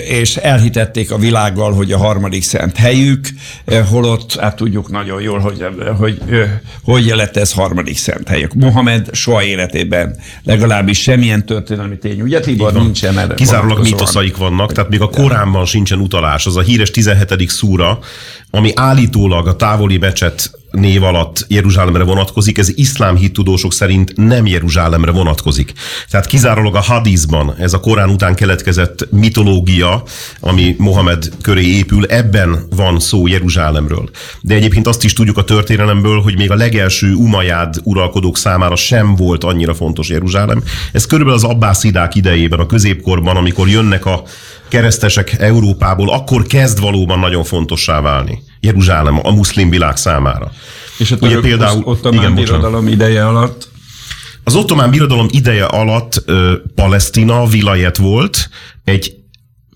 [0.09, 3.29] és elhitették a világgal, hogy a harmadik szent helyük,
[3.91, 5.67] holott hát tudjuk nagyon jól, hogy
[5.99, 6.21] hogy,
[6.83, 8.55] hogy lett ez harmadik szent helyük.
[8.55, 14.91] Mohamed soha életében legalábbis semmilyen történelmi tény, ugye Tibor, nincsen erre Kizárólag mitoszaik vannak, tehát
[14.91, 16.47] még a Koránban sincsen utalás.
[16.47, 17.49] Az a híres 17.
[17.49, 17.99] szúra,
[18.51, 25.11] ami állítólag a távoli becset név alatt Jeruzsálemre vonatkozik, ez iszlám hittudósok szerint nem Jeruzsálemre
[25.11, 25.73] vonatkozik.
[26.11, 30.03] Tehát kizárólag a hadizban, ez a Korán után keletkezett mitológia,
[30.41, 34.11] ami Mohamed köré épül, ebben van szó Jeruzsálemről.
[34.41, 39.17] De egyébként azt is tudjuk a történelemből, hogy még a legelső Umajád uralkodók számára sem
[39.17, 40.63] volt annyira fontos Jeruzsálem.
[40.93, 44.23] Ez körülbelül az abbászidák idejében, a középkorban, amikor jönnek a
[44.69, 50.51] keresztesek Európából, akkor kezd valóban nagyon fontossá válni Jeruzsálem a muszlim világ számára.
[50.99, 53.69] És a Ugye például, ottomán igen, birodalom ideje alatt?
[54.45, 58.49] Az ottomán birodalom ideje alatt ö, Palesztina vilajet volt,
[58.85, 59.19] egy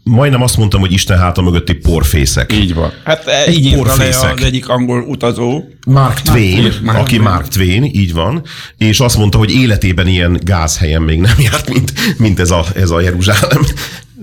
[0.02, 2.52] majdnem azt mondtam, hogy Isten háta mögötti porfészek.
[2.52, 2.92] Így van.
[3.04, 4.38] Hát e, egy így porfészek.
[4.38, 5.62] az egyik angol utazó.
[5.86, 8.42] Mark Twain, Mark, aki Mark, Mark Twain, így van,
[8.76, 12.90] és azt mondta, hogy életében ilyen gázhelyen még nem járt, mint, mint ez, a, ez
[12.90, 13.62] a Jeruzsálem.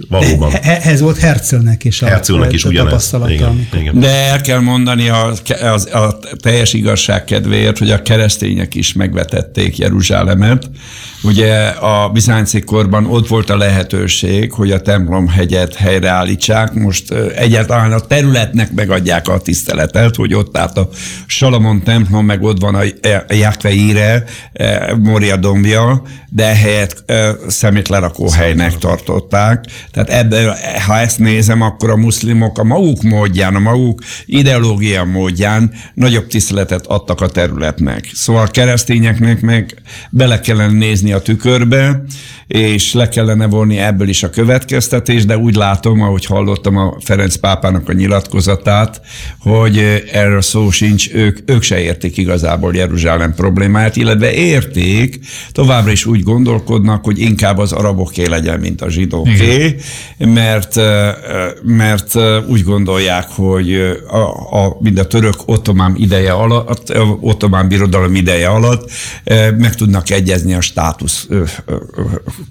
[0.09, 0.51] Valóban.
[0.84, 3.31] Ez volt Herzlnek is a, Herzlnek is a tapasztalata.
[3.31, 3.99] Igen, igen.
[3.99, 9.77] De el kell mondani a, a, a teljes igazság kedvéért, hogy a keresztények is megvetették
[9.77, 10.69] Jeruzsálemet.
[11.23, 16.73] Ugye a bizánci korban ott volt a lehetőség, hogy a templomhegyet helyreállítsák.
[16.73, 20.89] Most egyáltalán a területnek megadják a tiszteletet, hogy ott állt a
[21.26, 22.84] Salamon templom, meg ott van a
[23.30, 24.23] Jakve íre,
[24.97, 27.13] Moria dombja, de helyett
[27.47, 29.65] szemétlerakó helynek tartották.
[29.91, 30.56] Tehát ebből,
[30.86, 36.86] ha ezt nézem, akkor a muszlimok a maguk módján, a maguk ideológia módján nagyobb tiszteletet
[36.86, 38.10] adtak a területnek.
[38.14, 42.03] Szóval a keresztényeknek meg bele kellene nézni a tükörbe,
[42.48, 47.36] és le kellene vonni ebből is a következtetés, de úgy látom, ahogy hallottam a Ferenc
[47.36, 49.02] pápának a nyilatkozatát,
[49.40, 55.20] hogy erről szó sincs, ők, ők se értik igazából Jeruzsálem problémáját, illetve érték,
[55.52, 59.76] továbbra is úgy gondolkodnak, hogy inkább az araboké legyen, mint a zsidóké,
[60.18, 60.76] mert,
[61.64, 62.15] mert
[62.47, 63.73] úgy gondolják, hogy
[64.07, 64.18] a,
[64.65, 68.91] a, mind a török ottomán ideje alatt, ottomán birodalom ideje alatt
[69.57, 71.27] meg tudnak egyezni a státusz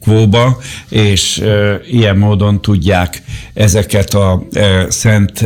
[0.00, 1.42] kvóba, és
[1.90, 3.22] ilyen módon tudják
[3.54, 4.46] ezeket a
[4.88, 5.42] szent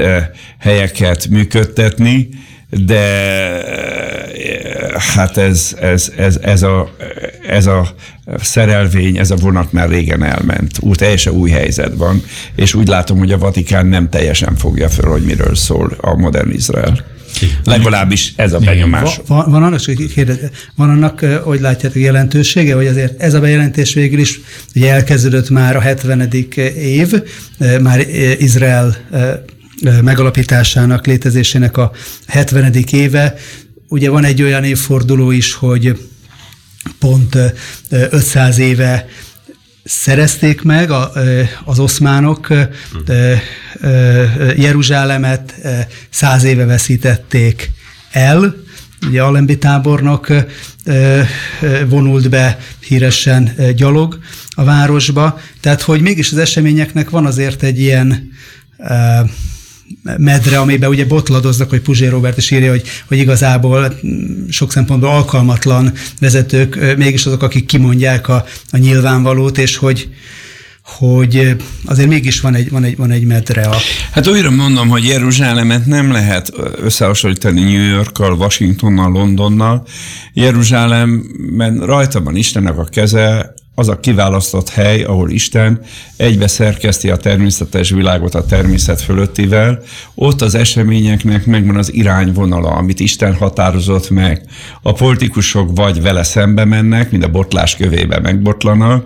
[0.58, 2.28] helyeket működtetni,
[2.78, 3.00] de
[4.96, 6.94] hát ez, ez, ez, ez, a,
[7.48, 7.94] ez a
[8.40, 10.78] szerelvény, ez a vonat már régen elment.
[10.80, 12.22] Úgy teljesen új helyzet van,
[12.56, 16.50] és úgy látom, hogy a Vatikán nem teljesen fogja fel, hogy miről szól a modern
[16.50, 17.04] Izrael.
[17.64, 19.20] Legalábbis ez a benyomás.
[19.26, 19.80] Van, van, annak,
[20.76, 24.40] van annak, hogy látjátok, jelentősége, hogy azért ez a bejelentés végül is
[24.74, 26.28] ugye elkezdődött már a 70.
[26.76, 27.22] év,
[27.80, 28.00] már
[28.38, 28.96] Izrael
[30.02, 31.92] megalapításának, létezésének a
[32.26, 32.74] 70.
[32.90, 33.34] éve.
[33.88, 36.08] Ugye van egy olyan évforduló is, hogy
[36.98, 37.38] pont
[37.88, 39.08] 500 éve
[39.84, 41.12] szerezték meg a,
[41.64, 42.48] az oszmánok
[44.56, 45.54] Jeruzsálemet,
[46.10, 47.70] száz éve veszítették
[48.10, 48.54] el,
[49.06, 50.32] ugye Alembi tábornok
[51.88, 54.18] vonult be híresen gyalog
[54.48, 58.32] a városba, tehát hogy mégis az eseményeknek van azért egy ilyen
[60.16, 63.94] medre, amiben ugye botladoznak, hogy Puzsé Robert is írja, hogy, hogy igazából
[64.48, 70.08] sok szempontból alkalmatlan vezetők, mégis azok, akik kimondják a, a nyilvánvalót, és hogy,
[70.84, 73.62] hogy azért mégis van egy, van egy, van egy medre.
[73.62, 73.76] A...
[74.10, 79.86] Hát újra mondom, hogy Jeruzsálemet nem lehet összehasonlítani New Yorkkal, Washingtonnal, Londonnal.
[80.32, 85.80] Jeruzsálemben rajta van Istennek a keze, az a kiválasztott hely, ahol Isten
[86.16, 89.82] egybe szerkeszti a természetes világot a természet fölöttivel,
[90.14, 94.42] ott az eseményeknek megvan az irányvonala, amit Isten határozott meg.
[94.82, 99.04] A politikusok vagy vele szembe mennek, mint a botlás kövébe megbotlanak,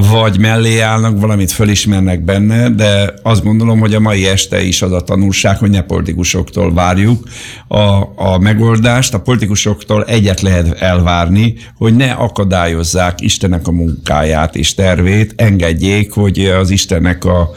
[0.00, 4.92] vagy mellé állnak, valamit fölismernek benne, de azt gondolom, hogy a mai este is az
[4.92, 7.28] a tanulság, hogy ne politikusoktól várjuk
[7.68, 7.78] a,
[8.16, 9.14] a megoldást.
[9.14, 16.38] A politikusoktól egyet lehet elvárni, hogy ne akadályozzák Istennek a munkáját és tervét, engedjék, hogy
[16.38, 17.50] az Istennek a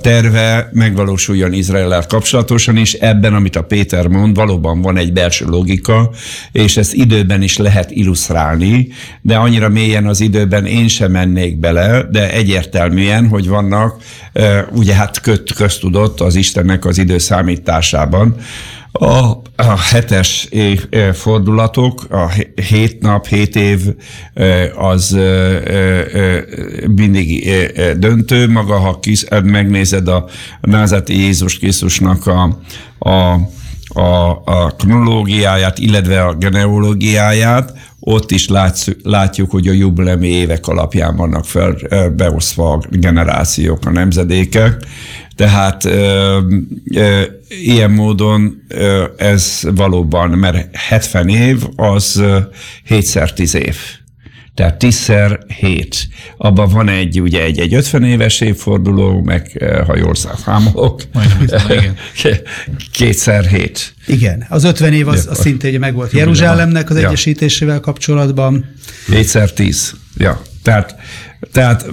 [0.00, 6.10] terve megvalósuljon Izrael kapcsolatosan, és ebben, amit a Péter mond, valóban van egy belső logika,
[6.52, 8.88] és ezt időben is lehet illusztrálni,
[9.20, 14.02] de annyira mélyen az időben én sem mennék bele, de egyértelműen, hogy vannak,
[14.70, 18.36] ugye hát köt, köztudott az Istennek az időszámításában,
[18.92, 20.48] A, a hetes
[21.12, 22.28] fordulatok, a
[22.68, 23.80] hét nap, hét év
[24.76, 25.18] az
[26.96, 27.50] mindig
[27.96, 28.48] döntő.
[28.48, 30.26] Maga, ha kis, megnézed a
[30.60, 32.58] názati Jézus Krisztusnak a,
[32.98, 33.38] a
[33.94, 41.16] a, a kronológiáját, illetve a genealógiáját, ott is látsz, látjuk, hogy a jubilemi évek alapján
[41.16, 41.76] vannak fel
[42.16, 44.76] beosztva a generációk, a nemzedékek.
[45.36, 46.38] Tehát ö,
[46.94, 52.22] ö, ilyen módon ö, ez valóban, mert 70 év az
[52.88, 53.76] 7x10 év.
[54.60, 56.08] Tehát tízszer hét.
[56.36, 61.02] Abban van egy, ugye egy, egy 50 éves évforduló, meg ha jól számolok,
[62.92, 63.94] kétszer hét.
[64.06, 67.06] Igen, az 50 év az, az szintén meg volt Jeruzsálemnek az ja.
[67.06, 68.74] egyesítésével kapcsolatban.
[69.10, 69.94] Kétszer tíz.
[70.16, 70.94] Ja, tehát,
[71.52, 71.86] tehát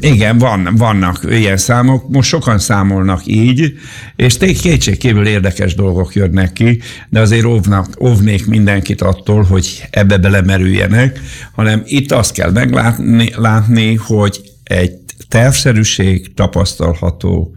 [0.00, 3.72] igen, van, vannak ilyen számok, most sokan számolnak így,
[4.16, 11.20] és kétségkívül érdekes dolgok jönnek ki, de azért óvnak, óvnék mindenkit attól, hogy ebbe belemerüljenek,
[11.52, 14.92] hanem itt azt kell meglátni, látni, hogy egy
[15.28, 17.54] tervszerűség tapasztalható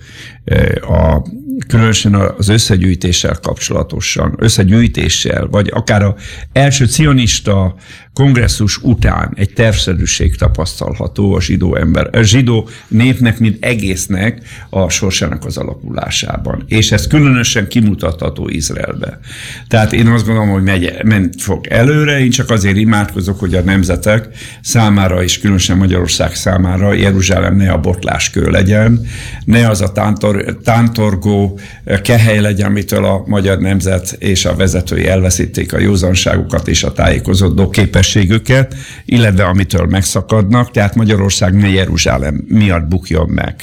[0.82, 1.22] a
[1.68, 6.16] különösen az összegyűjtéssel kapcsolatosan, összegyűjtéssel, vagy akár a
[6.52, 7.76] első cionista
[8.14, 15.46] kongresszus után egy tervszerűség tapasztalható a zsidó ember, a zsidó népnek, mint egésznek a sorsának
[15.46, 16.64] az alakulásában.
[16.68, 19.20] És ez különösen kimutatható Izraelbe.
[19.68, 23.62] Tehát én azt gondolom, hogy megy, ment fog előre, én csak azért imádkozok, hogy a
[23.62, 24.28] nemzetek
[24.62, 29.06] számára, és különösen Magyarország számára Jeruzsálem ne a botláskő legyen,
[29.46, 31.60] ne az a tántor, tántorgó
[32.04, 37.70] kehely legyen, amitől a magyar nemzet és a vezetői elveszítik a józanságukat és a tájékozódó
[38.04, 38.76] képességüket,
[39.06, 43.56] illetve amitől megszakadnak, tehát Magyarország ne Jeruzsálem miatt bukjon meg.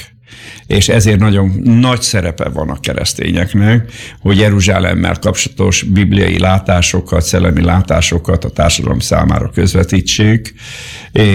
[0.67, 8.45] És ezért nagyon nagy szerepe van a keresztényeknek, hogy Jeruzsálemmel kapcsolatos bibliai látásokat, szellemi látásokat
[8.45, 10.53] a társadalom számára közvetítsék,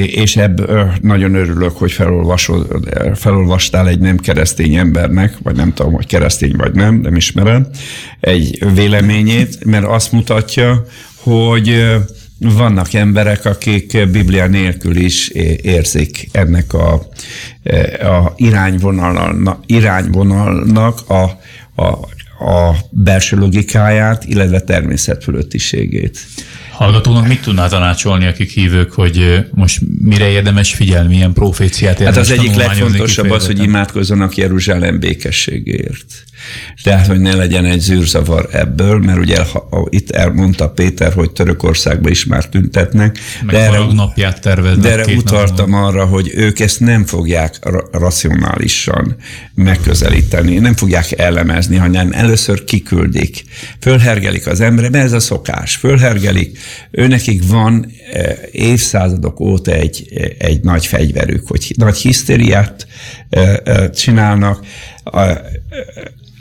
[0.07, 1.93] és ebből nagyon örülök, hogy
[3.15, 7.67] felolvastál egy nem keresztény embernek, vagy nem tudom, hogy keresztény vagy nem, nem ismerem,
[8.21, 10.85] egy véleményét, mert azt mutatja,
[11.17, 11.97] hogy
[12.39, 15.29] vannak emberek, akik Biblia nélkül is
[15.63, 16.93] érzik ennek a,
[18.01, 21.23] a irányvonalnak, irányvonalnak a,
[21.83, 21.87] a,
[22.45, 26.19] a belső logikáját, illetve természetfölöttiségét.
[26.71, 32.25] Hallgatónak mit tudná tanácsolni, akik hívők, hogy most mire érdemes figyelni, milyen proféciát érdemes Hát
[32.25, 36.25] az egyik legfontosabb az, hogy imádkozzanak Jeruzsálem békességért.
[36.83, 42.11] Tehát, hogy ne legyen egy zűrzavar ebből, mert ugye ha, itt elmondta Péter, hogy Törökországban
[42.11, 43.19] is már tüntetnek.
[43.43, 44.83] Meg de erre, napját terveznek.
[44.83, 45.87] De erre utaltam napon.
[45.87, 47.55] arra, hogy ők ezt nem fogják
[47.93, 49.17] racionálisan
[49.55, 53.45] megközelíteni, nem fogják elemezni, hanem először kiküldik.
[53.81, 55.77] Fölhergelik az embere, mert ez a szokás.
[55.77, 56.59] Fölhergelik,
[56.91, 60.07] őnekik van e, évszázadok óta egy,
[60.39, 62.87] egy nagy fegyverük, hogy nagy hisztériát
[63.31, 64.65] e, e, csinálnak,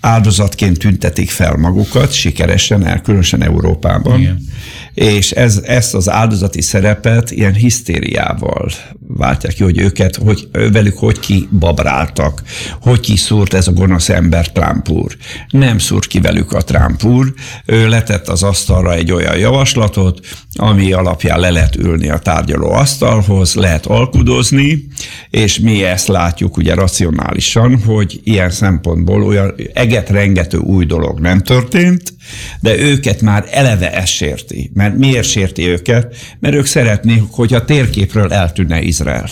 [0.02, 4.20] áldozatként tüntetik fel magukat, sikeresen, el, különösen Európában.
[4.20, 4.48] Igen
[4.96, 8.70] és ez, ezt az áldozati szerepet ilyen hisztériával
[9.08, 12.42] váltják ki, hogy őket, hogy velük hogy kibabráltak,
[12.82, 15.18] hogy kiszúrt ez a gonosz ember Trump úr.
[15.50, 17.34] Nem szúrt ki velük a Trump úr,
[17.66, 20.20] ő letett az asztalra egy olyan javaslatot,
[20.54, 24.88] ami alapján le lehet ülni a tárgyaló asztalhoz, lehet alkudozni,
[25.30, 32.14] és mi ezt látjuk ugye racionálisan, hogy ilyen szempontból olyan eget-rengető új dolog nem történt,
[32.60, 34.72] de őket már eleve ez sérti.
[34.74, 36.16] Mert miért sérti őket?
[36.40, 39.30] Mert ők szeretnék, hogy a térképről eltűnne Izrael.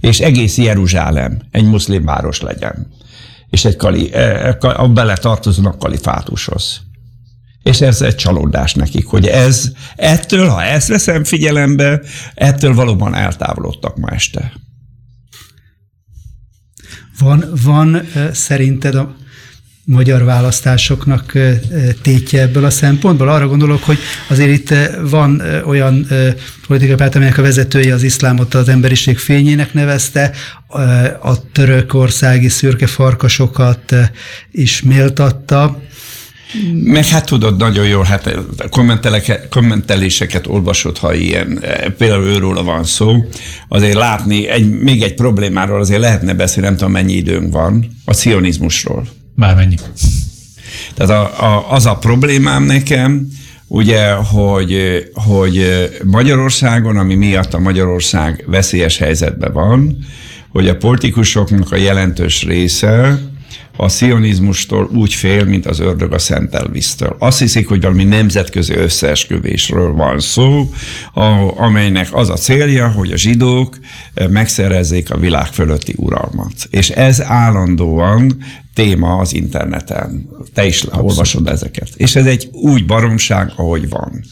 [0.00, 2.86] És egész Jeruzsálem egy muszlim város legyen.
[3.50, 6.80] És egy kali, e, e, bele tartoznak kalifátushoz.
[7.62, 12.00] És ez egy csalódás nekik, hogy ez, ettől, ha ezt veszem figyelembe,
[12.34, 14.52] ettől valóban eltávolodtak ma este.
[17.18, 18.02] Van, van
[18.32, 19.16] szerinted a
[19.90, 21.32] magyar választásoknak
[22.02, 23.28] tétje ebből a szempontból.
[23.28, 23.98] Arra gondolok, hogy
[24.28, 24.74] azért itt
[25.10, 26.06] van olyan
[26.66, 30.32] politikai párt, amelynek a vezetője az iszlámot az emberiség fényének nevezte,
[31.22, 33.94] a törökországi szürke farkasokat
[34.50, 35.82] is méltatta.
[36.72, 38.38] Meg hát tudod, nagyon jól, hát
[39.50, 41.64] kommenteléseket olvasod, ha ilyen,
[41.98, 43.28] például őről van szó,
[43.68, 48.12] azért látni, egy, még egy problémáról azért lehetne beszélni, nem tudom mennyi időnk van, a
[48.12, 49.08] cionizmusról.
[49.38, 49.76] Bármennyi.
[50.94, 53.28] Tehát a, a, az a problémám nekem,
[53.66, 55.64] ugye, hogy, hogy
[56.04, 59.98] Magyarországon, ami miatt a Magyarország veszélyes helyzetben van,
[60.48, 63.20] hogy a politikusoknak a jelentős része
[63.80, 67.16] a szionizmustól úgy fél, mint az ördög a szentelvisztől.
[67.18, 70.70] Azt hiszik, hogy valami nemzetközi összeesküvésről van szó,
[71.56, 73.78] amelynek az a célja, hogy a zsidók
[74.30, 76.52] megszerezzék a világ fölötti uralmat.
[76.70, 78.36] És ez állandóan
[78.74, 80.28] téma az interneten.
[80.54, 81.10] Te is Abszolút.
[81.10, 81.88] olvasod ezeket.
[81.96, 84.24] És ez egy úgy baromság, ahogy van.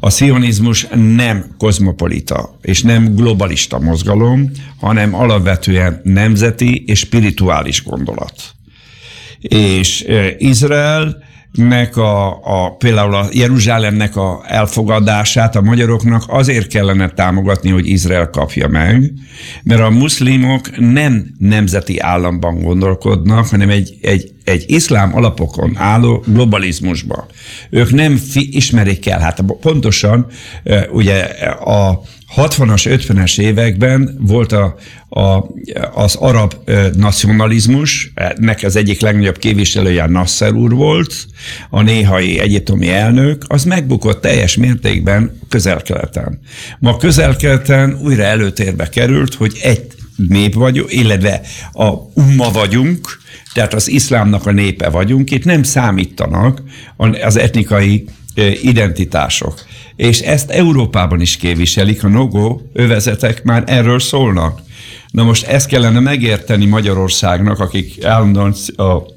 [0.00, 0.86] A szionizmus
[1.16, 4.50] nem kozmopolita és nem globalista mozgalom,
[4.80, 8.55] hanem alapvetően nemzeti és spirituális gondolat.
[9.40, 10.06] És
[10.38, 11.24] Izrael
[11.56, 18.30] nek a, a, például a Jeruzsálemnek a elfogadását a magyaroknak azért kellene támogatni, hogy Izrael
[18.30, 19.12] kapja meg,
[19.62, 27.26] mert a muszlimok nem nemzeti államban gondolkodnak, hanem egy, egy, egy iszlám alapokon álló globalizmusba.
[27.70, 30.26] Ők nem fi, ismerik el, hát pontosan
[30.90, 31.22] ugye
[31.64, 32.00] a
[32.36, 34.76] 60-as, 50-es években volt a,
[35.08, 35.46] a,
[35.94, 36.54] az arab
[36.96, 41.14] nacionalizmus, nek az egyik legnagyobb képviselője Nasser úr volt,
[41.70, 46.40] a néhai egyetemi elnök, az megbukott teljes mértékben közel-keleten.
[46.78, 49.86] Ma közel-keleten újra előtérbe került, hogy egy
[50.16, 51.40] nép vagyunk, illetve
[51.72, 53.18] a umma vagyunk,
[53.52, 56.62] tehát az iszlámnak a népe vagyunk, itt nem számítanak
[57.22, 58.04] az etnikai
[58.62, 59.64] identitások.
[59.96, 64.60] És ezt Európában is képviselik, a nogó övezetek már erről szólnak.
[65.10, 69.14] Na most ezt kellene megérteni Magyarországnak, akik állandóan a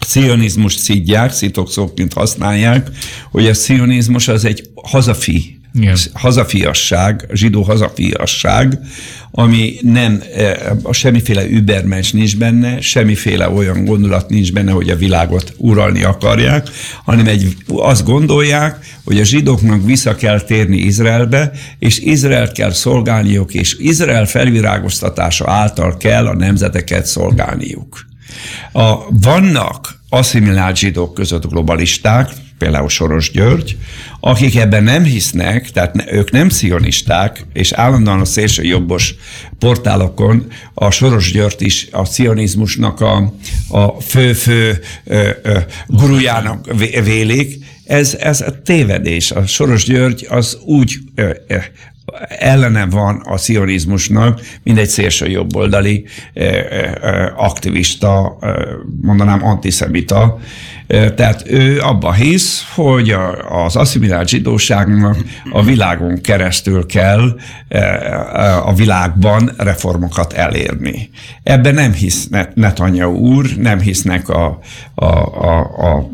[0.00, 2.90] szionizmus szidják, szitokszóként használják,
[3.30, 5.96] hogy a szionizmus az egy hazafi igen.
[6.12, 8.78] hazafiasság, zsidó hazafiasság,
[9.30, 10.22] ami nem,
[10.82, 16.68] a semmiféle übermens nincs benne, semmiféle olyan gondolat nincs benne, hogy a világot uralni akarják,
[17.04, 23.54] hanem egy, azt gondolják, hogy a zsidóknak vissza kell térni Izraelbe, és Izrael kell szolgálniuk,
[23.54, 28.06] és Izrael felvirágoztatása által kell a nemzeteket szolgálniuk.
[28.72, 33.76] A, vannak asszimilált zsidók között globalisták, például Soros György,
[34.20, 39.14] akik ebben nem hisznek, tehát ők nem szionisták, és állandóan a szélső jobbos
[39.58, 43.32] portálokon a Soros György is a szionizmusnak a,
[43.68, 44.78] a fő-fő
[45.86, 49.30] gurujának vélik, ez, ez a tévedés.
[49.30, 51.56] A Soros György az úgy ö, ö,
[52.28, 56.04] ellene van a szionizmusnak, mint egy szélső jobboldali
[57.36, 58.38] aktivista,
[59.00, 60.38] mondanám antiszemita,
[60.88, 63.14] tehát ő abba hisz, hogy
[63.48, 65.16] az asszimilált zsidóságnak
[65.52, 67.36] a világon keresztül kell
[68.64, 71.10] a világban reformokat elérni.
[71.42, 74.58] Ebben nem hisz Netanyahu úr, nem hisznek a,
[74.94, 76.10] a, a, a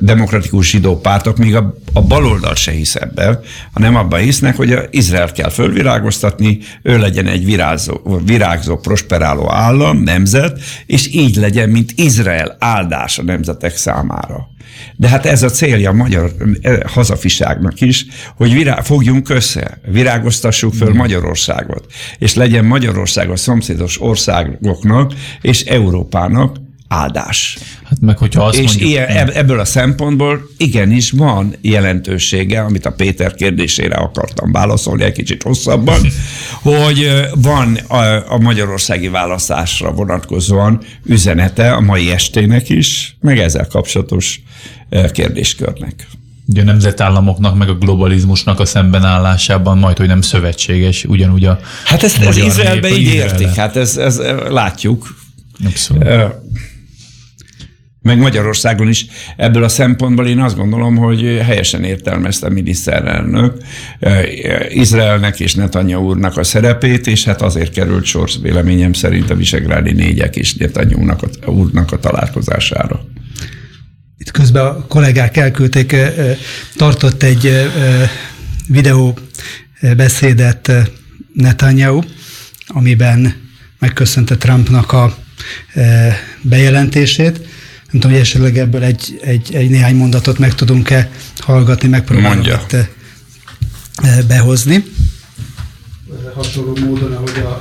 [0.00, 3.40] demokratikus zsidó pártok, míg a, a baloldal se hisz ebben,
[3.72, 10.60] hanem abban hisznek, hogy Izrael kell fölvirágoztatni, ő legyen egy virágzó, virágzó, prosperáló állam, nemzet,
[10.86, 14.48] és így legyen, mint Izrael áldás a nemzetek számára.
[14.96, 18.06] De hát ez a célja a magyar eh, hazafiságnak is,
[18.36, 20.96] hogy virá, fogjunk össze, virágoztassuk föl mm.
[20.96, 26.56] Magyarországot, és legyen Magyarország a szomszédos országoknak és Európának
[26.88, 27.58] áldás.
[28.00, 33.34] Meg hogyha azt És mondjuk, ilyen, ebből a szempontból igenis van jelentősége, amit a Péter
[33.34, 36.00] kérdésére akartam válaszolni egy kicsit hosszabban,
[36.62, 44.40] hogy van a, a magyarországi választásra vonatkozóan üzenete a mai estének is, meg ezzel kapcsolatos
[45.12, 46.06] kérdéskörnek.
[46.48, 52.02] Ugye a nemzetállamoknak, meg a globalizmusnak a szembenállásában majd, hogy nem szövetséges, ugyanúgy a Hát
[52.02, 55.16] ezt, ez Izraelben így értik, hát ez, ez látjuk.
[55.64, 56.04] Abszolút
[58.06, 59.06] meg Magyarországon is
[59.36, 63.62] ebből a szempontból én azt gondolom, hogy helyesen értelmezte a miniszterelnök
[63.98, 64.24] eh,
[64.68, 69.92] Izraelnek és Netanyahu úrnak a szerepét, és hát azért került sor véleményem szerint a Visegrádi
[69.92, 71.12] négyek és Netanyahu
[71.46, 73.04] úrnak a találkozására.
[74.18, 76.36] Itt közben a kollégák elküldték, eh, eh,
[76.76, 77.70] tartott egy
[78.68, 79.18] videó
[79.96, 80.72] beszédet
[81.34, 82.00] Netanyahu,
[82.66, 83.34] amiben
[83.78, 85.16] megköszönte Trumpnak a
[86.42, 87.40] bejelentését,
[87.96, 92.72] nem tudom, hogy esetleg ebből egy, egy, egy néhány mondatot meg tudunk-e hallgatni, megpróbálom itt
[92.72, 92.88] eh,
[94.02, 94.84] eh, behozni.
[96.34, 97.58] Hasonló módon, ahogy a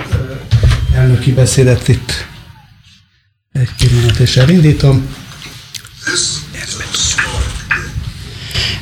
[0.92, 2.28] eh, elnöki beszédet itt
[3.52, 5.16] egy pillanat és elindítom.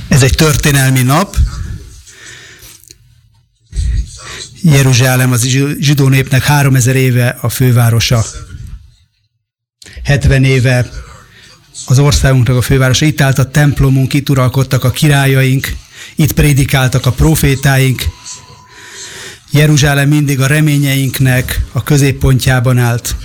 [0.07, 1.35] Ez egy történelmi nap.
[4.61, 5.47] Jeruzsálem az
[5.79, 8.25] zsidó népnek 3000 éve a fővárosa.
[10.03, 10.89] 70 éve
[11.85, 13.05] az országunknak a fővárosa.
[13.05, 15.67] Itt állt a templomunk, itt uralkodtak a királyaink,
[16.15, 18.03] itt prédikáltak a profétáink.
[19.51, 23.15] Jeruzsálem mindig a reményeinknek a középpontjában állt.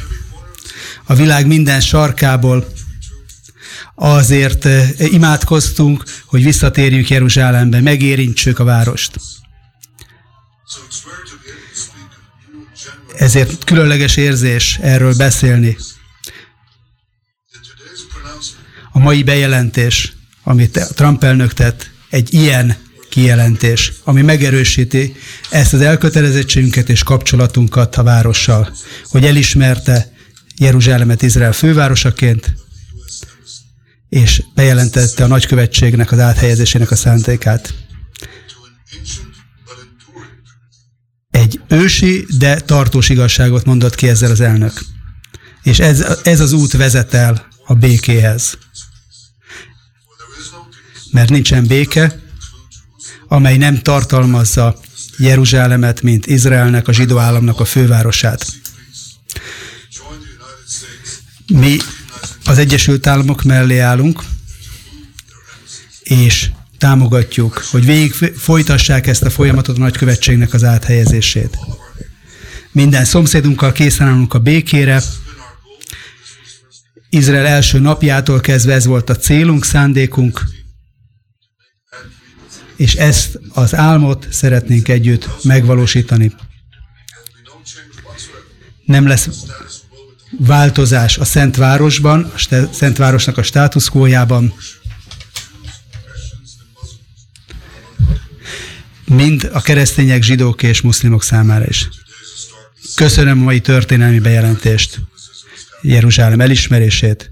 [1.05, 2.67] a világ minden sarkából
[3.95, 9.21] azért eh, imádkoztunk, hogy visszatérjünk Jeruzsálembe, megérintsük a várost.
[13.17, 15.77] Ezért különleges érzés erről beszélni.
[18.99, 20.13] A mai bejelentés,
[20.43, 22.77] amit Trump elnök tett, egy ilyen
[23.11, 25.15] kijelentés, ami megerősíti
[25.51, 30.13] ezt az elkötelezettségünket és kapcsolatunkat a várossal, hogy elismerte
[30.57, 32.55] Jeruzsálemet Izrael fővárosaként,
[34.09, 37.75] és bejelentette a nagykövetségnek az áthelyezésének a szándékát.
[41.31, 44.81] Egy ősi, de tartós igazságot mondott ki ezzel az elnök.
[45.63, 48.59] És ez, ez az út vezet el a békéhez.
[51.11, 52.21] Mert nincsen béke,
[53.29, 54.81] amely nem tartalmazza
[55.19, 58.47] Jeruzsálemet, mint Izraelnek, a zsidó államnak a fővárosát.
[61.47, 61.77] Mi
[62.45, 64.23] az Egyesült Államok mellé állunk,
[66.03, 71.59] és támogatjuk, hogy végig folytassák ezt a folyamatot a nagykövetségnek az áthelyezését.
[72.73, 75.03] Minden szomszédunkkal készen állunk a békére.
[77.11, 80.45] Izrael első napjától kezdve ez volt a célunk, szándékunk,
[82.79, 86.33] és ezt az álmot szeretnénk együtt megvalósítani.
[88.85, 89.29] Nem lesz
[90.39, 94.55] változás a Szentvárosban, a Szentvárosnak a státuszkójában,
[99.05, 101.89] mind a keresztények, zsidók és muszlimok számára is.
[102.95, 105.01] Köszönöm a mai történelmi bejelentést,
[105.83, 107.31] Jeruzsálem elismerését,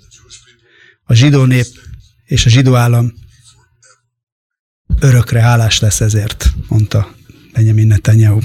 [1.04, 1.66] a zsidó nép
[2.24, 3.12] és a zsidó állam
[5.00, 7.14] örökre hálás lesz ezért, mondta
[7.52, 8.38] Benjamin Netanyahu.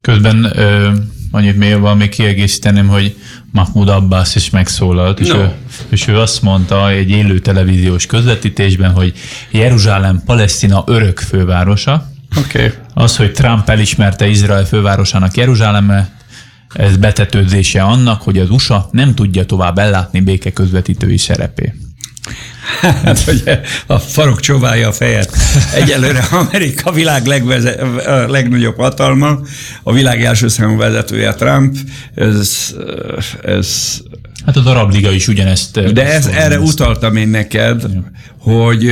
[0.00, 0.92] Közben ö,
[1.30, 3.16] annyit még még kiegészíteném, hogy
[3.52, 5.36] Mahmoud Abbas is megszólalt, és, no.
[5.36, 5.50] ő,
[5.88, 9.12] és ő azt mondta egy élő televíziós közvetítésben, hogy
[9.50, 12.10] Jeruzsálem Palesztina örök fővárosa.
[12.36, 12.72] Okay.
[12.94, 16.20] Az, hogy Trump elismerte Izrael fővárosának Jeruzsáleme,
[16.74, 21.74] ez betetőzése annak, hogy az USA nem tudja tovább ellátni béke közvetítői szerepé.
[23.04, 23.42] Hát, hogy
[23.86, 25.36] a farok csóválja a fejet.
[25.74, 27.70] Egyelőre Amerika világ legveze,
[28.06, 29.38] a legnagyobb hatalma,
[29.82, 31.76] a világ első számú vezetője Trump,
[32.14, 32.74] ez,
[33.42, 34.00] ez
[34.46, 35.92] Hát az Arab Liga is ugyanezt.
[35.92, 36.72] De ez, erre ezt.
[36.72, 38.10] utaltam én neked, ja.
[38.38, 38.90] hogy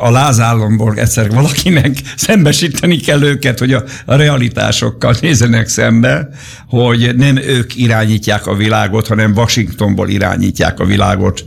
[0.00, 6.28] a lázállamból egyszer valakinek szembesíteni kell őket, hogy a, a realitásokkal nézenek szembe,
[6.68, 11.44] hogy nem ők irányítják a világot, hanem Washingtonból irányítják a világot,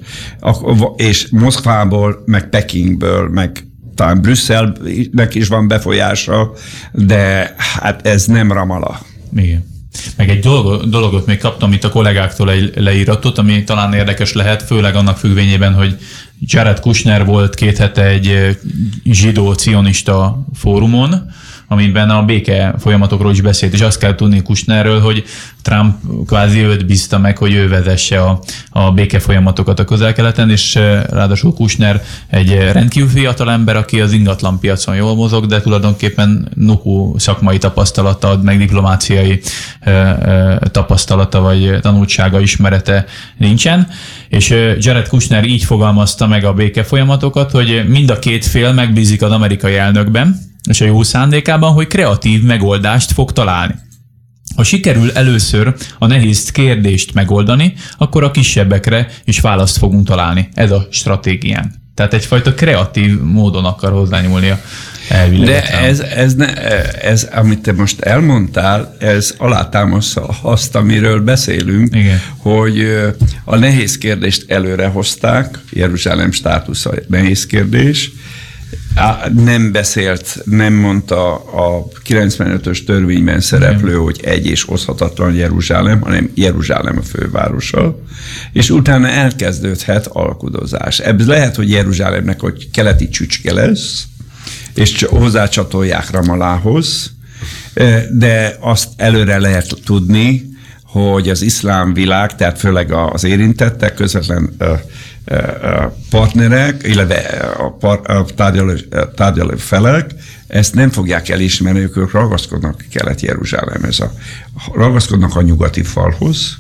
[0.95, 6.51] és Moszkvából, meg Pekingből, meg talán Brüsszelnek is van befolyása,
[6.91, 8.99] de hát ez nem Ramala.
[9.35, 9.63] Igen.
[10.15, 14.63] Meg egy dolog, dologot még kaptam itt a kollégáktól egy leíratot, ami talán érdekes lehet,
[14.63, 15.97] főleg annak függvényében, hogy
[16.39, 18.57] Jared Kushner volt két hete egy
[19.03, 21.31] zsidó-cionista fórumon,
[21.67, 25.23] amiben a béke folyamatokról is beszélt, és azt kell tudni Kushnerről, hogy
[25.61, 25.95] Trump
[26.25, 31.03] kvázi őt bízta meg, hogy ő vezesse a, a béke folyamatokat a közel-keleten, és eh,
[31.09, 37.19] ráadásul Kushner egy rendkívül fiatal ember, aki az ingatlan piacon jól mozog, de tulajdonképpen nuhu
[37.19, 39.41] szakmai tapasztalata meg diplomáciai
[39.79, 43.05] eh, eh, tapasztalata vagy tanultsága, ismerete
[43.37, 43.87] nincsen.
[44.29, 49.21] És Jared Kushner így fogalmazta meg a béke folyamatokat, hogy mind a két fél megbízik
[49.21, 53.75] az amerikai elnökben, és a jó szándékában, hogy kreatív megoldást fog találni.
[54.55, 60.49] Ha sikerül először a nehéz kérdést megoldani, akkor a kisebbekre is választ fogunk találni.
[60.53, 61.81] Ez a stratégián.
[61.95, 64.59] Tehát egyfajta kreatív módon akar hozzányúlni a
[65.09, 65.47] elvileg.
[65.47, 66.53] De ez, ez, ne,
[66.91, 72.21] ez, amit te most elmondtál, ez alátámasztja azt, amiről beszélünk, Igen.
[72.37, 72.97] hogy
[73.43, 78.11] a nehéz kérdést előre hozták, Jeruzsálem státusza nehéz kérdés,
[79.33, 86.97] nem beszélt, nem mondta a 95-ös törvényben szereplő, hogy egy és oszhatatlan Jeruzsálem, hanem Jeruzsálem
[86.97, 87.99] a fővárosa,
[88.53, 90.99] és utána elkezdődhet alkudozás.
[90.99, 94.03] Ebből lehet, hogy Jeruzsálemnek hogy keleti csücske lesz,
[94.75, 97.11] és hozzácsatolják Ramalához,
[98.11, 100.51] de azt előre lehet tudni,
[100.83, 104.55] hogy az iszlám világ, tehát főleg az érintettek, közvetlen
[106.09, 107.15] partnerek, illetve
[107.57, 108.73] a, par, a tárgyaló,
[109.15, 110.11] tárgyaló felek
[110.47, 114.13] ezt nem fogják elismerni, ők ragaszkodnak Kelet-Jeruzsálemhez, a,
[114.73, 116.57] ragaszkodnak a nyugati falhoz,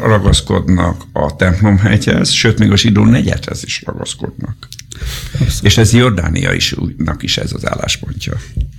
[0.00, 4.56] ragaszkodnak a templomhegyhez, sőt, még a zsidó negyedhez is ragaszkodnak.
[5.32, 5.62] Abszolút.
[5.62, 8.32] És ez Jordánia is úgynak is ez az álláspontja.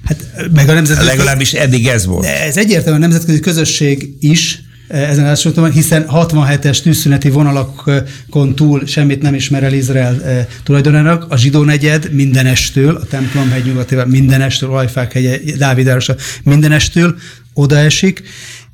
[0.06, 1.08] Hát meg a nemzetközi...
[1.10, 2.26] Legalábbis eddig ez volt.
[2.26, 9.34] Ez egyértelműen a nemzetközi közösség is ezen fronton, hiszen 67-es tűzszüneti vonalakon túl semmit nem
[9.34, 11.26] ismer el Izrael tulajdonának.
[11.30, 17.16] A zsidó negyed mindenestől, a templomhegy nyugatében mindenestől, Olajfák hegye, Dávidárosa mindenestől
[17.54, 18.24] odaesik,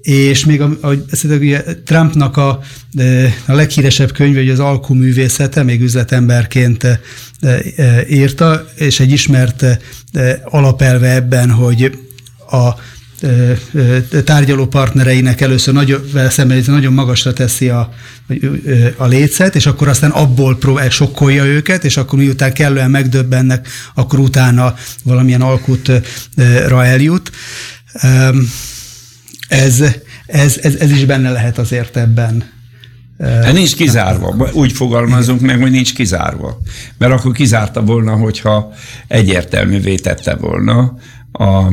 [0.02, 2.60] és még ahogy ugye Trumpnak a,
[3.46, 7.00] a leghíresebb könyve, hogy az alkuművészete, még üzletemberként
[8.10, 9.66] írta, és egy ismert
[10.44, 11.98] alapelve ebben, hogy
[12.50, 12.70] a
[14.24, 17.94] tárgyaló partnereinek először nagyon, szemben nagyon magasra teszi a,
[18.98, 24.20] a lécet, és akkor aztán abból próbál, sokkolja őket, és akkor miután kellően megdöbbennek, akkor
[24.20, 27.32] utána valamilyen alkutra eljut.
[29.48, 29.84] Ez,
[30.26, 32.52] ez, ez, ez is benne lehet azért ebben.
[33.20, 34.50] Hát nincs kizárva.
[34.54, 36.62] Úgy fogalmazunk meg, hogy nincs kizárva.
[36.98, 38.74] Mert akkor kizárta volna, hogyha
[39.08, 40.98] egyértelművé tette volna
[41.34, 41.66] a,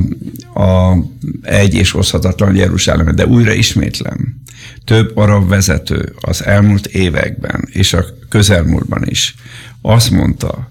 [0.61, 0.97] a
[1.43, 3.15] egy és hozhatatlan Jeruzsálemet.
[3.15, 4.43] De újra ismétlem,
[4.85, 9.35] több arab vezető az elmúlt években és a közelmúltban is
[9.83, 10.71] azt mondta,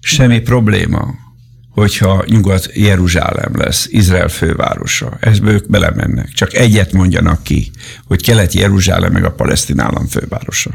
[0.00, 1.14] semmi probléma,
[1.70, 5.16] hogyha Nyugat-Jeruzsálem lesz Izrael fővárosa.
[5.20, 6.28] Ezbe ők belemennek.
[6.28, 7.70] Csak egyet mondjanak ki,
[8.06, 10.70] hogy Kelet-Jeruzsálem meg a palesztin állam fővárosa.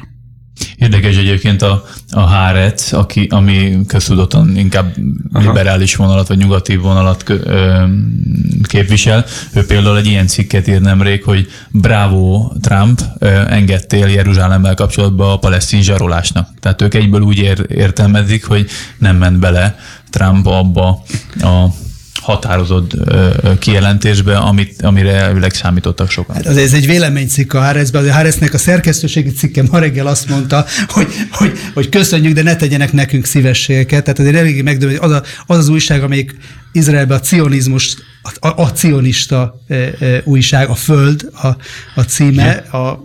[0.76, 4.96] Érdekes egyébként a, a Hárec, aki, ami köztudottan inkább
[5.34, 5.48] Aha.
[5.48, 7.84] liberális vonalat, vagy nyugati vonalat ö,
[8.64, 9.26] képvisel.
[9.54, 15.40] Ő például egy ilyen cikket ír nemrég, hogy bravo Trump, ö, engedtél Jeruzsálemmel kapcsolatban a
[15.40, 16.50] palesztin zsarolásnak.
[16.60, 19.78] Tehát ők egyből úgy ér, értelmezik, hogy nem ment bele
[20.10, 21.04] Trump abba
[21.42, 21.66] a
[22.30, 22.96] határozott
[23.60, 26.36] kijelentésbe, amit, amire elvileg számítottak sokan.
[26.36, 28.08] Hát ez egy véleménycikk a Háresben.
[28.08, 32.56] A Háresnek a szerkesztőségi cikke ma reggel azt mondta, hogy, hogy, hogy köszönjük, de ne
[32.56, 34.04] tegyenek nekünk szívességeket.
[34.04, 36.36] Tehát azért eléggé megdöbbent, az, a, az az újság, amelyik
[36.72, 41.48] Izraelben a cionizmus, a, a, a cionista e, e, újság, a Föld a,
[41.96, 43.02] a címe, a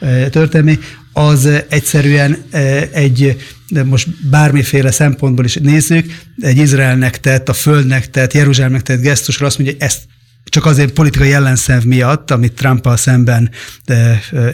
[0.00, 0.78] e, történelmi,
[1.14, 2.44] az egyszerűen
[2.92, 3.36] egy
[3.68, 9.46] de most bármiféle szempontból is nézzük, egy Izraelnek tett, a Földnek tett, Jeruzsálemnek tett gesztusra
[9.46, 10.02] azt mondja, hogy ezt
[10.44, 13.50] csak azért politikai ellenszenv miatt, amit trump szemben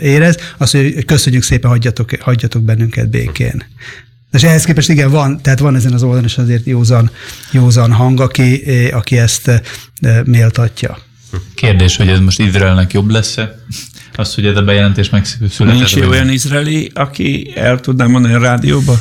[0.00, 3.64] érez, azt mondja, hogy köszönjük szépen, hagyjatok, hagyjatok bennünket békén.
[4.32, 7.10] És ehhez képest igen, van, tehát van ezen az oldalon is azért józan,
[7.52, 8.62] józan hang, aki,
[8.92, 9.62] aki ezt
[10.24, 10.98] méltatja.
[11.55, 13.59] Kérdés, hogy ez most Izraelnek jobb lesz-e?
[14.15, 15.59] Az, hogy ez a bejelentés megszületett.
[15.59, 16.05] Nincs vagy...
[16.09, 19.01] olyan izraeli, aki el tudná mondani a rádióba?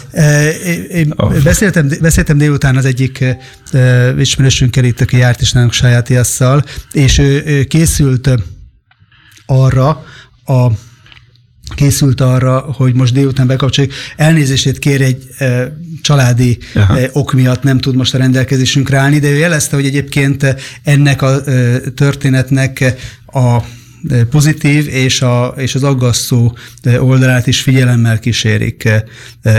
[0.92, 1.44] Én oh.
[1.44, 3.26] beszéltem, beszéltem délután az egyik
[4.18, 6.10] ismerősünkkel itt, aki járt is nálunk saját
[6.92, 8.30] és ő, ő készült
[9.46, 10.06] arra
[10.46, 10.68] a
[11.76, 13.94] készült arra, hogy most délután bekapcsoljuk.
[14.16, 19.30] Elnézését kér egy e, családi e, ok miatt nem tud most a rendelkezésünkre állni, de
[19.30, 23.58] ő jelezte, hogy egyébként ennek a e, történetnek a
[24.30, 26.58] pozitív és, a, és az aggasztó
[27.00, 28.90] oldalát is figyelemmel kísérik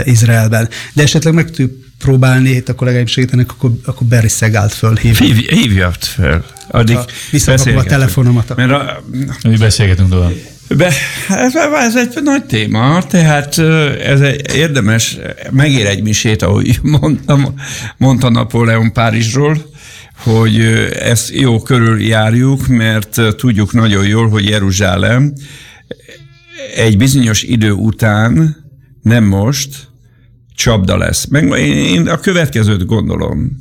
[0.03, 0.69] Izraelben.
[0.93, 5.25] De esetleg meg tudjuk próbálni, itt a kollégáim segítenek, akkor, akkor Barry Szegált fölhívja.
[5.25, 6.45] Hív, hívja fel.
[6.67, 6.97] Addig
[7.31, 8.55] Visszakapom a telefonomat.
[8.55, 9.03] Mert a,
[9.43, 10.31] Mi beszélgetünk tovább.
[10.77, 10.91] Be,
[11.73, 13.57] ez egy nagy téma, tehát
[14.03, 15.17] ez egy érdemes,
[15.51, 17.53] megér egy misét, ahogy mondtam,
[17.97, 19.57] mondta Napóleon Párizsról,
[20.17, 20.59] hogy
[20.99, 25.33] ezt jó körül járjuk, mert tudjuk nagyon jól, hogy Jeruzsálem
[26.75, 28.55] egy bizonyos idő után,
[29.01, 29.89] nem most,
[30.55, 31.25] csapda lesz.
[31.25, 33.59] Meg én a következőt gondolom,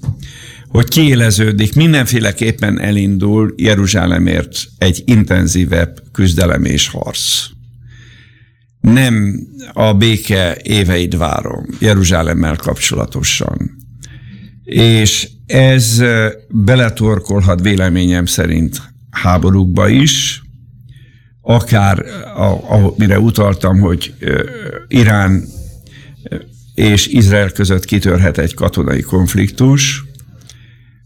[0.71, 7.21] hogy kiéleződik, mindenféleképpen elindul Jeruzsálemért egy intenzívebb küzdelem és harc.
[8.81, 9.41] Nem
[9.73, 13.71] a béke éveid várom Jeruzsálemmel kapcsolatosan.
[14.65, 16.03] És ez
[16.49, 20.43] beletorkolhat véleményem szerint háborúkba is,
[21.41, 22.05] akár
[22.69, 24.15] amire utaltam, hogy
[24.89, 25.45] Irán
[26.75, 30.05] és Izrael között kitörhet egy katonai konfliktus,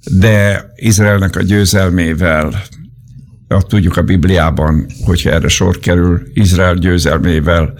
[0.05, 2.63] de Izraelnek a győzelmével,
[3.49, 7.75] azt tudjuk a Bibliában, hogyha erre sor kerül, Izrael győzelmével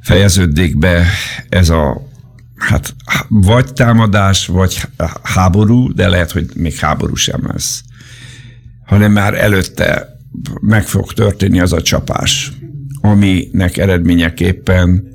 [0.00, 1.06] fejeződik be
[1.48, 2.12] ez a
[2.56, 2.94] hát
[3.28, 4.82] vagy támadás, vagy
[5.22, 7.82] háború, de lehet, hogy még háború sem lesz,
[8.84, 10.18] hanem már előtte
[10.60, 12.52] meg fog történni az a csapás,
[13.00, 15.13] aminek eredményeképpen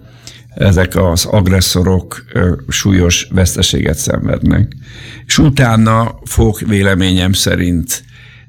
[0.59, 2.25] ezek az agresszorok
[2.67, 4.75] súlyos veszteséget szenvednek.
[5.25, 8.03] És utána fog véleményem szerint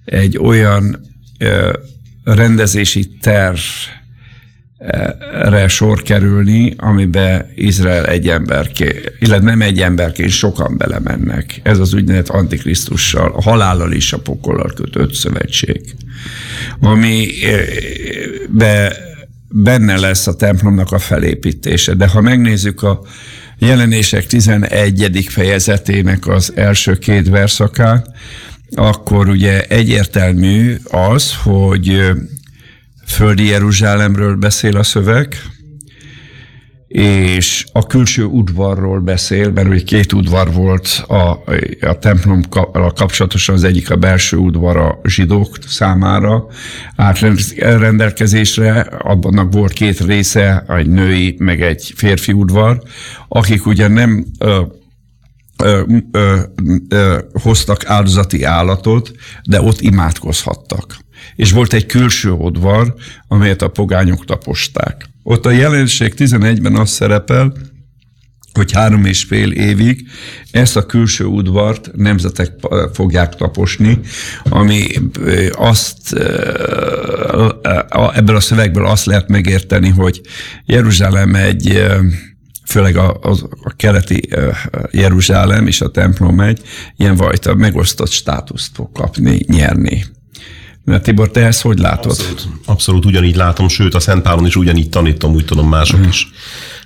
[0.05, 1.01] egy olyan
[2.25, 3.59] rendezési terv
[5.31, 11.61] re sor kerülni, amiben Izrael egy emberké, illetve nem egy emberként sokan belemennek.
[11.63, 15.95] Ez az úgynevezett antikrisztussal, a halállal és a pokollal kötött szövetség,
[16.81, 17.29] ami
[18.49, 18.97] be,
[19.53, 21.95] benne lesz a templomnak a felépítése.
[21.95, 23.01] De ha megnézzük a
[23.59, 25.27] jelenések 11.
[25.29, 28.07] fejezetének az első két verszakát,
[28.75, 32.11] akkor ugye egyértelmű az, hogy
[33.07, 35.37] földi Jeruzsálemről beszél a szöveg,
[36.91, 41.15] és a külső udvarról beszél, mert ugye két udvar volt a,
[41.81, 42.43] a templom
[42.95, 46.47] kapcsolatosan, az egyik a belső udvar a zsidók számára.
[46.97, 52.83] Átrendelkezésre, abban volt két része, egy női, meg egy férfi udvar,
[53.29, 54.63] akik ugye nem ö,
[55.63, 56.41] ö, ö,
[56.89, 59.11] ö, hoztak áldozati állatot,
[59.45, 60.97] de ott imádkozhattak
[61.37, 62.95] és volt egy külső udvar,
[63.29, 65.09] amelyet a pogányok taposták.
[65.23, 67.53] Ott a jelenség 11-ben az szerepel,
[68.53, 70.09] hogy három és fél évig
[70.51, 72.53] ezt a külső udvart nemzetek
[72.93, 74.01] fogják taposni,
[74.45, 74.87] ami
[75.53, 76.13] azt
[78.13, 80.21] ebből a szövegből azt lehet megérteni, hogy
[80.65, 81.83] Jeruzsálem egy
[82.67, 84.29] főleg a, a, a keleti
[84.91, 86.63] Jeruzsálem és a templom egy
[86.97, 90.05] ilyen fajta megosztott státuszt fog kapni, nyerni.
[90.85, 92.11] Mert Tibor, te ezt hogy látod?
[92.11, 96.09] Abszolút, abszolút ugyanígy látom, sőt a Szent Pálon is ugyanígy tanítom, úgy tudom mások hmm.
[96.09, 96.29] is.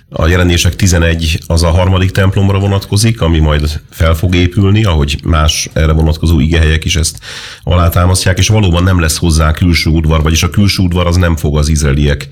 [0.09, 5.69] A jelenések 11 az a harmadik templomra vonatkozik, ami majd fel fog épülni, ahogy más
[5.73, 7.19] erre vonatkozó igehelyek is ezt
[7.63, 11.57] alátámasztják, és valóban nem lesz hozzá külső udvar, vagyis a külső udvar az nem fog
[11.57, 12.27] az izraeliek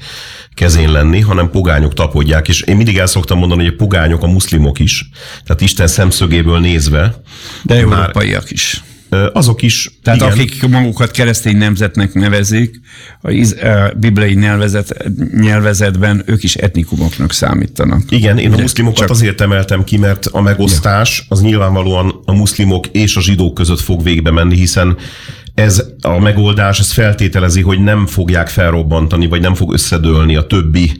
[0.53, 4.27] kezén lenni, hanem pogányok tapodják, és én mindig el szoktam mondani, hogy a pogányok a
[4.27, 5.09] muszlimok is,
[5.43, 7.21] tehát Isten szemszögéből nézve.
[7.63, 8.83] De európaiak is
[9.33, 9.89] azok is.
[10.03, 10.31] Tehát igen.
[10.31, 12.81] akik magukat keresztény nemzetnek nevezik,
[13.21, 18.01] a, iz, a bibliai nyelvezet, nyelvezetben ők is etnikumoknak számítanak.
[18.09, 19.09] Igen, én a muszlimokat Csak...
[19.09, 24.03] azért emeltem ki, mert a megosztás az nyilvánvalóan a muszlimok és a zsidók között fog
[24.03, 24.97] végbe menni, hiszen
[25.53, 30.91] ez a megoldás, ez feltételezi, hogy nem fogják felrobbantani, vagy nem fog összedőlni a többi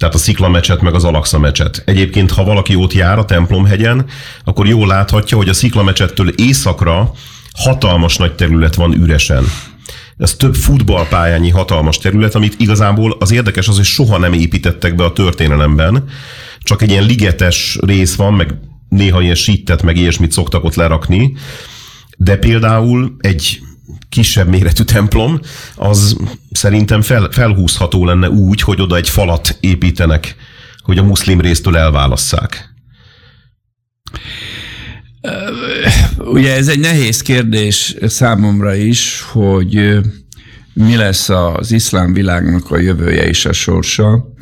[0.00, 1.82] tehát a Szikla mecset, meg az Alaksa mecset.
[1.84, 4.04] Egyébként, ha valaki ott jár a templomhegyen,
[4.44, 7.12] akkor jól láthatja, hogy a Szikla mecsettől északra
[7.54, 9.44] hatalmas nagy terület van üresen.
[10.16, 15.04] Ez több futballpályányi hatalmas terület, amit igazából az érdekes az, hogy soha nem építettek be
[15.04, 16.04] a történelemben,
[16.62, 18.54] csak egy ilyen ligetes rész van, meg
[18.88, 21.32] néha ilyen sittet, meg ilyesmit szoktak ott lerakni,
[22.16, 23.60] de például egy
[24.08, 25.40] kisebb méretű templom,
[25.74, 26.16] az
[26.52, 30.36] szerintem fel, felhúzható lenne úgy, hogy oda egy falat építenek,
[30.82, 32.74] hogy a muszlim résztől elválasszák.
[36.18, 40.00] Ugye ez egy nehéz kérdés számomra is, hogy
[40.72, 44.34] mi lesz az iszlám világnak a jövője és a sorsa.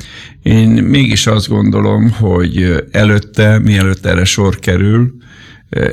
[0.43, 5.13] Én mégis azt gondolom, hogy előtte, mielőtt erre sor kerül,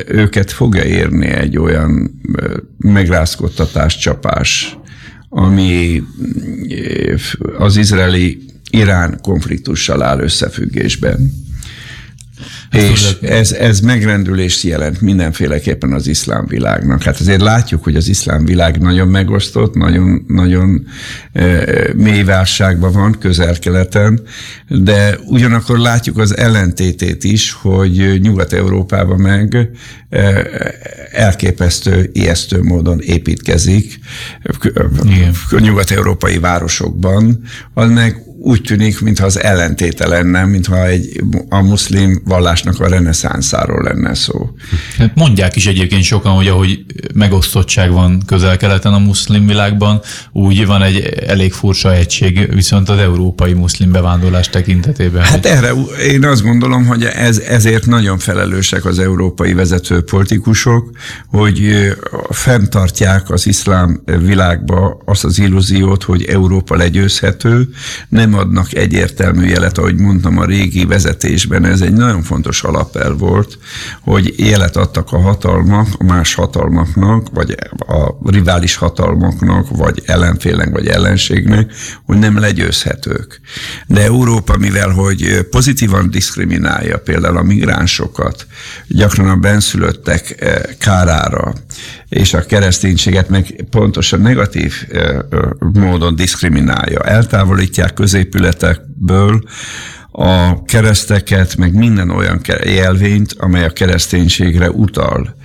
[0.06, 2.20] őket fogja érni egy olyan
[2.78, 4.78] megrázkodtatás, csapás,
[5.28, 6.02] ami
[7.58, 11.45] az izraeli Irán konfliktussal áll összefüggésben
[12.70, 17.02] és ez, ez megrendülést jelent mindenféleképpen az iszlám világnak.
[17.02, 20.86] Hát azért látjuk, hogy az iszlám világ nagyon megosztott, nagyon, nagyon
[21.32, 21.64] e,
[21.94, 24.20] mély válságban van közel-keleten,
[24.68, 29.70] de ugyanakkor látjuk az ellentétét is, hogy Nyugat-Európában meg
[30.08, 30.46] e,
[31.12, 33.98] elképesztő, ijesztő módon építkezik
[35.50, 37.42] nyugat-európai városokban,
[37.74, 43.82] az meg úgy tűnik, mintha az ellentéte lenne, mintha egy, a muszlim vallásnak a reneszánszáról
[43.82, 44.50] lenne szó.
[44.98, 50.00] Hát mondják is egyébként sokan, hogy ahogy megosztottság van közel-keleten a muszlim világban,
[50.32, 55.22] úgy van egy elég furcsa egység, viszont az európai muszlim bevándorlás tekintetében.
[55.22, 55.56] Hát hogy...
[55.56, 60.90] erre én azt gondolom, hogy ez, ezért nagyon felelősek az európai vezető politikusok,
[61.28, 61.88] hogy
[62.30, 67.68] fenntartják az iszlám világba azt az illúziót, hogy Európa legyőzhető,
[68.08, 73.58] nem adnak egyértelmű jelet, ahogy mondtam a régi vezetésben, ez egy nagyon fontos alapel volt,
[74.00, 80.86] hogy jelet adtak a hatalmak, a más hatalmaknak, vagy a rivális hatalmaknak, vagy ellenfélnek, vagy
[80.86, 81.72] ellenségnek,
[82.04, 83.40] hogy nem legyőzhetők.
[83.86, 88.46] De Európa, mivel hogy pozitívan diszkriminálja például a migránsokat,
[88.88, 91.52] gyakran a benszülöttek eh, kárára,
[92.08, 95.18] és a kereszténységet meg pontosan negatív eh,
[95.58, 97.00] módon diszkriminálja.
[97.00, 97.92] Eltávolítják
[98.30, 99.42] középületekből
[100.10, 105.36] a kereszteket, meg minden olyan jelvényt, amely a kereszténységre utal.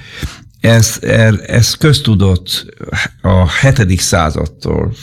[0.60, 2.66] Ez, er, ez köztudott
[3.22, 4.94] a hetedik századtól,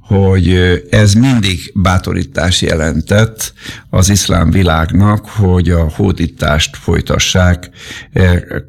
[0.00, 0.54] hogy
[0.90, 3.52] ez mindig bátorítás jelentett
[3.90, 7.70] az iszlám világnak, hogy a hódítást folytassák,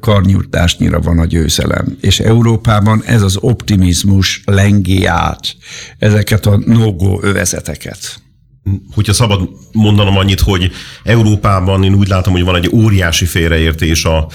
[0.00, 1.96] karnyújtásnyira van a győzelem.
[2.00, 5.56] És Európában ez az optimizmus lengi át
[5.98, 8.24] ezeket a no övezeteket
[8.94, 10.70] hogyha szabad mondanom annyit, hogy
[11.02, 14.28] Európában én úgy látom, hogy van egy óriási félreértés a,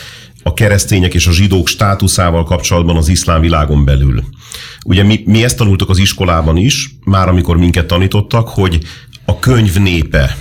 [0.43, 4.23] a keresztények és a zsidók státuszával kapcsolatban az iszlám világon belül.
[4.85, 8.79] Ugye mi, mi ezt tanultuk az iskolában is, már amikor minket tanítottak, hogy
[9.25, 10.37] a könyv népe,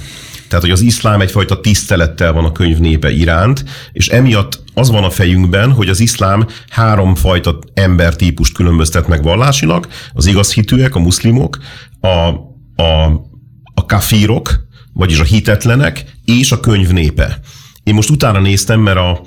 [0.49, 5.05] tehát, hogy az iszlám egyfajta tisztelettel van a könyv népe iránt, és emiatt az van
[5.05, 11.59] a fejünkben, hogy az iszlám háromfajta embertípust különböztet meg vallásilag, az igazhitűek, a muszlimok,
[12.01, 12.49] a
[12.81, 13.21] a
[13.91, 17.41] kafírok, vagyis a hitetlenek, és a könyv népe.
[17.83, 19.23] Én most utána néztem, mert a,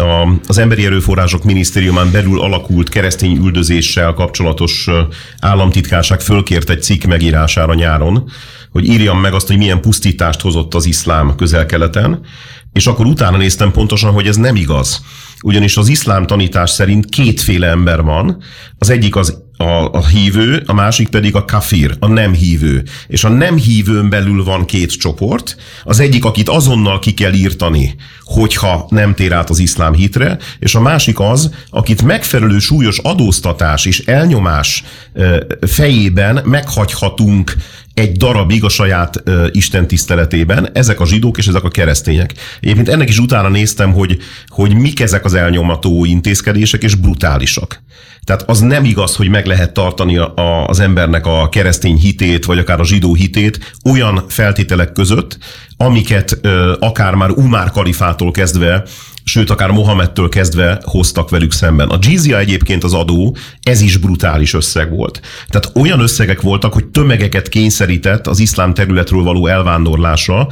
[0.00, 4.88] a, az Emberi Erőforrások Minisztériumán belül alakult keresztény üldözéssel kapcsolatos
[5.40, 8.30] államtitkárság fölkért egy cikk megírására nyáron,
[8.70, 12.20] hogy írjam meg azt, hogy milyen pusztítást hozott az iszlám közel-keleten,
[12.72, 15.04] és akkor utána néztem pontosan, hogy ez nem igaz.
[15.42, 18.42] Ugyanis az iszlám tanítás szerint kétféle ember van.
[18.78, 22.84] Az egyik az a, a hívő, a másik pedig a kafir, a nem hívő.
[23.06, 25.56] És a nem hívőn belül van két csoport.
[25.84, 27.94] Az egyik, akit azonnal ki kell írtani,
[28.24, 33.84] hogyha nem tér át az iszlám hitre, és a másik az, akit megfelelő súlyos adóztatás
[33.84, 34.84] és elnyomás
[35.60, 37.54] fejében meghagyhatunk
[37.94, 42.34] egy darabig a saját uh, Isten tiszteletében, ezek a zsidók és ezek a keresztények.
[42.60, 47.82] Egyébként ennek is utána néztem, hogy, hogy mik ezek az elnyomató intézkedések, és brutálisak.
[48.24, 52.58] Tehát az nem igaz, hogy meg lehet tartani a, az embernek a keresztény hitét, vagy
[52.58, 55.38] akár a zsidó hitét olyan feltételek között,
[55.76, 58.84] amiket ö, akár már Umár kalifától kezdve
[59.24, 61.88] sőt, akár Mohamedtől kezdve hoztak velük szemben.
[61.88, 65.20] A jizya egyébként az adó, ez is brutális összeg volt.
[65.48, 70.48] Tehát olyan összegek voltak, hogy tömegeket kényszerített az iszlám területről való elvándorlásra,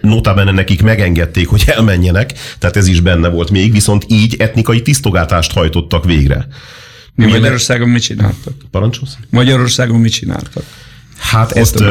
[0.00, 5.52] notabene nekik megengedték, hogy elmenjenek, tehát ez is benne volt még, viszont így etnikai tisztogatást
[5.52, 6.46] hajtottak végre.
[7.16, 8.54] Mi Magyarországon mit csináltak?
[8.70, 9.16] Parancsolsz?
[9.30, 10.64] Magyarországon mit csináltak?
[11.18, 11.84] Hát ezt,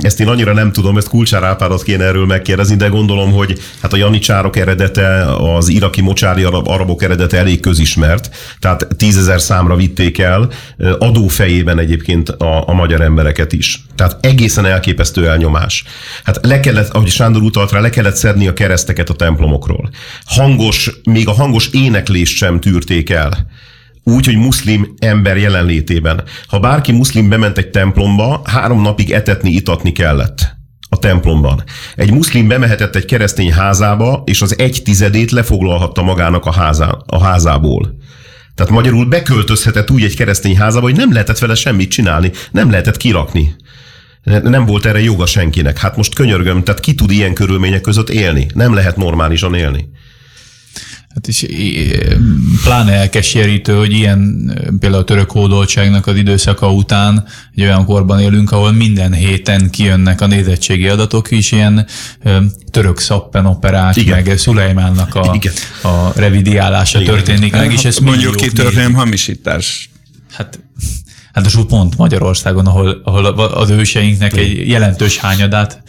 [0.00, 3.92] ezt én annyira nem tudom, ezt Kulcsár Árpádat kéne erről megkérdezni, de gondolom, hogy hát
[3.92, 10.50] a janicsárok eredete, az iraki mocsári arabok eredete elég közismert, tehát tízezer számra vitték el,
[10.98, 13.84] adófejében egyébként a, a magyar embereket is.
[13.94, 15.84] Tehát egészen elképesztő elnyomás.
[16.24, 19.90] Hát le kellett, ahogy Sándor utalt rá, le kellett szedni a kereszteket a templomokról.
[20.24, 23.46] Hangos, még a hangos éneklést sem tűrték el
[24.04, 26.22] úgy, hogy muszlim ember jelenlétében.
[26.46, 30.56] Ha bárki muszlim bement egy templomba, három napig etetni, itatni kellett
[30.88, 31.62] a templomban.
[31.94, 37.22] Egy muszlim bemehetett egy keresztény házába, és az egy tizedét lefoglalhatta magának a, házá, a
[37.22, 37.96] házából.
[38.54, 42.96] Tehát magyarul beköltözhetett úgy egy keresztény házába, hogy nem lehetett vele semmit csinálni, nem lehetett
[42.96, 43.54] kirakni.
[44.24, 45.78] Nem volt erre joga senkinek.
[45.78, 48.46] Hát most könyörgöm, tehát ki tud ilyen körülmények között élni?
[48.54, 49.88] Nem lehet normálisan élni.
[51.14, 51.46] Hát is
[52.64, 57.24] pláne elkeserítő, hogy ilyen például a török hódoltságnak az időszaka után
[57.54, 61.86] egy olyan korban élünk, ahol minden héten kijönnek a nézettségi adatok is, ilyen
[62.70, 64.22] török szappen operák, Igen.
[64.22, 65.52] meg Szulejmánnak a, Igen.
[65.82, 67.14] a revidiálása Igen.
[67.14, 69.90] történik meg, és ez Mondjuk ki történelem hamisítás.
[70.32, 70.58] Hát
[71.32, 75.82] Hát most pont Magyarországon, ahol, ahol az őseinknek egy jelentős hányadát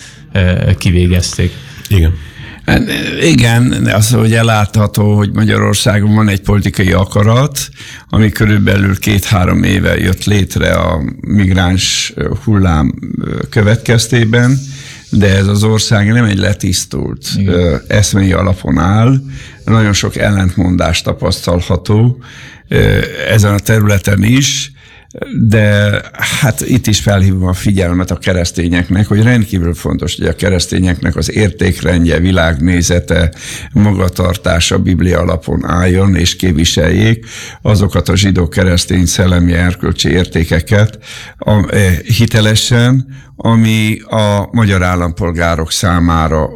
[0.77, 1.51] kivégezték.
[1.87, 2.13] Igen.
[2.65, 2.81] Hát,
[3.21, 7.59] igen, az, hogy elátható, hogy Magyarországon van egy politikai akarat,
[8.09, 12.13] ami körülbelül két-három éve jött létre a migráns
[12.43, 12.93] hullám
[13.49, 14.59] következtében,
[15.09, 17.81] de ez az ország nem egy letisztult Igen.
[17.87, 19.21] eszmei alapon áll,
[19.65, 22.17] nagyon sok ellentmondást tapasztalható
[23.29, 24.71] ezen a területen is,
[25.47, 26.01] de
[26.41, 31.31] hát itt is felhívom a figyelmet a keresztényeknek, hogy rendkívül fontos, hogy a keresztényeknek az
[31.31, 33.33] értékrendje, világnézete,
[33.73, 37.25] magatartása Biblia alapon álljon és képviseljék
[37.61, 40.99] azokat a zsidó keresztény szellemi erkölcsi értékeket
[41.37, 43.05] a, eh, hitelesen,
[43.37, 46.49] ami a magyar állampolgárok számára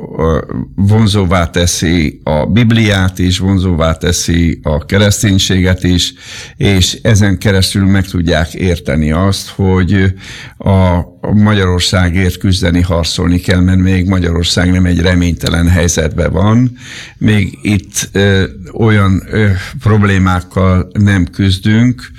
[0.75, 6.13] vonzóvá teszi a Bibliát is, vonzóvá teszi a kereszténységet is,
[6.55, 10.13] és ezen keresztül meg tudják érteni azt, hogy
[10.57, 10.99] a
[11.33, 16.71] Magyarországért küzdeni, harcolni kell, mert még Magyarország nem egy reménytelen helyzetben van.
[17.17, 18.43] Még itt ö,
[18.73, 19.47] olyan ö,
[19.79, 22.11] problémákkal nem küzdünk,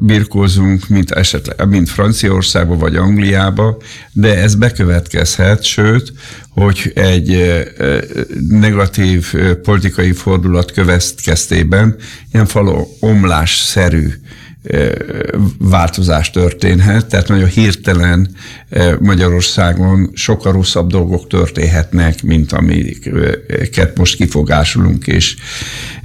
[0.00, 3.76] birkózunk, mint, esetleg, mint Franciaországba vagy Angliába,
[4.12, 6.12] de ez bekövetkezhet, sőt,
[6.50, 7.54] hogy egy
[8.48, 11.96] negatív politikai fordulat következtében
[12.32, 14.08] ilyen faló omlásszerű
[15.58, 18.30] változás történhet, tehát nagyon hirtelen
[18.98, 25.36] Magyarországon sokkal rosszabb dolgok történhetnek, mint amiket most kifogásolunk és,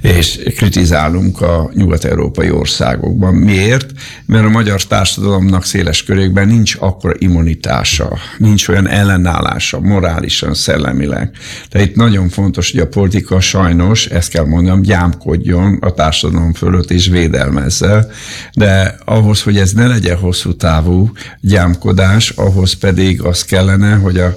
[0.02, 3.34] és kritizálunk a nyugat-európai országokban.
[3.34, 3.90] Miért?
[4.26, 11.30] Mert a magyar társadalomnak széles körékben nincs akkora immunitása, nincs olyan ellenállása morálisan, szellemileg.
[11.68, 16.90] Tehát itt nagyon fontos, hogy a politika sajnos, ezt kell mondanom, gyámkodjon a társadalom fölött
[16.90, 18.08] és védelmezze,
[18.56, 24.36] de ahhoz, hogy ez ne legyen hosszú távú gyámkodás, ahhoz pedig az kellene, hogy a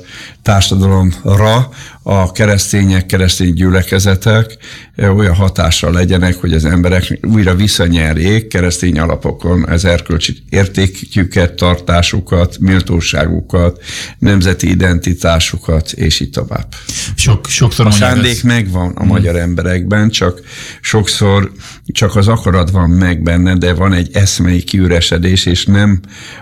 [0.49, 1.69] társadalomra
[2.03, 4.57] a keresztények, keresztény gyülekezetek
[4.97, 13.83] olyan hatásra legyenek, hogy az emberek újra visszanyerjék keresztény alapokon az erkölcsi értéküket, tartásukat, méltóságukat,
[14.19, 16.67] nemzeti identitásukat, és így tovább.
[17.15, 18.41] Sok, sokszor a szándék ez...
[18.41, 19.07] megvan a hmm.
[19.07, 20.41] magyar emberekben, csak
[20.81, 21.51] sokszor
[21.85, 25.99] csak az akarat van meg benne, de van egy eszmei kiüresedés, és nem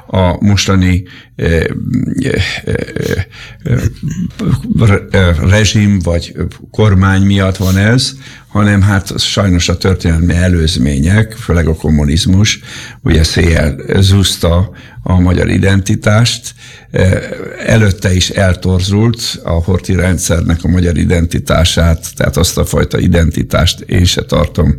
[0.07, 1.03] a mostani
[1.35, 1.63] eh,
[2.23, 3.83] eh, eh,
[5.49, 6.35] rezsim vagy
[6.71, 8.11] kormány miatt van ez,
[8.47, 12.59] hanem hát sajnos a történelmi előzmények, főleg a kommunizmus,
[13.01, 14.71] ugye széjjel zúzta
[15.03, 16.53] a magyar identitást,
[17.65, 24.05] előtte is eltorzult a horti rendszernek a magyar identitását, tehát azt a fajta identitást én
[24.05, 24.75] se tartom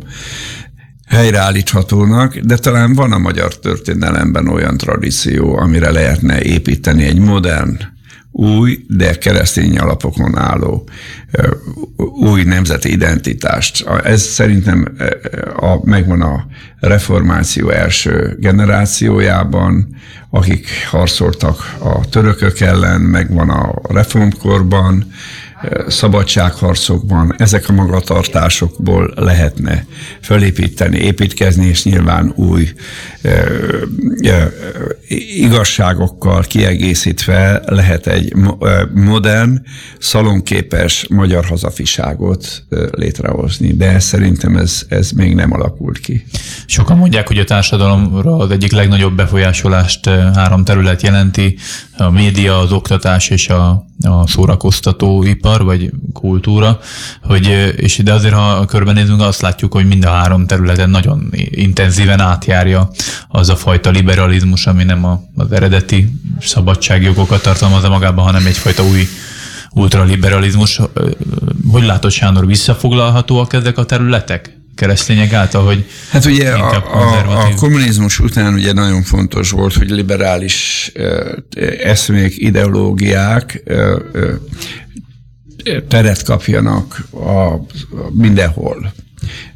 [1.07, 7.77] helyreállíthatónak, de talán van a magyar történelemben olyan tradíció, amire lehetne építeni egy modern
[8.39, 10.89] új, de keresztény alapokon álló
[12.21, 13.87] új nemzeti identitást.
[14.03, 14.87] Ez szerintem
[15.55, 16.45] a, megvan a
[16.79, 19.95] reformáció első generációjában,
[20.29, 25.11] akik harcoltak a törökök ellen, megvan a reformkorban,
[25.87, 29.85] szabadságharcokban ezek a magatartásokból lehetne
[30.21, 32.73] fölépíteni, építkezni, és nyilván új
[35.35, 38.33] igazságokkal kiegészítve lehet egy
[38.93, 39.61] modern,
[39.99, 46.25] szalonképes magyar hazafiságot létrehozni, de szerintem ez, ez még nem alakult ki.
[46.65, 51.57] Sokan mondják, hogy a társadalomra az egyik legnagyobb befolyásolást három terület jelenti,
[51.97, 56.79] a média, az oktatás és a, a szórakoztatóipar, vagy kultúra,
[57.23, 62.19] hogy, és de azért, ha körbenézünk, azt látjuk, hogy mind a három területen nagyon intenzíven
[62.19, 62.89] átjárja
[63.27, 69.07] az a fajta liberalizmus, ami nem a, az eredeti szabadságjogokat tartalmazza magában, hanem egyfajta új
[69.71, 70.81] ultraliberalizmus.
[71.71, 74.58] Hogy látod, Sándor, visszafoglalhatóak ezek a területek?
[74.79, 79.89] Keresztények által, hogy Hát ugye a, a, a kommunizmus után ugye nagyon fontos volt, hogy
[79.89, 80.91] liberális
[81.83, 83.63] eszmék, ideológiák
[85.87, 87.61] teret kapjanak a, a
[88.11, 88.93] mindenhol,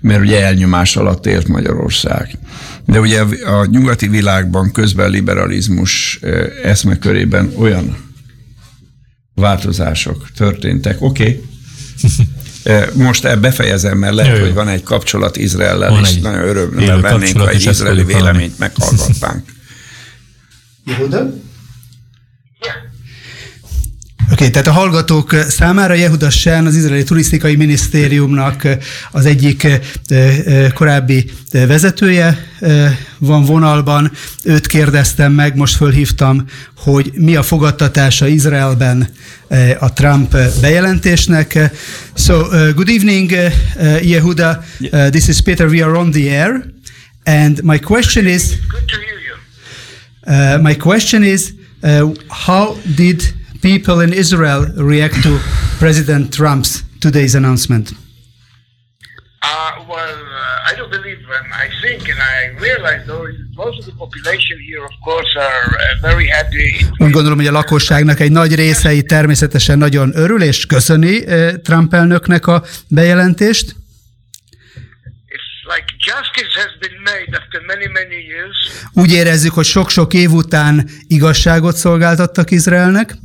[0.02, 2.38] mert ugye elnyomás alatt élt Magyarország.
[2.86, 6.20] De ugye a nyugati világban közben liberalizmus
[6.64, 7.98] eszmekörében olyan
[9.36, 11.02] változások történtek.
[11.02, 11.42] Oké, okay.
[12.94, 17.38] Most befejezem, mert lehet, Jö, hogy van egy kapcsolat Izraellel, és egy nagyon örömmel vennénk,
[17.38, 19.46] ha egy izraeli véleményt meghallgatnánk.
[20.86, 21.34] Yehuda?
[24.24, 28.68] Oké, okay, tehát a hallgatók számára Jehuda Sen, az izraeli turisztikai minisztériumnak
[29.12, 29.68] az egyik
[30.74, 32.48] korábbi vezetője
[33.18, 34.12] van vonalban.
[34.44, 36.46] Őt kérdeztem meg, most fölhívtam,
[36.78, 39.10] hogy mi a fogadtatása Izraelben
[39.80, 41.60] a Trump bejelentésnek.
[42.16, 44.64] So, uh, good evening, uh, Yehuda.
[44.80, 45.68] Uh, this is Peter.
[45.68, 46.66] We are on the air.
[47.24, 48.44] And my question is...
[48.68, 49.36] Good to hear you.
[50.26, 53.34] Uh, my question is, uh, how did
[53.64, 54.62] people in Israel
[54.92, 55.40] react to
[55.80, 57.86] President Trump's today's announcement?
[57.92, 59.50] Uh,
[59.94, 62.38] well, uh, I don't believe, um, I think, and I
[62.68, 63.26] realize, though,
[63.64, 66.86] most of the population here, of course, are uh, very happy.
[66.98, 71.94] Úgy gondolom, hogy a lakosságnak egy nagy részei természetesen nagyon örül és köszöni uh, Trump
[71.94, 73.76] elnöknek a bejelentést.
[75.76, 78.58] Like justice has been made after many, many years.
[78.94, 83.16] Úgy érezzük, hogy sok-sok év után igazságot szolgáltattak Izraelnek.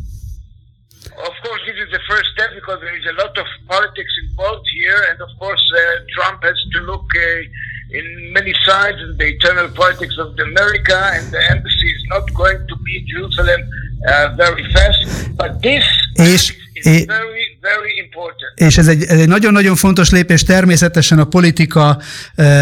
[3.18, 5.80] Lot of politics involved here, and of course, uh,
[6.14, 11.30] Trump has to look uh, in many sides in the internal politics of America, and
[11.32, 13.60] the embassy is not going to be Jerusalem
[14.00, 15.30] uh, very fast.
[15.36, 15.84] But this
[16.16, 16.54] is
[17.60, 17.98] very
[18.54, 22.00] és ez egy, ez egy nagyon-nagyon fontos lépés, természetesen a politika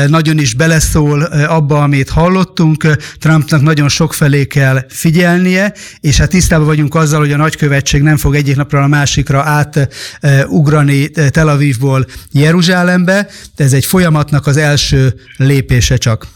[0.07, 2.87] nagyon is beleszól abba, amit hallottunk.
[3.19, 8.17] Trumpnak nagyon sok felé kell figyelnie, és hát tisztában vagyunk azzal, hogy a nagykövetség nem
[8.17, 15.15] fog egyik napra a másikra átugrani Tel Avivból Jeruzsálembe, de ez egy folyamatnak az első
[15.37, 16.27] lépése csak.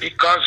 [0.00, 0.40] Because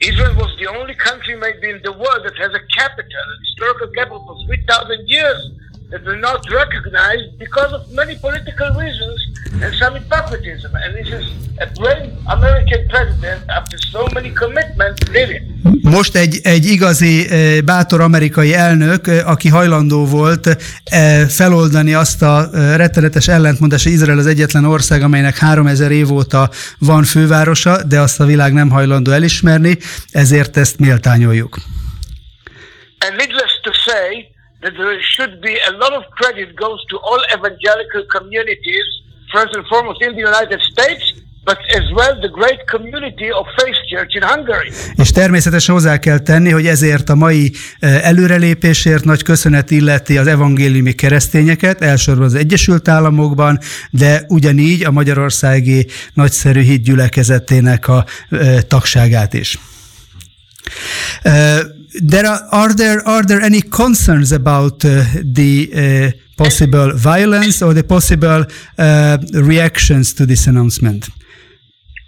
[0.00, 3.88] Israel was the only country maybe in the world that has a capital, a historical
[3.96, 5.50] capital for 3,000 years
[5.90, 9.18] that were not recognized because of many political reasons
[9.62, 10.70] and some hypocritism.
[10.82, 11.24] And this is
[11.60, 15.42] a brave American president after so many commitments did it.
[15.82, 17.28] Most egy, egy igazi
[17.64, 20.56] bátor amerikai elnök, aki hajlandó volt
[21.28, 27.04] feloldani azt a rettenetes ellentmondást, hogy Izrael az egyetlen ország, amelynek 3000 év óta van
[27.04, 29.78] fővárosa, de azt a világ nem hajlandó elismerni,
[30.10, 31.58] ezért ezt méltányoljuk.
[33.00, 34.27] And needless to say,
[34.62, 38.86] that there should be a lot of credit goes to all evangelical communities,
[39.32, 41.04] first and foremost in the United States,
[41.44, 44.70] but as well the great community of Faith Church in Hungary.
[44.96, 50.26] És természetesen hozzá kell tenni, hogy ezért a mai eh, előrelépésért nagy köszönet illeti az
[50.26, 53.58] evangéliumi keresztényeket, elsősorban az Egyesült Államokban,
[53.90, 59.58] de ugyanígy a magyarországi nagyszerű hitgyülekezetének a eh, tagságát is.
[62.00, 67.74] There are, are there are there any concerns about uh, the uh, possible violence or
[67.74, 68.44] the possible
[68.78, 71.08] uh, reactions to this announcement?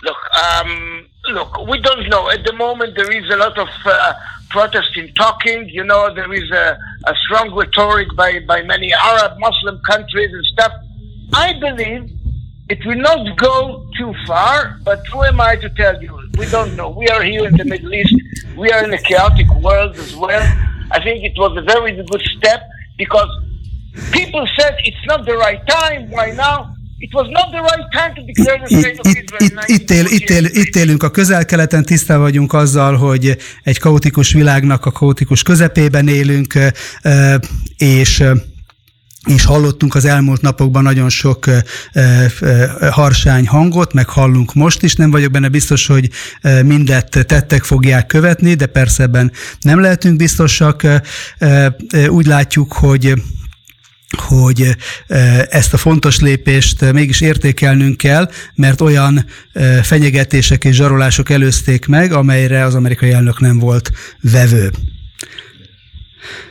[0.03, 2.31] Look, um, look, we don't know.
[2.31, 4.15] At the moment, there is a lot of uh,
[4.51, 5.69] protesting, talking.
[5.69, 10.45] You know, there is a, a strong rhetoric by by many Arab Muslim countries and
[10.47, 10.73] stuff.
[11.33, 12.11] I believe
[12.69, 16.20] it will not go too far, but who am I to tell you?
[16.39, 16.91] We don't know.
[16.91, 18.15] We are here in the Middle East.
[18.57, 20.43] We are in a chaotic world as well.
[20.91, 22.61] I think it was a very good step
[22.97, 23.31] because
[24.11, 26.11] people said it's not the right time.
[26.11, 26.75] Why now?
[26.99, 29.65] It was not the right time to declare the state of Israel.
[29.67, 34.33] Itt, itt, él, itt, él, itt élünk a közel-keleten, tisztában vagyunk azzal, hogy egy kaotikus
[34.33, 36.55] világnak a kaotikus közepében élünk,
[37.77, 38.23] és
[39.27, 42.31] és hallottunk az elmúlt napokban nagyon sok e, e,
[42.91, 44.95] harsány hangot, meg hallunk most is.
[44.95, 46.11] Nem vagyok benne biztos, hogy
[46.65, 50.83] mindet tettek fogják követni, de persze ebben nem lehetünk biztosak.
[51.39, 51.75] E,
[52.09, 53.15] úgy látjuk, hogy
[54.17, 54.77] hogy
[55.49, 59.27] ezt a fontos lépést mégis értékelnünk kell, mert olyan
[59.83, 63.91] fenyegetések és zsarolások előzték meg, amelyre az amerikai elnök nem volt
[64.21, 64.71] vevő.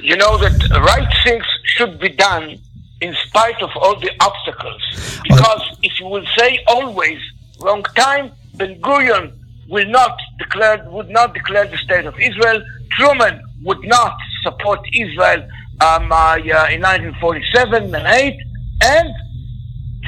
[0.01, 2.59] You know that right things should be done
[2.99, 4.81] in spite of all the obstacles.
[5.23, 7.19] Because if you will say always
[7.61, 9.31] wrong time, Ben Gurion
[9.69, 12.61] will not declare would not declare the state of Israel.
[12.97, 15.41] Truman would not support Israel
[15.79, 16.35] um, uh,
[16.75, 18.37] in 1947 and 8,
[18.83, 19.09] and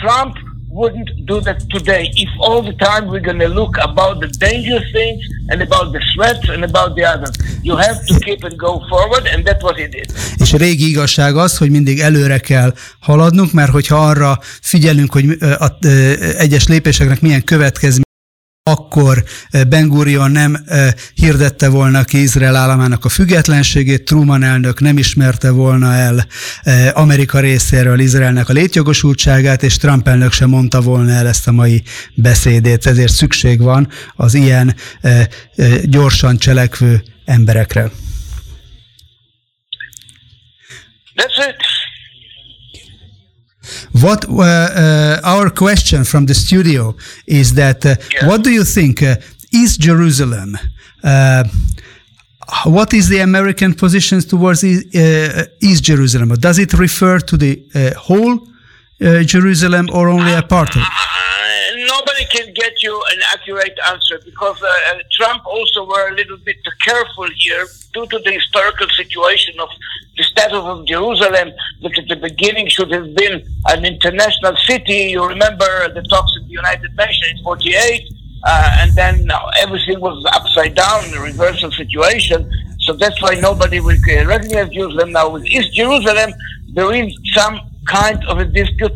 [0.01, 0.35] Trump
[0.71, 4.87] wouldn't do that today if all the time we're going to look about the dangerous
[4.91, 7.35] things and about the threats and about the others.
[7.61, 10.13] You have to keep and go forward, and that's what he did.
[10.37, 15.25] És a régi igazság az, hogy mindig előre kell haladnunk, mert hogyha arra figyelünk, hogy
[15.39, 15.77] a, a, a,
[16.37, 18.09] egyes lépéseknek milyen következménye,
[18.63, 24.79] akkor eh, Ben Gurion nem eh, hirdette volna ki Izrael államának a függetlenségét, Truman elnök
[24.79, 26.27] nem ismerte volna el
[26.61, 31.51] eh, Amerika részéről Izraelnek a létjogosultságát, és Trump elnök sem mondta volna el ezt a
[31.51, 31.83] mai
[32.15, 32.85] beszédét.
[32.85, 34.75] Ezért szükség van az ilyen
[35.83, 37.91] gyorsan cselekvő emberekre.
[41.15, 41.80] That's it.
[44.01, 46.95] What uh, uh, our question from the studio
[47.27, 48.27] is that uh, yeah.
[48.27, 49.15] what do you think uh,
[49.51, 50.57] is Jerusalem?
[51.03, 51.43] Uh,
[52.65, 56.29] what is the American position towards uh, East Jerusalem?
[56.35, 57.63] Does it refer to the
[57.97, 58.47] whole
[58.99, 60.87] Jerusalem or only a part of it?
[62.21, 66.57] Nobody can get you an accurate answer because uh, Trump also were a little bit
[66.83, 69.69] careful here due to the historical situation of
[70.17, 75.11] the status of Jerusalem, that at the beginning should have been an international city.
[75.11, 79.27] You remember the talks in the United Nations in 48, uh, and then
[79.59, 82.49] everything was upside down, the reversal situation.
[82.79, 85.29] So that's why nobody will recognize Jerusalem now.
[85.29, 86.33] With East Jerusalem,
[86.73, 88.91] there is some kind of a dispute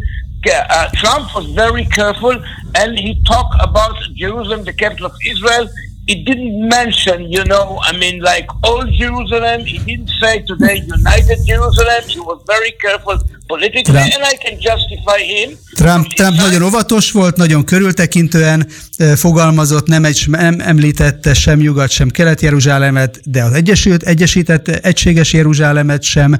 [0.53, 2.35] uh, Trump was very careful
[2.75, 5.67] and he talked about Jerusalem, the capital of Israel.
[6.07, 9.65] He didn't mention, you know, I mean, like old Jerusalem.
[9.65, 12.03] He didn't say today United Jerusalem.
[12.07, 13.17] He was very careful
[13.47, 14.13] politically, Trump.
[14.13, 15.57] and I can justify him.
[15.73, 18.67] Trump, Trump nagyon óvatos volt, nagyon körültekintően
[19.15, 26.03] fogalmazott, nem, egy, nem említette sem Nyugat, sem Kelet-Jeruzsálemet, de az Egyesült, Egyesített Egységes Jeruzsálemet
[26.03, 26.39] sem.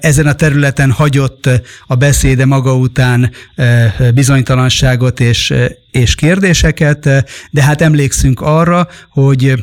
[0.00, 1.48] Ezen a területen hagyott
[1.86, 3.30] a beszéde maga után
[4.14, 5.54] bizonytalanságot és,
[5.90, 9.54] és kérdéseket, de hát emlékszünk arra, hogy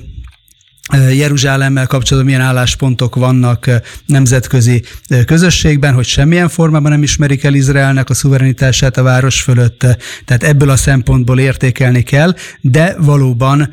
[0.92, 3.70] Jeruzsálemmel kapcsolatban milyen álláspontok vannak
[4.06, 4.84] nemzetközi
[5.26, 9.80] közösségben, hogy semmilyen formában nem ismerik el Izraelnek a szuverenitását a város fölött,
[10.26, 13.70] tehát ebből a szempontból értékelni kell, de valóban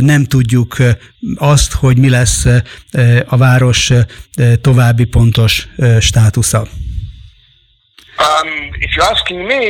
[0.00, 0.76] nem tudjuk
[1.34, 2.46] azt, hogy mi lesz
[3.26, 3.92] a város
[4.60, 5.68] további pontos
[6.00, 6.66] státusza.
[8.18, 9.60] Um, if you're asking me,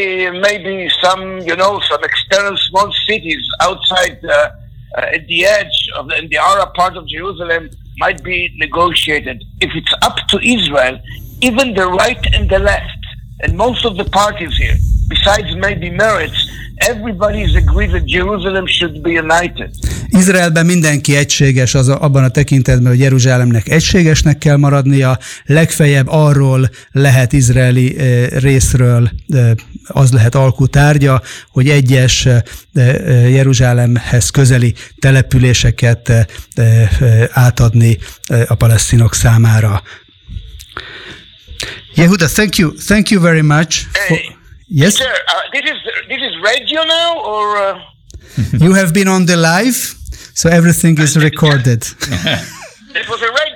[0.41, 4.61] maybe some, you know, some external small cities outside uh,
[4.97, 9.43] at the edge of the, in the Arab part of Jerusalem might be negotiated.
[9.61, 11.01] If it's up to Israel,
[11.41, 13.03] even the right and the left,
[13.43, 14.77] and most of the parties here,
[15.09, 16.39] besides maybe Meretz,
[16.81, 19.71] everybody is agreed that Jerusalem should be united.
[20.09, 26.71] Izraelben mindenki egységes az a, abban a tekintetben, hogy Jeruzsálemnek egységesnek kell maradnia, legfeljebb arról
[26.93, 29.55] lehet izraeli e, részről e,
[29.87, 32.43] az lehet alkutárgya, hogy egyes e,
[33.29, 36.89] Jeruzsálemhez közeli településeket e, e,
[37.33, 37.99] átadni
[38.47, 39.83] a palesztinok számára.
[41.95, 43.87] Yehuda, thank you, thank you very much.
[43.93, 44.19] For,
[44.67, 45.79] yes, Sir, uh, this is
[46.09, 47.79] this is radio now, or uh,
[48.59, 49.95] you have been on the live,
[50.35, 51.83] so everything is recorded.
[52.95, 53.52] it was a radio?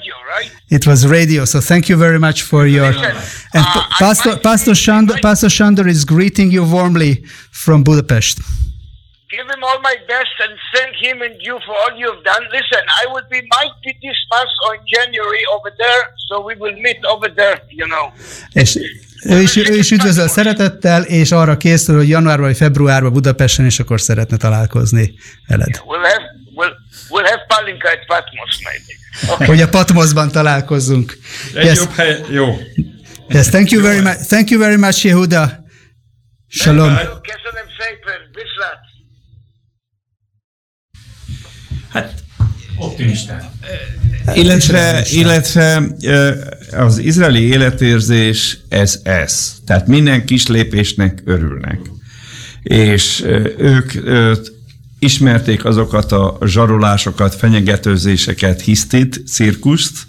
[0.68, 2.86] It was radio, so thank you very much for your.
[2.86, 7.24] And uh, Pastor might- Pastor Shandor, I- Pastor Shandor is greeting you warmly
[7.62, 8.38] from Budapest.
[9.36, 12.43] Give him all my best and thank him and you for all you have done.
[12.59, 16.55] Listen, I will be might be this month or in January over there, so we
[16.62, 17.56] will meet over there.
[17.80, 18.05] You know.
[18.52, 18.76] És
[19.24, 23.78] ő is, ő is üdvözöl szeretettel, és arra készül, hogy januárban vagy februárban Budapesten, és
[23.78, 25.14] akkor szeretne találkozni
[25.47, 25.74] veled.
[25.86, 26.24] We'll have
[26.56, 26.74] we'll
[27.10, 28.93] we'll have Palinka at Patmos maybe.
[29.47, 31.18] Hogy a Patmosban találkozzunk.
[31.55, 32.59] Egy Yes, jobb hely, jó.
[33.28, 34.16] yes, thank you very much.
[34.16, 35.64] Thank you very much, Yehuda.
[36.48, 36.94] Shalom.
[36.94, 38.84] Köszönöm szépen, viszlát!
[42.78, 43.51] Optimistán.
[44.34, 45.82] Illetve, illetve
[46.72, 49.55] az izraeli életérzés ez ez.
[49.66, 51.78] Tehát minden kis lépésnek örülnek.
[52.62, 53.22] És
[53.59, 53.93] ők
[54.98, 60.06] ismerték azokat a zsarolásokat, fenyegetőzéseket, hisztit, cirkuszt,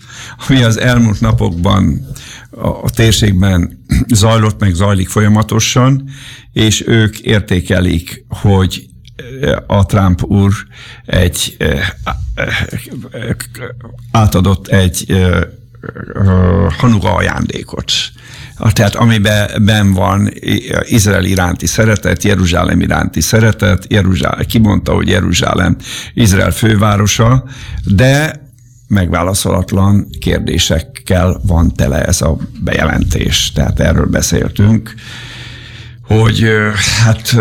[0.47, 2.07] ami az elmúlt napokban
[2.51, 6.09] a, a térségben zajlott, meg zajlik folyamatosan,
[6.53, 8.87] és ők értékelik, hogy
[9.67, 10.53] a Trump úr
[11.05, 11.89] egy eh,
[12.35, 12.69] eh,
[14.11, 17.91] átadott egy eh, eh, hanuga ajándékot.
[18.57, 20.29] Tehát amiben ben van
[20.81, 25.75] Izrael iránti szeretet, Jeruzsálem iránti szeretet, Jeruzsálem, kimondta, hogy Jeruzsálem
[26.13, 27.43] Izrael fővárosa,
[27.83, 28.45] de
[28.87, 33.51] megválaszolatlan kérdésekkel van tele ez a bejelentés.
[33.51, 34.93] Tehát erről beszéltünk,
[36.01, 36.45] hogy
[37.03, 37.35] hát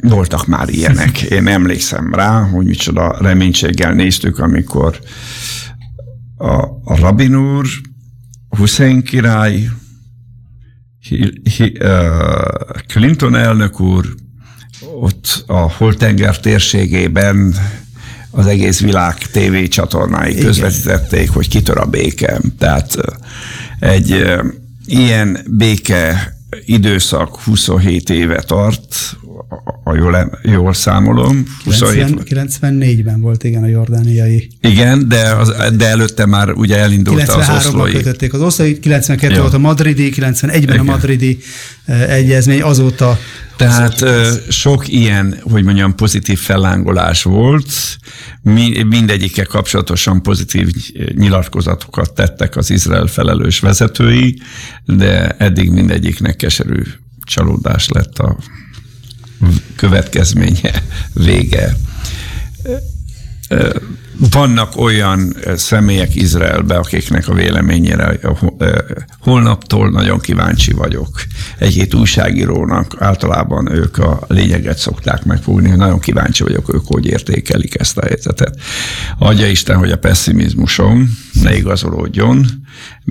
[0.00, 1.20] voltak már ilyenek.
[1.38, 4.98] Én emlékszem rá, hogy micsoda reménységgel néztük, amikor
[6.36, 7.66] a, a rabin úr,
[8.48, 9.68] Hussein király,
[12.86, 14.14] Clinton elnök úr
[15.00, 17.54] ott a Holtenger térségében
[18.30, 20.44] az egész világ TV csatornái Igen.
[20.44, 22.40] közvetítették, hogy kitör a béke.
[22.58, 22.96] Tehát
[23.80, 24.24] egy
[24.86, 29.16] ilyen béke időszak 27 éve tart,
[29.84, 31.44] ha jól, jól számolom.
[31.64, 34.48] 27, 90, 94-ben volt igen a jordániai.
[34.60, 37.92] igen, de, az, de előtte már ugye elindult az 93-ban oszlói.
[37.92, 39.40] kötötték az oszlói, 92 Ja.
[39.40, 40.84] volt a madridi, 91-ben a Igen.
[40.84, 41.38] madridi
[41.84, 43.18] eh, egyezmény, azóta
[43.56, 47.70] Tehát ö, sok ilyen, hogy mondjam, pozitív fellángolás volt,
[48.42, 50.70] Mi, mindegyikkel kapcsolatosan pozitív
[51.14, 54.40] nyilatkozatokat tettek az Izrael felelős vezetői,
[54.84, 56.82] de eddig mindegyiknek keserű
[57.24, 58.36] csalódás lett a
[59.76, 60.82] következménye,
[61.12, 61.76] vége.
[64.30, 68.18] Vannak olyan személyek Izraelbe, akiknek a véleményére
[69.20, 71.22] holnaptól nagyon kíváncsi vagyok.
[71.58, 77.98] Egy-két újságírónak általában ők a lényeget szokták megfogni, nagyon kíváncsi vagyok, ők hogy értékelik ezt
[77.98, 78.58] a helyzetet.
[79.18, 82.46] Adja Isten, hogy a pessimizmusom ne igazolódjon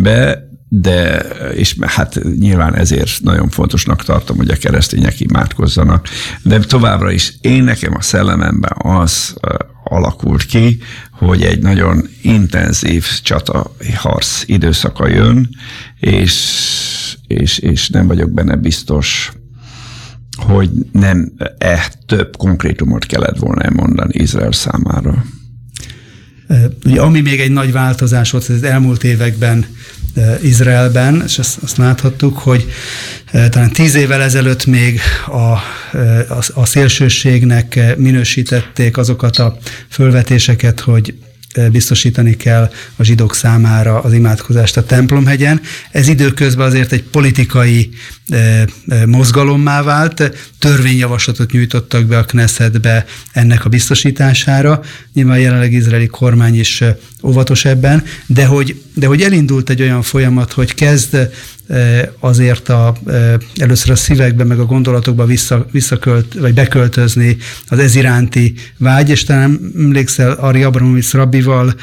[0.01, 1.17] be, de,
[1.53, 6.07] és hát nyilván ezért nagyon fontosnak tartom, hogy a keresztények imádkozzanak,
[6.43, 9.35] de továbbra is én nekem a szellememben az
[9.83, 10.79] alakult ki,
[11.11, 15.49] hogy egy nagyon intenzív csata harc időszaka jön,
[15.99, 16.35] és,
[17.27, 19.31] és, és nem vagyok benne biztos,
[20.37, 25.23] hogy nem e több konkrétumot kellett volna elmondani Izrael számára.
[26.85, 29.65] Ugye, ami még egy nagy változás volt az elmúlt években
[30.41, 32.65] Izraelben, és azt, azt láthattuk, hogy
[33.49, 39.57] talán tíz évvel ezelőtt még a, a, a szélsőségnek minősítették azokat a
[39.89, 41.13] fölvetéseket, hogy
[41.71, 45.61] biztosítani kell a zsidók számára az imádkozást a templomhegyen.
[45.91, 47.89] Ez időközben azért egy politikai
[49.05, 54.81] mozgalommá vált, törvényjavaslatot nyújtottak be a Knessetbe ennek a biztosítására.
[55.13, 56.83] Nyilván jelenleg izraeli kormány is
[57.23, 61.17] óvatos ebben, de hogy, de hogy elindult egy olyan folyamat, hogy kezd
[62.19, 62.95] azért a,
[63.55, 67.37] először a szívekbe, meg a gondolatokba vissza, visszakölt, vagy beköltözni
[67.67, 71.73] az ez iránti vágy, és talán emlékszel Ari Abramovic rabbival,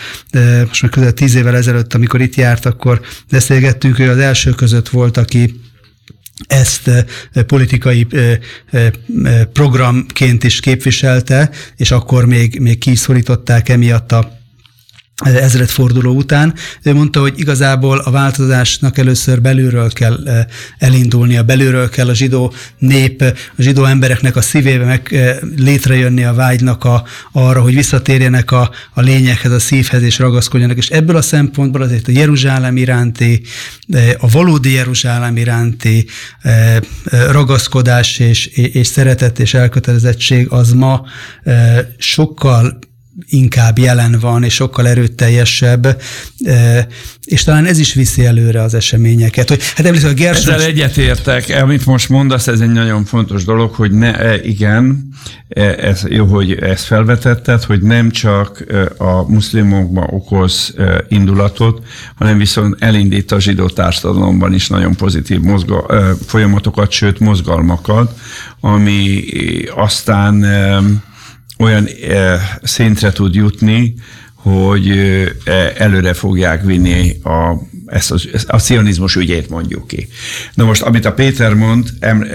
[0.66, 3.00] most már közel tíz évvel ezelőtt, amikor itt járt, akkor
[3.30, 5.60] beszélgettünk, ő az első között volt, aki
[6.46, 6.90] ezt
[7.46, 8.06] politikai
[9.52, 14.42] programként is képviselte, és akkor még, még kiszorították emiatt a
[15.22, 16.54] ezredforduló után.
[16.82, 20.18] Ő mondta, hogy igazából a változásnak először belülről kell
[20.78, 23.22] elindulnia, belülről kell a zsidó nép,
[23.56, 29.00] a zsidó embereknek a szívébe meg létrejönni a vágynak a, arra, hogy visszatérjenek a, a
[29.00, 30.76] lényekhez, a szívhez és ragaszkodjanak.
[30.76, 33.42] És ebből a szempontból azért a Jeruzsálem iránti,
[34.18, 36.06] a valódi Jeruzsálem iránti
[37.30, 41.04] ragaszkodás és, és szeretet és elkötelezettség az ma
[41.98, 42.78] sokkal
[43.28, 46.02] inkább jelen van, és sokkal erőteljesebb,
[47.24, 49.48] és talán ez is viszi előre az eseményeket.
[49.48, 50.54] Hogy, hát emlékszem, a Gerson...
[50.54, 55.08] Ezzel egyetértek, amit most mondasz, ez egy nagyon fontos dolog, hogy ne, e, igen,
[55.48, 58.64] e, ez, jó, hogy ezt felvetetted, hogy nem csak
[58.98, 60.74] a muszlimokban okoz
[61.08, 61.82] indulatot,
[62.16, 65.86] hanem viszont elindít a zsidó társadalomban is nagyon pozitív mozga,
[66.26, 68.18] folyamatokat, sőt mozgalmakat,
[68.60, 69.24] ami
[69.74, 70.44] aztán
[71.58, 71.88] olyan
[72.62, 73.94] szintre tud jutni,
[74.34, 74.92] hogy
[75.76, 77.54] előre fogják vinni a,
[77.86, 80.08] ezt a, a cionizmus ügyét mondjuk ki.
[80.54, 82.26] Na most, amit a Péter mond, em,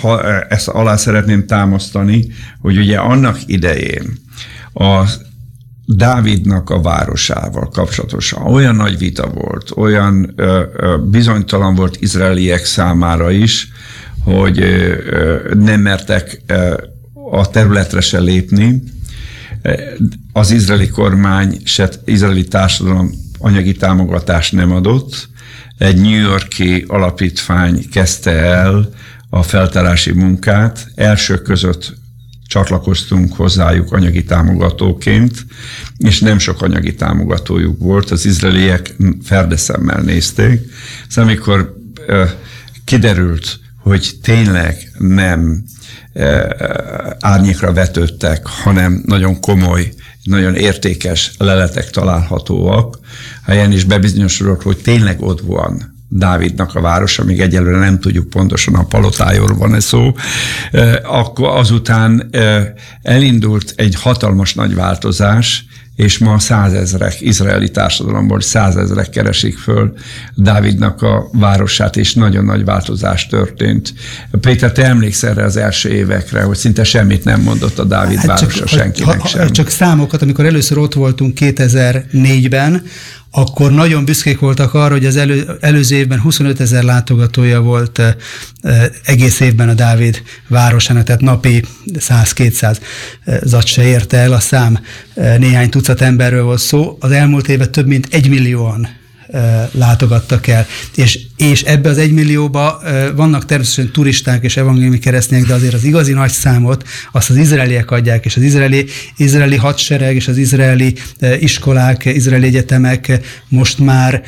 [0.00, 2.26] ha, ezt alá szeretném támasztani,
[2.60, 4.18] hogy ugye annak idején
[4.74, 5.04] a
[5.96, 13.30] Dávidnak a városával kapcsolatosan olyan nagy vita volt, olyan ö, ö, bizonytalan volt izraeliek számára
[13.30, 13.68] is,
[14.24, 16.42] hogy ö, nem mertek
[17.30, 18.82] a területre se lépni.
[20.32, 25.28] Az izraeli kormány, se izraeli társadalom anyagi támogatást nem adott.
[25.78, 28.90] Egy New Yorki alapítvány kezdte el
[29.30, 30.88] a feltárási munkát.
[30.94, 31.98] Első között
[32.46, 35.46] csatlakoztunk hozzájuk anyagi támogatóként,
[35.96, 38.10] és nem sok anyagi támogatójuk volt.
[38.10, 40.60] Az izraeliek ferdeszemmel nézték.
[41.08, 41.76] Szóval amikor
[42.84, 45.64] kiderült, hogy tényleg nem
[47.20, 49.92] árnyékra vetődtek, hanem nagyon komoly,
[50.22, 52.98] nagyon értékes leletek találhatóak.
[53.46, 58.74] Helyen is bebizonyosodott, hogy tényleg ott van Dávidnak a városa, még egyelőre nem tudjuk pontosan
[58.74, 60.14] a palotájról van ez szó,
[61.02, 62.30] akkor azután
[63.02, 65.64] elindult egy hatalmas nagy változás,
[66.00, 69.92] és ma százezrek, izraeli társadalomból százezrek keresik föl
[70.34, 73.94] Dávidnak a városát, és nagyon nagy változás történt.
[74.40, 78.26] Péter, te emlékszel erre az első évekre, hogy szinte semmit nem mondott a Dávid hát
[78.26, 79.50] városa csak, senkinek ha, sem.
[79.50, 82.82] Csak számokat, amikor először ott voltunk 2004-ben,
[83.30, 88.16] akkor nagyon büszkék voltak arra, hogy az elő, előző évben 25 ezer látogatója volt e,
[89.04, 92.80] egész évben a Dávid városának, tehát napi 100-200
[93.42, 94.78] zat se érte el a szám,
[95.14, 96.96] néhány tucat emberről volt szó.
[97.00, 98.99] Az elmúlt évben több mint egy millióan
[99.72, 100.66] látogattak el.
[100.94, 102.82] És, és ebbe az egymillióba
[103.14, 107.90] vannak természetesen turisták és evangéliumi keresztények, de azért az igazi nagy számot azt az izraeliek
[107.90, 108.86] adják, és az izraeli,
[109.16, 110.94] izraeli hadsereg és az izraeli
[111.40, 114.22] iskolák, izraeli egyetemek most már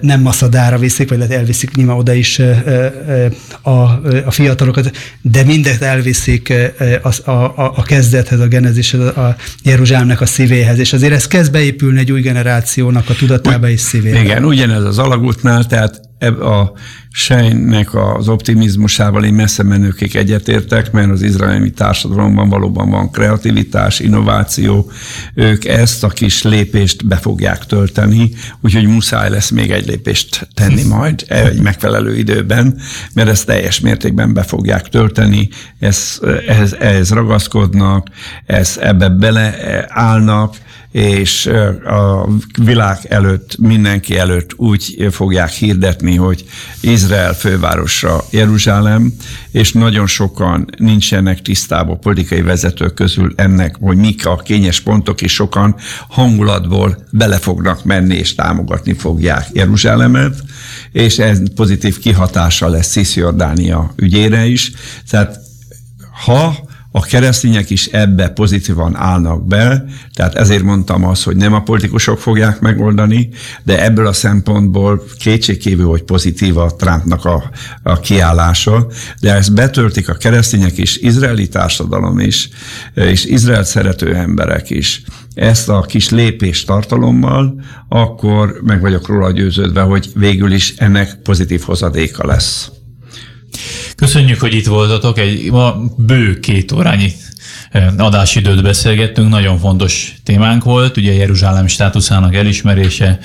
[0.00, 2.40] nem Maszadára viszik, vagy lehet elviszik nyilván oda is
[3.62, 3.70] a,
[4.24, 6.52] a fiatalokat, de mindet elviszik
[7.02, 11.98] a, a, a kezdethez, a genezishez, a Jeruzsálemnek a szívéhez, és azért ez kezd beépülni
[11.98, 14.20] egy új generációnak a tudatába és szívébe.
[14.20, 16.72] Igen, ugyanez az alagútnál, tehát a
[17.20, 24.90] Sejnek az optimizmusával én messze menőkék egyetértek, mert az izraeli társadalomban valóban van kreativitás, innováció.
[25.34, 28.30] Ők ezt a kis lépést be fogják tölteni,
[28.60, 32.80] úgyhogy muszáj lesz még egy lépést tenni majd egy megfelelő időben,
[33.14, 38.08] mert ezt teljes mértékben be fogják tölteni, ez, ehhez, ehhez ragaszkodnak,
[38.46, 40.54] ez ebbe beleállnak,
[40.90, 41.46] és
[41.84, 42.28] a
[42.62, 46.44] világ előtt, mindenki előtt úgy fogják hirdetni, hogy
[46.80, 49.12] Izrael fővárosa Jeruzsálem,
[49.50, 55.32] és nagyon sokan nincsenek tisztában politikai vezetők közül ennek, hogy mik a kényes pontok, és
[55.32, 55.74] sokan
[56.08, 60.42] hangulatból bele fognak menni, és támogatni fogják Jeruzsálemet,
[60.92, 64.72] és ez pozitív kihatása lesz Cisjordánia ügyére is.
[65.10, 65.38] Tehát
[66.24, 66.67] ha
[66.98, 69.84] a keresztények is ebbe pozitívan állnak be,
[70.14, 73.28] tehát ezért mondtam azt, hogy nem a politikusok fogják megoldani,
[73.62, 77.50] de ebből a szempontból kétségkívül, hogy pozitív a Trumpnak a,
[77.82, 78.86] a kiállása,
[79.20, 82.48] de ezt betöltik a keresztények is, izraeli társadalom is,
[82.94, 85.02] és Izrael szerető emberek is
[85.34, 91.60] ezt a kis lépést tartalommal, akkor meg vagyok róla győződve, hogy végül is ennek pozitív
[91.60, 92.70] hozadéka lesz.
[93.96, 95.18] Köszönjük, hogy itt voltatok.
[95.18, 97.12] Egy ma bő két órányi
[97.96, 103.18] adásidőt beszélgettünk, nagyon fontos témánk volt, ugye Jeruzsálem státuszának elismerése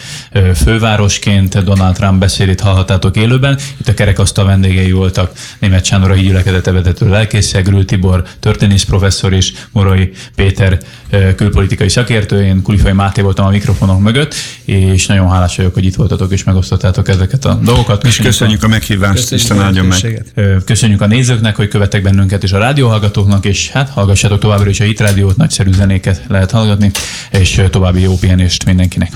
[0.55, 3.57] fővárosként, Donald Trump beszédét hallhattátok élőben.
[3.77, 9.33] Itt a kerekasztal vendégei voltak Német Sándor a hídgyülekezete vezető lelkész, Grül Tibor történész professzor
[9.33, 10.77] és Morai Péter
[11.35, 14.35] külpolitikai szakértő, én Kulifai Máté voltam a mikrofonok mögött,
[14.65, 18.01] és nagyon hálás vagyok, hogy itt voltatok és megosztottátok ezeket a dolgokat.
[18.01, 20.23] Köszönjük, és köszönjük a, a meghívást, köszönjük Isten áldjon meg.
[20.65, 24.83] Köszönjük a nézőknek, hogy követtek bennünket, és a rádióhallgatóknak, és hát hallgassátok továbbra is a
[24.83, 26.91] Hit Rádiót, nagyszerű zenéket lehet hallgatni,
[27.31, 29.11] és további jó pihenést mindenkinek.